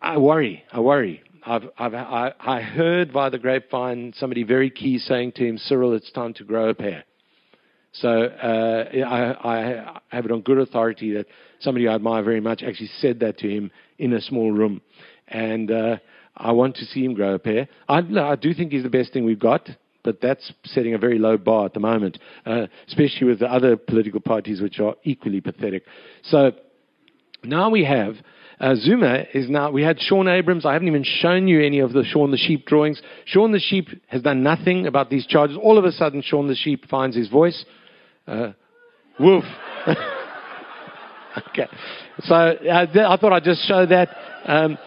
I 0.00 0.18
worry. 0.18 0.62
I 0.70 0.80
worry. 0.80 1.22
I've, 1.44 1.64
I've, 1.78 1.94
I, 1.94 2.32
I 2.38 2.60
heard 2.60 3.12
via 3.12 3.30
the 3.30 3.38
grapevine 3.38 4.12
somebody 4.16 4.42
very 4.42 4.70
key 4.70 4.98
saying 4.98 5.32
to 5.36 5.46
him, 5.46 5.58
Cyril, 5.58 5.94
it's 5.94 6.12
time 6.12 6.34
to 6.34 6.44
grow 6.44 6.68
a 6.68 6.74
pair. 6.74 7.04
So 7.92 8.08
uh, 8.08 8.84
I, 9.06 9.48
I 9.48 10.00
have 10.08 10.24
it 10.24 10.32
on 10.32 10.40
good 10.40 10.58
authority 10.58 11.12
that 11.12 11.26
somebody 11.60 11.88
I 11.88 11.94
admire 11.94 12.22
very 12.22 12.40
much 12.40 12.62
actually 12.62 12.90
said 12.98 13.20
that 13.20 13.38
to 13.38 13.48
him 13.48 13.70
in 13.98 14.12
a 14.14 14.20
small 14.20 14.50
room. 14.50 14.80
And 15.28 15.70
uh, 15.70 15.96
I 16.36 16.52
want 16.52 16.76
to 16.76 16.86
see 16.86 17.04
him 17.04 17.14
grow 17.14 17.34
a 17.34 17.38
pair. 17.38 17.68
I, 17.88 17.98
I 17.98 18.36
do 18.36 18.54
think 18.54 18.72
he's 18.72 18.82
the 18.82 18.88
best 18.88 19.12
thing 19.12 19.24
we've 19.24 19.38
got, 19.38 19.68
but 20.02 20.20
that's 20.20 20.52
setting 20.64 20.94
a 20.94 20.98
very 20.98 21.18
low 21.18 21.36
bar 21.36 21.66
at 21.66 21.74
the 21.74 21.80
moment, 21.80 22.18
uh, 22.46 22.66
especially 22.88 23.26
with 23.26 23.40
the 23.40 23.52
other 23.52 23.76
political 23.76 24.20
parties 24.20 24.60
which 24.60 24.80
are 24.80 24.94
equally 25.04 25.40
pathetic. 25.40 25.84
So 26.24 26.52
now 27.44 27.70
we 27.70 27.84
have. 27.84 28.14
Uh, 28.58 28.74
Zuma 28.76 29.24
is 29.34 29.50
now, 29.50 29.70
we 29.70 29.82
had 29.82 30.00
Shaun 30.00 30.28
Abrahams. 30.28 30.64
I 30.64 30.72
haven't 30.72 30.88
even 30.88 31.04
shown 31.04 31.48
you 31.48 31.62
any 31.62 31.80
of 31.80 31.92
the 31.92 32.04
Shaun 32.04 32.30
the 32.30 32.36
Sheep 32.36 32.64
drawings. 32.64 33.02
Shaun 33.26 33.52
the 33.52 33.58
Sheep 33.58 33.88
has 34.06 34.22
done 34.22 34.42
nothing 34.42 34.86
about 34.86 35.10
these 35.10 35.26
charges. 35.26 35.58
All 35.60 35.78
of 35.78 35.84
a 35.84 35.92
sudden, 35.92 36.22
Shaun 36.22 36.48
the 36.48 36.54
Sheep 36.54 36.88
finds 36.88 37.16
his 37.16 37.28
voice. 37.28 37.64
Uh, 38.26 38.52
woof. 39.18 39.44
okay. 41.48 41.66
So 42.20 42.34
uh, 42.34 42.86
th- 42.86 42.96
I 42.96 43.16
thought 43.16 43.32
I'd 43.32 43.44
just 43.44 43.66
show 43.66 43.84
that. 43.86 44.08
Um, 44.46 44.78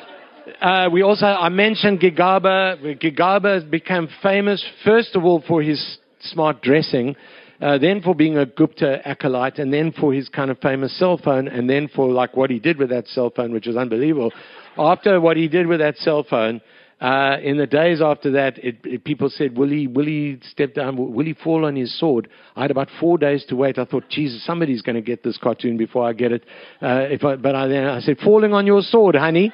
uh, 0.61 0.89
we 0.91 1.01
also, 1.01 1.25
I 1.25 1.49
mentioned 1.49 1.99
Gigaba. 1.99 2.99
Gigaba 3.01 3.69
became 3.69 4.07
famous, 4.21 4.63
first 4.83 5.15
of 5.15 5.25
all, 5.25 5.43
for 5.47 5.61
his 5.61 5.97
smart 6.21 6.61
dressing, 6.61 7.15
uh, 7.61 7.77
then 7.77 8.01
for 8.01 8.15
being 8.15 8.37
a 8.37 8.45
Gupta 8.45 9.05
acolyte, 9.07 9.59
and 9.59 9.73
then 9.73 9.91
for 9.91 10.13
his 10.13 10.29
kind 10.29 10.51
of 10.51 10.59
famous 10.59 10.97
cell 10.97 11.17
phone, 11.17 11.47
and 11.47 11.69
then 11.69 11.89
for 11.93 12.09
like 12.09 12.37
what 12.37 12.49
he 12.49 12.59
did 12.59 12.77
with 12.77 12.89
that 12.89 13.07
cell 13.07 13.31
phone, 13.35 13.51
which 13.51 13.67
is 13.67 13.75
unbelievable. 13.75 14.31
After 14.77 15.19
what 15.19 15.37
he 15.37 15.47
did 15.47 15.67
with 15.67 15.79
that 15.79 15.97
cell 15.97 16.25
phone, 16.29 16.61
uh, 17.01 17.37
in 17.43 17.57
the 17.57 17.67
days 17.67 18.01
after 18.01 18.31
that, 18.31 18.57
it, 18.57 18.77
it, 18.85 19.03
people 19.03 19.29
said, 19.29 19.57
will 19.57 19.69
he, 19.69 19.85
will 19.85 20.05
he 20.05 20.39
step 20.49 20.73
down? 20.73 20.95
Will 20.95 21.25
he 21.25 21.33
fall 21.33 21.65
on 21.65 21.75
his 21.75 21.97
sword? 21.99 22.29
I 22.55 22.61
had 22.61 22.71
about 22.71 22.87
four 22.99 23.17
days 23.17 23.45
to 23.49 23.55
wait. 23.55 23.77
I 23.77 23.83
thought, 23.83 24.07
Jesus, 24.09 24.45
somebody's 24.45 24.81
going 24.81 24.95
to 24.95 25.01
get 25.01 25.21
this 25.21 25.37
cartoon 25.37 25.75
before 25.75 26.07
I 26.07 26.13
get 26.13 26.31
it. 26.31 26.43
Uh, 26.81 27.07
if 27.09 27.23
I, 27.25 27.35
but 27.35 27.53
I, 27.53 27.67
then 27.67 27.85
I 27.85 27.99
said, 27.99 28.17
falling 28.19 28.53
on 28.53 28.65
your 28.65 28.81
sword, 28.81 29.15
honey, 29.15 29.51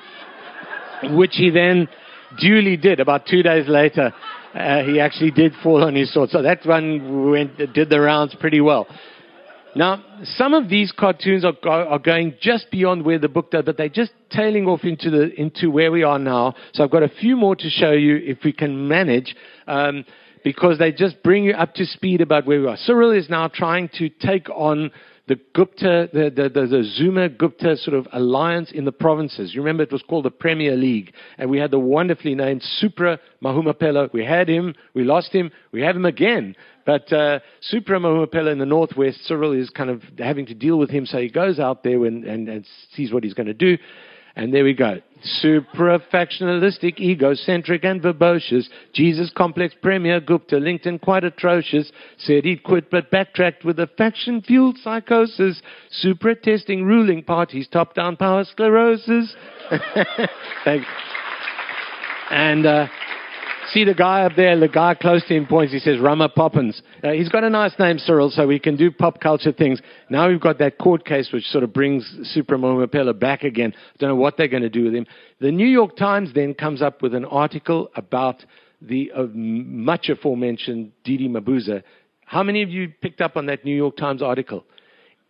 which 1.03 1.31
he 1.33 1.49
then 1.49 1.89
duly 2.39 2.77
did. 2.77 2.99
About 2.99 3.25
two 3.25 3.41
days 3.41 3.67
later, 3.67 4.13
uh, 4.53 4.83
he 4.83 4.99
actually 4.99 5.31
did 5.31 5.53
fall 5.63 5.83
on 5.83 5.95
his 5.95 6.13
sword. 6.13 6.29
So 6.29 6.43
that 6.43 6.63
one 6.63 7.31
went, 7.31 7.57
did 7.73 7.89
the 7.89 7.99
rounds 7.99 8.35
pretty 8.39 8.61
well. 8.61 8.87
Now, 9.75 10.03
some 10.35 10.53
of 10.53 10.69
these 10.69 10.91
cartoons 10.91 11.45
are, 11.45 11.55
are 11.67 11.99
going 11.99 12.35
just 12.41 12.69
beyond 12.71 13.05
where 13.05 13.19
the 13.19 13.29
book 13.29 13.51
does, 13.51 13.63
but 13.65 13.77
they're 13.77 13.89
just 13.89 14.11
tailing 14.29 14.65
off 14.65 14.83
into, 14.83 15.09
the, 15.09 15.33
into 15.39 15.71
where 15.71 15.91
we 15.91 16.03
are 16.03 16.19
now. 16.19 16.55
So 16.73 16.83
I've 16.83 16.91
got 16.91 17.03
a 17.03 17.09
few 17.09 17.37
more 17.37 17.55
to 17.55 17.69
show 17.69 17.91
you 17.91 18.17
if 18.17 18.39
we 18.43 18.51
can 18.51 18.87
manage, 18.87 19.35
um, 19.67 20.05
because 20.43 20.77
they 20.77 20.91
just 20.91 21.23
bring 21.23 21.45
you 21.45 21.53
up 21.53 21.73
to 21.75 21.85
speed 21.85 22.21
about 22.21 22.45
where 22.45 22.59
we 22.59 22.67
are. 22.67 22.77
Cyril 22.77 23.11
is 23.11 23.29
now 23.29 23.47
trying 23.47 23.89
to 23.99 24.09
take 24.09 24.49
on 24.49 24.91
the 25.27 25.39
Gupta, 25.53 26.09
the, 26.11 26.29
the, 26.29 26.49
the, 26.49 26.67
the, 26.67 26.83
Zuma 26.83 27.29
Gupta 27.29 27.77
sort 27.77 27.95
of 27.95 28.05
alliance 28.11 28.71
in 28.73 28.83
the 28.83 28.91
provinces. 28.91 29.53
You 29.53 29.61
remember 29.61 29.83
it 29.83 29.91
was 29.91 30.03
called 30.03 30.25
the 30.25 30.31
Premier 30.31 30.75
League, 30.75 31.13
and 31.37 31.49
we 31.49 31.57
had 31.57 31.71
the 31.71 31.79
wonderfully 31.79 32.35
named 32.35 32.61
Supra 32.63 33.19
Mahumapelo. 33.41 34.11
We 34.11 34.25
had 34.25 34.49
him, 34.49 34.75
we 34.93 35.05
lost 35.05 35.31
him, 35.31 35.51
we 35.71 35.81
have 35.83 35.95
him 35.95 36.05
again. 36.05 36.55
But 36.85 37.11
uh, 37.13 37.39
Supra 37.61 37.99
Mahumapelo 37.99 38.51
in 38.51 38.59
the 38.59 38.65
northwest, 38.65 39.25
Cyril 39.25 39.53
is 39.53 39.69
kind 39.69 39.89
of 39.89 40.01
having 40.17 40.45
to 40.47 40.53
deal 40.53 40.77
with 40.77 40.89
him, 40.89 41.05
so 41.05 41.19
he 41.19 41.29
goes 41.29 41.59
out 41.59 41.83
there 41.83 42.05
and, 42.05 42.23
and, 42.23 42.49
and 42.49 42.65
sees 42.93 43.13
what 43.13 43.23
he's 43.23 43.33
going 43.33 43.47
to 43.47 43.53
do. 43.53 43.77
And 44.35 44.53
there 44.53 44.63
we 44.63 44.73
go. 44.73 45.01
Supra-factionalistic, 45.23 46.99
egocentric 46.99 47.83
and 47.83 48.01
verbose. 48.01 48.69
Jesus 48.93 49.31
complex 49.35 49.75
premier 49.81 50.19
Gupta, 50.21 50.55
LinkedIn 50.55 51.01
quite 51.01 51.23
atrocious. 51.23 51.91
Said 52.17 52.45
he'd 52.45 52.63
quit 52.63 52.89
but 52.89 53.11
backtracked 53.11 53.65
with 53.65 53.79
a 53.79 53.87
faction-fueled 53.97 54.77
psychosis. 54.77 55.61
Supra-testing 55.91 56.85
ruling 56.85 57.23
parties, 57.23 57.67
top-down 57.67 58.15
power 58.15 58.45
sclerosis. 58.45 59.35
Thanks. 60.63 60.87
And 62.31 62.65
uh, 62.65 62.87
See 63.73 63.85
the 63.85 63.93
guy 63.93 64.23
up 64.23 64.33
there, 64.35 64.59
the 64.59 64.67
guy 64.67 64.95
close 64.95 65.25
to 65.27 65.33
him 65.33 65.45
points, 65.45 65.71
he 65.71 65.79
says, 65.79 65.97
Rama 65.97 66.27
Poppins. 66.27 66.81
Uh, 67.01 67.11
he's 67.11 67.29
got 67.29 67.45
a 67.45 67.49
nice 67.49 67.71
name, 67.79 67.99
Cyril, 67.99 68.29
so 68.29 68.45
we 68.45 68.59
can 68.59 68.75
do 68.75 68.91
pop 68.91 69.21
culture 69.21 69.53
things. 69.53 69.81
Now 70.09 70.27
we've 70.27 70.41
got 70.41 70.57
that 70.57 70.77
court 70.77 71.05
case 71.05 71.29
which 71.31 71.45
sort 71.45 71.63
of 71.63 71.71
brings 71.71 72.03
Mahumapelo 72.35 73.17
back 73.17 73.43
again. 73.43 73.73
Don't 73.97 74.09
know 74.09 74.15
what 74.17 74.35
they're 74.35 74.49
going 74.49 74.63
to 74.63 74.69
do 74.69 74.83
with 74.83 74.93
him. 74.93 75.05
The 75.39 75.51
New 75.51 75.67
York 75.67 75.95
Times 75.95 76.31
then 76.35 76.53
comes 76.53 76.81
up 76.81 77.01
with 77.01 77.13
an 77.13 77.23
article 77.23 77.89
about 77.95 78.43
the 78.81 79.09
uh, 79.15 79.27
much 79.33 80.09
aforementioned 80.09 80.91
Didi 81.05 81.29
Mabuza. 81.29 81.81
How 82.25 82.43
many 82.43 82.63
of 82.63 82.69
you 82.69 82.91
picked 83.01 83.21
up 83.21 83.37
on 83.37 83.45
that 83.45 83.63
New 83.63 83.75
York 83.75 83.95
Times 83.95 84.21
article? 84.21 84.65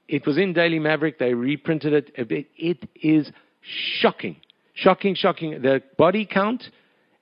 It 0.08 0.26
was 0.26 0.40
in 0.40 0.54
Daily 0.54 0.80
Maverick. 0.80 1.20
They 1.20 1.36
reprinted 1.36 1.94
it. 1.94 2.12
It 2.58 2.90
is 2.96 3.32
shocking. 4.00 4.38
Shocking, 4.74 5.14
shocking. 5.14 5.62
The 5.62 5.84
body 5.96 6.26
count 6.26 6.64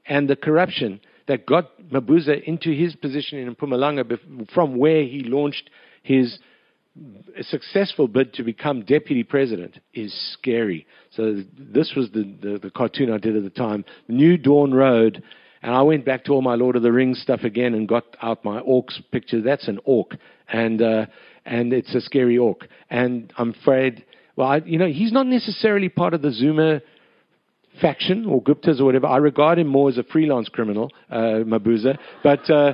and 0.05 0.29
the 0.29 0.37
corruption 0.37 1.01
that 1.29 1.45
got 1.45 1.79
Mabuza 1.91 2.43
into 2.43 2.71
his 2.71 2.95
position 2.95 3.37
in 3.37 3.55
Mpumalanga 3.55 4.49
from 4.51 4.77
where 4.77 5.03
he 5.03 5.23
launched 5.23 5.69
his 6.01 6.39
successful 7.41 8.07
bid 8.07 8.33
to 8.33 8.43
become 8.43 8.81
deputy 8.81 9.23
president 9.23 9.79
is 9.93 10.11
scary. 10.33 10.87
So 11.11 11.43
this 11.55 11.93
was 11.95 12.09
the, 12.11 12.23
the, 12.41 12.57
the, 12.57 12.71
cartoon 12.71 13.11
I 13.11 13.19
did 13.19 13.35
at 13.35 13.43
the 13.43 13.51
time, 13.51 13.85
New 14.07 14.37
Dawn 14.37 14.73
Road, 14.73 15.23
and 15.61 15.75
I 15.75 15.83
went 15.83 16.03
back 16.03 16.25
to 16.25 16.33
all 16.33 16.41
my 16.41 16.55
Lord 16.55 16.75
of 16.75 16.81
the 16.81 16.91
Rings 16.91 17.21
stuff 17.21 17.41
again 17.43 17.75
and 17.75 17.87
got 17.87 18.17
out 18.23 18.43
my 18.43 18.59
orcs 18.61 18.99
picture. 19.11 19.39
That's 19.39 19.67
an 19.67 19.79
orc, 19.85 20.15
and 20.51 20.81
uh, 20.81 21.05
and 21.45 21.71
it's 21.73 21.93
a 21.93 22.01
scary 22.01 22.39
orc. 22.39 22.67
And 22.89 23.31
I'm 23.37 23.51
afraid, 23.51 24.03
well, 24.35 24.47
I, 24.47 24.57
you 24.65 24.79
know, 24.79 24.87
he's 24.87 25.11
not 25.11 25.27
necessarily 25.27 25.89
part 25.89 26.15
of 26.15 26.23
the 26.23 26.31
Zuma 26.31 26.81
faction 27.81 28.25
or 28.25 28.41
Guptas 28.41 28.79
or 28.79 28.85
whatever. 28.85 29.07
I 29.07 29.17
regard 29.17 29.59
him 29.59 29.67
more 29.67 29.89
as 29.89 29.97
a 29.97 30.03
freelance 30.03 30.49
criminal, 30.49 30.91
uh, 31.09 31.43
Mabuza, 31.45 31.97
but 32.23 32.49
uh, 32.49 32.73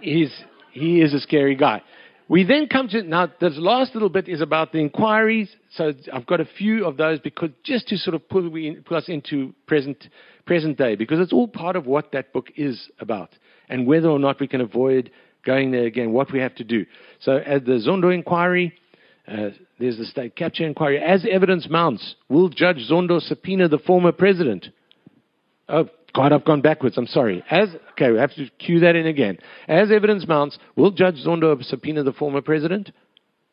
he's, 0.00 0.32
he 0.72 1.00
is 1.00 1.14
a 1.14 1.20
scary 1.20 1.56
guy. 1.56 1.82
We 2.28 2.44
then 2.44 2.68
come 2.68 2.88
to 2.88 3.02
now. 3.02 3.32
This 3.40 3.54
last 3.56 3.94
little 3.94 4.10
bit 4.10 4.28
is 4.28 4.42
about 4.42 4.72
the 4.72 4.78
inquiries. 4.78 5.48
So 5.70 5.94
I've 6.12 6.26
got 6.26 6.40
a 6.40 6.44
few 6.44 6.84
of 6.84 6.98
those 6.98 7.20
because 7.20 7.50
just 7.64 7.88
to 7.88 7.96
sort 7.96 8.14
of 8.14 8.28
pull, 8.28 8.50
we, 8.50 8.74
pull 8.84 8.98
us 8.98 9.08
into 9.08 9.54
present 9.66 10.04
present 10.44 10.76
day 10.76 10.94
because 10.94 11.20
it's 11.20 11.32
all 11.32 11.48
part 11.48 11.74
of 11.74 11.86
what 11.86 12.12
that 12.12 12.32
book 12.34 12.48
is 12.54 12.90
about 13.00 13.30
and 13.70 13.86
whether 13.86 14.08
or 14.08 14.18
not 14.18 14.40
we 14.40 14.46
can 14.46 14.60
avoid 14.60 15.10
going 15.44 15.70
there 15.70 15.84
again. 15.84 16.12
What 16.12 16.30
we 16.30 16.38
have 16.40 16.54
to 16.56 16.64
do. 16.64 16.84
So 17.20 17.38
at 17.38 17.64
the 17.64 17.82
Zondo 17.86 18.12
inquiry, 18.12 18.74
uh, 19.28 19.50
there's 19.78 19.98
the 19.98 20.04
state 20.04 20.36
capture 20.36 20.66
inquiry. 20.66 20.98
As 20.98 21.26
evidence 21.30 21.68
mounts, 21.68 22.14
will 22.28 22.48
Judge 22.48 22.88
Zondo 22.90 23.20
subpoena 23.20 23.68
the 23.68 23.78
former 23.78 24.12
president? 24.12 24.68
Oh, 25.68 25.88
God, 26.14 26.32
I've 26.32 26.44
gone 26.44 26.62
backwards. 26.62 26.96
I'm 26.96 27.06
sorry. 27.06 27.44
As 27.50 27.68
okay, 27.92 28.10
we 28.10 28.18
have 28.18 28.34
to 28.34 28.48
cue 28.58 28.80
that 28.80 28.96
in 28.96 29.06
again. 29.06 29.38
As 29.68 29.92
evidence 29.92 30.26
mounts, 30.26 30.58
will 30.76 30.90
Judge 30.90 31.16
Zondo 31.26 31.62
subpoena 31.62 32.02
the 32.02 32.12
former 32.12 32.40
president? 32.40 32.90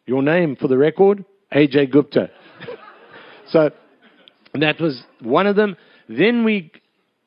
Your 0.06 0.22
name 0.22 0.56
for 0.56 0.68
the 0.68 0.78
record, 0.78 1.26
Ajay 1.54 1.92
Gupta. 1.92 2.30
so 3.50 3.72
that 4.54 4.80
was 4.80 5.04
one 5.22 5.48
of 5.48 5.56
them. 5.56 5.76
Then 6.08 6.46
we, 6.46 6.72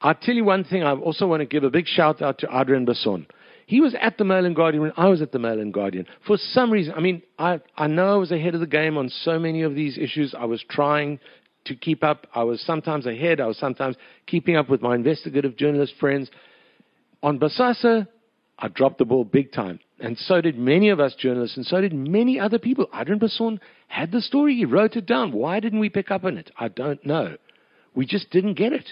I'll 0.01 0.15
tell 0.15 0.35
you 0.35 0.45
one 0.45 0.65
thing. 0.65 0.83
I 0.83 0.95
also 0.95 1.27
want 1.27 1.41
to 1.41 1.47
give 1.47 1.65
a 1.65 1.71
big 1.71 1.87
shout 1.87 2.23
out 2.23 2.39
to 2.39 2.47
Adriaan 2.47 2.89
Basson. 2.89 3.27
He 3.69 3.83
was 3.83 3.95
at 4.01 4.17
the 4.17 4.25
Mail 4.25 4.47
and 4.47 4.57
Guardian 4.57 4.81
when 4.83 4.95
I 4.97 5.09
was 5.09 5.21
at 5.21 5.31
the 5.31 5.39
Mail 5.39 5.61
and 5.61 5.75
Guardian. 5.75 6.07
For 6.27 6.39
some 6.39 6.71
reason, 6.71 6.95
I 6.97 7.01
mean, 7.01 7.21
I, 7.39 7.61
I 7.77 7.87
know 7.87 8.15
I 8.15 8.17
was 8.17 8.33
ahead 8.33 8.55
of 8.55 8.61
the 8.61 8.67
game 8.67 8.97
on 8.97 9.11
so 9.11 9.39
many 9.39 9.61
of 9.61 9.75
these 9.75 9.99
issues. 9.99 10.35
I 10.35 10.47
was 10.47 10.65
trying 10.71 11.21
to 11.67 11.77
keep 11.77 12.03
up. 12.03 12.27
I 12.35 12.45
was 12.45 12.63
sometimes 12.63 13.05
ahead. 13.05 13.43
I 13.43 13.47
was 13.47 13.59
sometimes 13.59 13.97
keeping 14.27 14.57
up 14.57 14.71
with 14.71 14.81
my 14.81 14.95
investigative 14.95 15.55
journalist 15.59 15.93
friends. 16.01 16.31
On 17.23 17.39
Bosasa, 17.39 18.09
I 18.59 18.69
dropped 18.69 18.97
the 18.97 19.05
ball 19.05 19.25
big 19.25 19.53
time. 19.53 19.81
And 20.01 20.17
so 20.17 20.41
did 20.41 20.59
many 20.59 20.89
of 20.89 20.99
us 20.99 21.15
journalists, 21.15 21.59
and 21.59 21.67
so 21.67 21.83
did 21.83 21.93
many 21.93 22.41
other 22.41 22.59
people. 22.59 22.87
Adriaan 22.95 23.21
Basson 23.21 23.61
had 23.89 24.13
the 24.13 24.23
story. 24.23 24.57
He 24.57 24.65
wrote 24.65 24.97
it 24.97 25.05
down. 25.05 25.31
Why 25.31 25.61
didn't 25.61 25.81
we 25.81 25.91
pick 25.91 26.11
up 26.11 26.25
on 26.25 26.39
it? 26.39 26.51
I 26.59 26.69
don't 26.69 27.05
know. 27.05 27.37
We 27.95 28.07
just 28.07 28.31
didn't 28.31 28.55
get 28.55 28.73
it. 28.73 28.89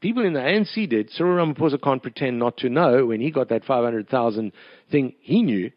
People 0.00 0.24
in 0.24 0.32
the 0.34 0.40
ANC 0.40 0.88
did. 0.88 1.10
Cyril 1.10 1.46
Ramaphosa 1.46 1.82
can't 1.82 2.02
pretend 2.02 2.38
not 2.38 2.56
to 2.58 2.68
know 2.68 3.06
when 3.06 3.20
he 3.20 3.30
got 3.30 3.48
that 3.48 3.64
500,000 3.64 4.52
thing 4.90 5.14
he 5.20 5.42
knew. 5.42 5.70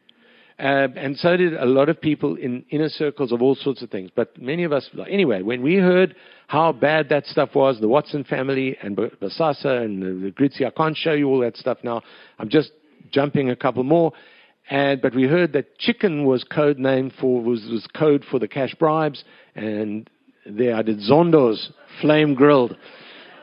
Uh, 0.59 0.87
and 0.95 1.15
so 1.17 1.37
did 1.37 1.53
a 1.53 1.65
lot 1.65 1.87
of 1.87 2.01
people 2.01 2.35
in 2.35 2.65
inner 2.71 2.89
circles 2.89 3.31
of 3.31 3.43
all 3.43 3.53
sorts 3.53 3.83
of 3.83 3.91
things. 3.91 4.09
But 4.15 4.41
many 4.41 4.63
of 4.63 4.73
us, 4.73 4.89
anyway, 5.07 5.43
when 5.43 5.61
we 5.61 5.75
heard 5.75 6.15
how 6.47 6.71
bad 6.71 7.09
that 7.09 7.27
stuff 7.27 7.53
was, 7.53 7.79
the 7.79 7.87
Watson 7.87 8.23
family 8.23 8.75
and 8.81 8.97
Bosasa 8.97 9.83
and 9.83 10.01
the, 10.01 10.33
the 10.35 10.65
I 10.65 10.71
can't 10.71 10.97
show 10.97 11.13
you 11.13 11.27
all 11.27 11.39
that 11.41 11.57
stuff 11.57 11.77
now. 11.83 12.01
I'm 12.39 12.49
just 12.49 12.71
jumping 13.11 13.51
a 13.51 13.55
couple 13.55 13.83
more. 13.83 14.13
And, 14.69 14.99
but 14.99 15.13
we 15.13 15.23
heard 15.23 15.53
that 15.53 15.77
chicken 15.77 16.25
was 16.25 16.43
code 16.43 16.79
name 16.79 17.11
for, 17.21 17.41
was, 17.41 17.61
was 17.69 17.87
code 17.95 18.25
for 18.29 18.39
the 18.39 18.47
cash 18.47 18.73
bribes. 18.79 19.23
And 19.55 20.09
there 20.45 20.75
I 20.75 20.81
did 20.81 20.99
Zondo's 20.99 21.71
flame 22.01 22.33
grilled. 22.33 22.75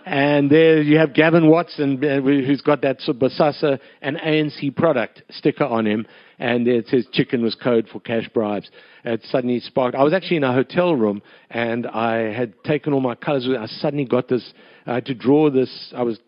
And 0.04 0.50
there 0.50 0.82
you 0.82 0.98
have 0.98 1.14
Gavin 1.14 1.48
Watson, 1.48 2.04
uh, 2.04 2.20
who's 2.20 2.60
got 2.60 2.82
that 2.82 3.00
Bosasa 3.00 3.78
and 4.02 4.18
ANC 4.18 4.76
product 4.76 5.22
sticker 5.30 5.64
on 5.64 5.86
him. 5.86 6.06
And 6.38 6.68
it 6.68 6.88
says 6.88 7.06
chicken 7.10 7.42
was 7.42 7.54
code 7.54 7.88
for 7.90 8.00
cash 8.00 8.28
bribes. 8.34 8.70
It 9.04 9.22
suddenly 9.30 9.60
sparked. 9.60 9.96
I 9.96 10.02
was 10.02 10.12
actually 10.12 10.38
in 10.38 10.44
a 10.44 10.52
hotel 10.52 10.94
room 10.94 11.22
and 11.48 11.86
I 11.86 12.32
had 12.34 12.62
taken 12.64 12.92
all 12.92 13.00
my 13.00 13.14
colors. 13.14 13.48
I 13.58 13.66
suddenly 13.66 14.04
got 14.04 14.28
this, 14.28 14.52
I 14.84 14.94
had 14.94 15.06
to 15.06 15.14
draw 15.14 15.48
this. 15.48 15.92
I 15.96 16.02
was 16.02 16.18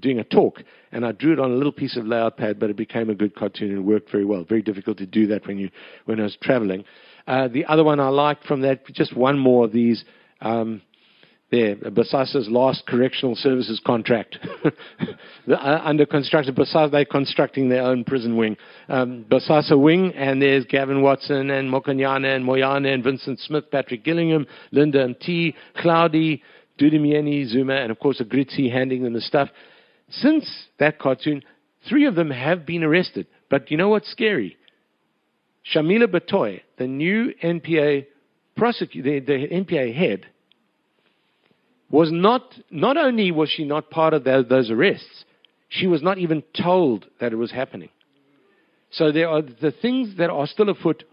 doing 0.00 0.18
a 0.18 0.24
talk 0.24 0.60
and 0.90 1.06
I 1.06 1.12
drew 1.12 1.32
it 1.32 1.38
on 1.38 1.52
a 1.52 1.54
little 1.54 1.72
piece 1.72 1.96
of 1.96 2.06
layout 2.06 2.38
pad, 2.38 2.58
but 2.58 2.70
it 2.70 2.76
became 2.76 3.08
a 3.08 3.14
good 3.14 3.36
cartoon 3.36 3.70
and 3.70 3.86
worked 3.86 4.10
very 4.10 4.24
well. 4.24 4.42
Very 4.42 4.62
difficult 4.62 4.98
to 4.98 5.06
do 5.06 5.28
that 5.28 5.46
when 5.46 5.58
you, 5.58 5.70
when 6.06 6.18
I 6.18 6.24
was 6.24 6.36
traveling. 6.42 6.84
Uh, 7.28 7.46
the 7.46 7.66
other 7.66 7.84
one 7.84 8.00
I 8.00 8.08
liked 8.08 8.46
from 8.46 8.62
that, 8.62 8.84
just 8.86 9.16
one 9.16 9.38
more 9.38 9.66
of 9.66 9.72
these, 9.72 10.04
um, 10.40 10.82
there, 11.52 11.76
Bosasa's 11.76 12.48
last 12.48 12.86
correctional 12.86 13.36
services 13.36 13.80
contract. 13.86 14.38
uh, 15.48 15.80
under 15.84 16.06
construction, 16.06 16.54
Bosasa, 16.54 16.90
they're 16.90 17.04
constructing 17.04 17.68
their 17.68 17.82
own 17.82 18.04
prison 18.04 18.38
wing. 18.38 18.56
Um, 18.88 19.26
Bosasa 19.30 19.78
wing, 19.78 20.14
and 20.14 20.40
there's 20.40 20.64
Gavin 20.64 21.02
Watson 21.02 21.50
and 21.50 21.70
Mokonyane 21.70 22.34
and 22.34 22.44
Moyana 22.44 22.94
and 22.94 23.04
Vincent 23.04 23.38
Smith, 23.38 23.70
Patrick 23.70 24.02
Gillingham, 24.02 24.46
Linda 24.72 25.06
Mti, 25.06 25.54
Cloudy, 25.76 26.42
Dudu 26.80 26.94
Myeni, 26.94 27.46
Zuma, 27.46 27.74
and 27.74 27.92
of 27.92 27.98
course 27.98 28.20
Agrizzi 28.20 28.72
handing 28.72 29.04
them 29.04 29.12
the 29.12 29.20
stuff. 29.20 29.50
Since 30.08 30.50
that 30.78 30.98
cartoon, 30.98 31.42
three 31.86 32.06
of 32.06 32.14
them 32.14 32.30
have 32.30 32.64
been 32.64 32.82
arrested. 32.82 33.26
But 33.50 33.70
you 33.70 33.76
know 33.76 33.90
what's 33.90 34.10
scary? 34.10 34.56
Shamila 35.74 36.06
Batohi, 36.06 36.62
the 36.78 36.86
new 36.86 37.34
NPA 37.44 38.06
prosecutor, 38.56 39.20
the, 39.20 39.26
the 39.26 39.48
NPA 39.48 39.94
head, 39.94 40.26
was 41.92 42.10
not, 42.10 42.42
not 42.70 42.96
only 42.96 43.30
was 43.30 43.50
she 43.50 43.64
not 43.64 43.90
part 43.90 44.14
of 44.14 44.24
those, 44.24 44.48
those 44.48 44.70
arrests, 44.70 45.24
she 45.68 45.86
was 45.86 46.02
not 46.02 46.18
even 46.18 46.42
told 46.60 47.06
that 47.20 47.32
it 47.32 47.36
was 47.36 47.52
happening. 47.52 47.90
So 48.90 49.12
there 49.12 49.28
are 49.28 49.42
the 49.42 49.72
things 49.80 50.16
that 50.18 50.30
are 50.30 50.46
still 50.46 50.70
afoot 50.70 51.04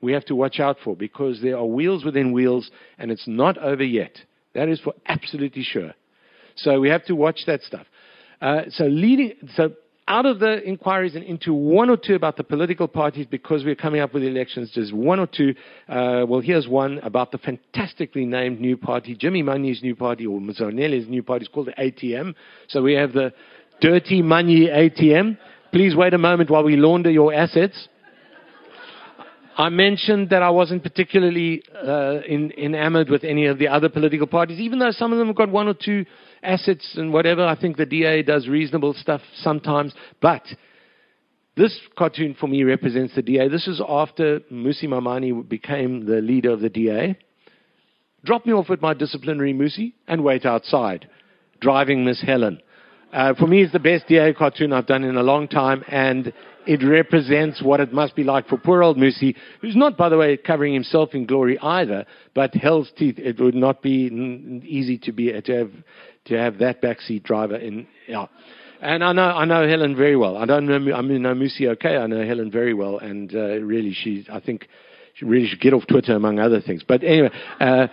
we 0.00 0.12
have 0.12 0.24
to 0.26 0.36
watch 0.36 0.60
out 0.60 0.76
for 0.82 0.96
because 0.96 1.42
there 1.42 1.58
are 1.58 1.66
wheels 1.66 2.04
within 2.04 2.32
wheels 2.32 2.70
and 2.98 3.10
it's 3.10 3.26
not 3.26 3.58
over 3.58 3.84
yet. 3.84 4.16
That 4.54 4.68
is 4.68 4.80
for 4.80 4.94
absolutely 5.06 5.64
sure. 5.64 5.92
So 6.56 6.80
we 6.80 6.88
have 6.88 7.04
to 7.06 7.14
watch 7.14 7.40
that 7.46 7.62
stuff. 7.62 7.86
Uh, 8.40 8.62
so 8.70 8.84
leading, 8.84 9.34
so 9.54 9.72
out 10.08 10.26
of 10.26 10.40
the 10.40 10.62
inquiries 10.62 11.14
and 11.14 11.22
into 11.22 11.52
one 11.52 11.90
or 11.90 11.96
two 11.96 12.14
about 12.14 12.36
the 12.36 12.42
political 12.42 12.88
parties 12.88 13.26
because 13.30 13.62
we're 13.62 13.74
coming 13.74 14.00
up 14.00 14.14
with 14.14 14.22
elections. 14.22 14.72
There's 14.74 14.92
one 14.92 15.20
or 15.20 15.26
two. 15.26 15.54
Uh, 15.88 16.24
well, 16.26 16.40
here's 16.40 16.66
one 16.66 16.98
about 17.00 17.30
the 17.30 17.38
fantastically 17.38 18.24
named 18.24 18.60
new 18.60 18.76
party, 18.76 19.14
Jimmy 19.14 19.42
Manyi's 19.42 19.82
new 19.82 19.94
party, 19.94 20.26
or 20.26 20.40
Mzwanele's 20.40 21.08
new 21.08 21.22
party. 21.22 21.44
It's 21.44 21.54
called 21.54 21.68
the 21.68 21.72
ATM. 21.72 22.34
So 22.68 22.82
we 22.82 22.94
have 22.94 23.12
the 23.12 23.32
Dirty 23.80 24.22
Manyi 24.22 24.68
ATM. 24.68 25.36
Please 25.72 25.94
wait 25.94 26.14
a 26.14 26.18
moment 26.18 26.50
while 26.50 26.64
we 26.64 26.76
launder 26.76 27.10
your 27.10 27.32
assets. 27.32 27.88
I 29.58 29.68
mentioned 29.70 30.30
that 30.30 30.42
I 30.42 30.50
wasn't 30.50 30.84
particularly 30.84 31.62
uh, 31.74 32.20
in, 32.26 32.52
enamored 32.52 33.10
with 33.10 33.24
any 33.24 33.46
of 33.46 33.58
the 33.58 33.66
other 33.68 33.88
political 33.88 34.28
parties, 34.28 34.60
even 34.60 34.78
though 34.78 34.92
some 34.92 35.12
of 35.12 35.18
them 35.18 35.26
have 35.26 35.36
got 35.36 35.50
one 35.50 35.66
or 35.66 35.74
two 35.74 36.06
assets 36.44 36.94
and 36.96 37.12
whatever. 37.12 37.44
I 37.44 37.60
think 37.60 37.76
the 37.76 37.84
DA 37.84 38.22
does 38.22 38.46
reasonable 38.46 38.94
stuff 38.94 39.20
sometimes, 39.42 39.92
but 40.22 40.42
This 41.58 41.76
cartoon 41.96 42.36
for 42.38 42.46
me 42.46 42.62
represents 42.62 43.16
the 43.16 43.22
DA. 43.22 43.48
This 43.48 43.66
is 43.66 43.82
after 43.86 44.38
Mmusi 44.48 44.84
Maimane 44.84 45.48
became 45.48 46.06
the 46.06 46.20
leader 46.20 46.52
of 46.52 46.60
the 46.60 46.68
DA. 46.68 47.18
Drop 48.24 48.46
me 48.46 48.52
off 48.52 48.70
at 48.70 48.80
my 48.80 48.94
disciplinary 48.94 49.52
Mmusi, 49.52 49.92
and 50.06 50.22
wait 50.22 50.46
outside, 50.46 51.08
driving 51.60 52.04
Miss 52.04 52.22
Helen. 52.22 52.60
Uh, 53.12 53.34
for 53.34 53.46
me, 53.46 53.62
it's 53.62 53.72
the 53.72 53.78
best 53.78 54.06
DA 54.06 54.34
cartoon 54.34 54.72
I've 54.72 54.86
done 54.86 55.02
in 55.02 55.16
a 55.16 55.22
long 55.22 55.48
time, 55.48 55.82
and 55.88 56.32
it 56.66 56.84
represents 56.84 57.62
what 57.62 57.80
it 57.80 57.92
must 57.92 58.14
be 58.14 58.22
like 58.22 58.46
for 58.46 58.58
poor 58.58 58.82
old 58.82 58.98
Mmusi, 58.98 59.34
who's 59.62 59.74
not, 59.74 59.96
by 59.96 60.10
the 60.10 60.18
way, 60.18 60.36
covering 60.36 60.74
himself 60.74 61.14
in 61.14 61.24
glory 61.24 61.58
either, 61.60 62.04
but 62.34 62.54
hell's 62.54 62.92
teeth. 62.96 63.18
It 63.18 63.40
would 63.40 63.54
not 63.54 63.80
be 63.80 64.10
easy 64.66 64.98
to 64.98 65.12
be 65.12 65.32
to 65.40 65.52
have 65.56 65.70
to 66.26 66.36
have 66.36 66.58
that 66.58 66.82
backseat 66.82 67.22
driver 67.22 67.56
in. 67.56 67.86
Yeah. 68.06 68.26
And 68.82 69.02
I 69.02 69.12
know 69.12 69.22
I 69.22 69.46
know 69.46 69.66
Helen 69.66 69.96
very 69.96 70.16
well. 70.16 70.36
I 70.36 70.44
don't 70.44 70.66
know 70.66 70.94
I 70.94 71.00
mean 71.00 71.22
know 71.22 71.34
Mmusi 71.34 71.68
okay. 71.72 71.96
I 71.96 72.06
know 72.06 72.24
Helen 72.26 72.50
very 72.50 72.74
well, 72.74 72.98
and 72.98 73.34
uh, 73.34 73.60
really, 73.62 73.94
she 73.94 74.26
I 74.30 74.38
think 74.40 74.68
really 75.22 75.48
should 75.48 75.60
get 75.60 75.72
off 75.72 75.86
Twitter 75.86 76.14
among 76.14 76.38
other 76.38 76.60
things. 76.60 76.82
But 76.86 77.02
anyway, 77.02 77.30
uh, 77.60 77.88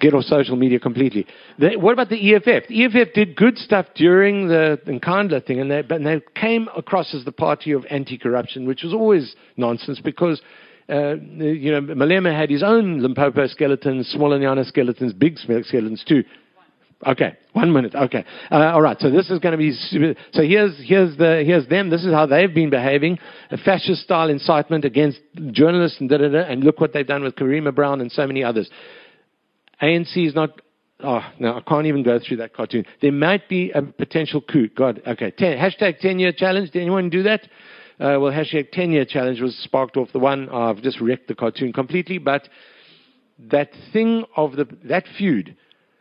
get 0.00 0.14
off 0.14 0.24
social 0.24 0.56
media 0.56 0.78
completely. 0.78 1.26
The, 1.58 1.76
what 1.76 1.92
about 1.92 2.08
the 2.08 2.34
EFF? 2.34 2.68
The 2.68 2.84
EFF 2.84 3.14
did 3.14 3.36
good 3.36 3.58
stuff 3.58 3.86
during 3.94 4.48
the 4.48 4.80
Nkandla 4.86 5.46
thing, 5.46 5.60
and 5.60 5.70
they, 5.70 5.82
but 5.82 6.02
they 6.02 6.20
came 6.34 6.68
across 6.76 7.14
as 7.14 7.24
the 7.24 7.32
party 7.32 7.72
of 7.72 7.84
anti-corruption, 7.90 8.66
which 8.66 8.82
was 8.82 8.92
always 8.92 9.36
nonsense 9.56 10.00
because. 10.00 10.40
Uh, 10.88 11.16
you 11.16 11.72
know, 11.72 11.80
Malema 11.80 12.32
had 12.32 12.48
his 12.48 12.62
own 12.62 13.00
Limpopo 13.00 13.48
skeletons, 13.48 14.14
Smallanyana 14.16 14.64
skeletons, 14.64 15.12
big 15.12 15.36
skeletons 15.36 16.04
too. 16.06 16.22
Okay, 17.04 17.36
one 17.52 17.72
minute. 17.72 17.94
Okay, 17.94 18.24
uh, 18.50 18.72
all 18.72 18.80
right. 18.80 18.96
So 18.98 19.10
this 19.10 19.28
is 19.28 19.38
going 19.38 19.52
to 19.52 19.58
be. 19.58 19.72
So 20.32 20.42
here's 20.42 20.74
here's 20.82 21.14
the 21.18 21.42
here's 21.44 21.68
them. 21.68 21.90
This 21.90 22.04
is 22.04 22.12
how 22.12 22.24
they've 22.24 22.52
been 22.52 22.70
behaving. 22.70 23.18
A 23.50 23.58
fascist 23.58 24.02
style 24.02 24.30
incitement 24.30 24.86
against 24.86 25.20
journalists 25.50 26.00
and 26.00 26.08
da 26.08 26.16
da 26.16 26.28
da. 26.28 26.38
And 26.40 26.64
look 26.64 26.80
what 26.80 26.94
they've 26.94 27.06
done 27.06 27.22
with 27.22 27.34
Karima 27.34 27.74
Brown 27.74 28.00
and 28.00 28.10
so 28.10 28.26
many 28.26 28.42
others. 28.42 28.70
ANC 29.82 30.26
is 30.26 30.34
not. 30.34 30.62
Oh 31.00 31.20
no, 31.38 31.58
I 31.58 31.60
can't 31.60 31.86
even 31.86 32.02
go 32.02 32.18
through 32.18 32.38
that 32.38 32.54
cartoon. 32.54 32.86
There 33.02 33.12
might 33.12 33.46
be 33.46 33.72
a 33.72 33.82
potential 33.82 34.40
coup. 34.40 34.68
God. 34.74 35.02
Okay. 35.06 35.32
Ten, 35.32 35.58
hashtag 35.58 35.98
ten 35.98 36.18
year 36.18 36.32
challenge. 36.32 36.70
Did 36.70 36.80
anyone 36.80 37.10
do 37.10 37.24
that? 37.24 37.42
Uh, 38.00 38.16
well, 38.18 38.32
hashtag 38.32 38.72
ten 38.72 38.90
year 38.90 39.04
challenge 39.04 39.42
was 39.42 39.54
sparked 39.58 39.98
off 39.98 40.10
the 40.12 40.18
one. 40.18 40.48
Oh, 40.50 40.70
I've 40.70 40.80
just 40.80 40.98
wrecked 41.02 41.28
the 41.28 41.34
cartoon 41.34 41.74
completely. 41.74 42.16
But 42.16 42.48
that 43.50 43.68
thing 43.92 44.24
of 44.34 44.52
the 44.52 44.66
that 44.84 45.04
feud 45.18 45.56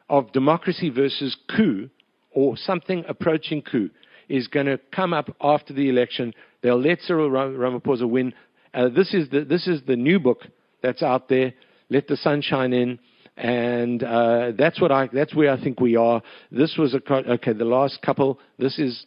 of 0.09 0.31
democracy 0.31 0.89
versus 0.89 1.35
coup 1.55 1.89
or 2.31 2.57
something 2.57 3.03
approaching 3.07 3.61
coup 3.61 3.89
is 4.29 4.47
going 4.47 4.65
to 4.65 4.79
come 4.93 5.13
up 5.13 5.35
after 5.41 5.73
the 5.73 5.89
election. 5.89 6.33
They'll 6.61 6.81
let 6.81 7.01
Cyril 7.01 7.29
Ramaphosa 7.29 8.09
win. 8.09 8.33
Uh, 8.73 8.89
this, 8.89 9.13
is 9.13 9.29
the, 9.29 9.45
this 9.45 9.67
is 9.67 9.81
the 9.87 9.95
new 9.95 10.19
book 10.19 10.41
that's 10.81 11.03
out 11.03 11.29
there. 11.29 11.53
Let 11.89 12.07
the 12.07 12.17
sunshine 12.17 12.73
in. 12.73 12.99
And 13.37 14.03
uh, 14.03 14.51
that's 14.57 14.79
what 14.79 14.93
I. 14.93 15.09
That's 15.11 15.35
where 15.35 15.51
I 15.51 15.61
think 15.61 15.81
we 15.81 15.97
are. 15.97 16.21
This 16.51 16.77
was 16.77 16.93
a 16.93 17.13
okay. 17.13 17.51
The 17.51 17.65
last 17.65 18.01
couple. 18.01 18.39
This 18.57 18.79
is 18.79 19.05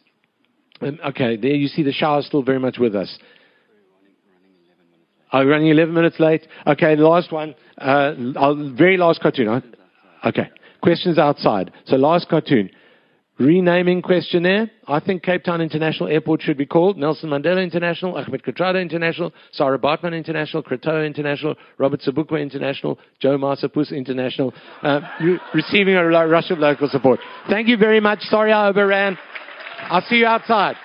um, 0.81 0.99
okay. 1.07 1.35
There 1.35 1.55
you 1.55 1.67
see 1.67 1.81
the 1.81 1.91
shower 1.91 2.21
still 2.21 2.43
very 2.43 2.59
much 2.59 2.77
with 2.77 2.95
us. 2.95 3.17
Are 5.31 5.43
we 5.43 5.51
running 5.51 5.69
11 5.69 5.93
minutes 5.93 6.19
late? 6.19 6.45
Okay, 6.67 6.95
the 6.95 7.07
last 7.07 7.31
one. 7.31 7.55
Uh, 7.77 8.13
very 8.75 8.97
last 8.97 9.19
cartoon. 9.19 9.63
Okay. 10.23 10.49
Questions 10.81 11.17
outside. 11.17 11.71
So 11.85 11.95
last 11.95 12.29
cartoon. 12.29 12.69
Renaming 13.39 14.01
questionnaire. 14.01 14.69
I 14.85 14.99
think 14.99 15.23
Cape 15.23 15.45
Town 15.45 15.61
International 15.61 16.09
Airport 16.09 16.41
should 16.41 16.57
be 16.57 16.65
called 16.65 16.97
Nelson 16.97 17.29
Mandela 17.29 17.63
International, 17.63 18.17
Ahmed 18.17 18.43
Kathrada 18.43 18.81
International, 18.81 19.31
Sarah 19.53 19.79
Baartman 19.79 20.13
International, 20.13 20.61
Krotoa 20.61 21.07
International, 21.07 21.55
Robert 21.77 22.01
Sobukwe 22.01 22.41
International, 22.41 22.99
Joe 23.21 23.37
Masapus 23.37 23.93
International, 23.93 24.53
uh, 24.83 24.99
receiving 25.53 25.95
a 25.95 26.05
rush 26.05 26.51
of 26.51 26.59
local 26.59 26.89
support. 26.89 27.21
Thank 27.49 27.69
you 27.69 27.77
very 27.77 28.01
much. 28.01 28.19
Sorry 28.23 28.51
I 28.51 28.67
overran. 28.67 29.17
I'll 29.89 30.01
see 30.01 30.17
you 30.17 30.25
outside. 30.25 30.75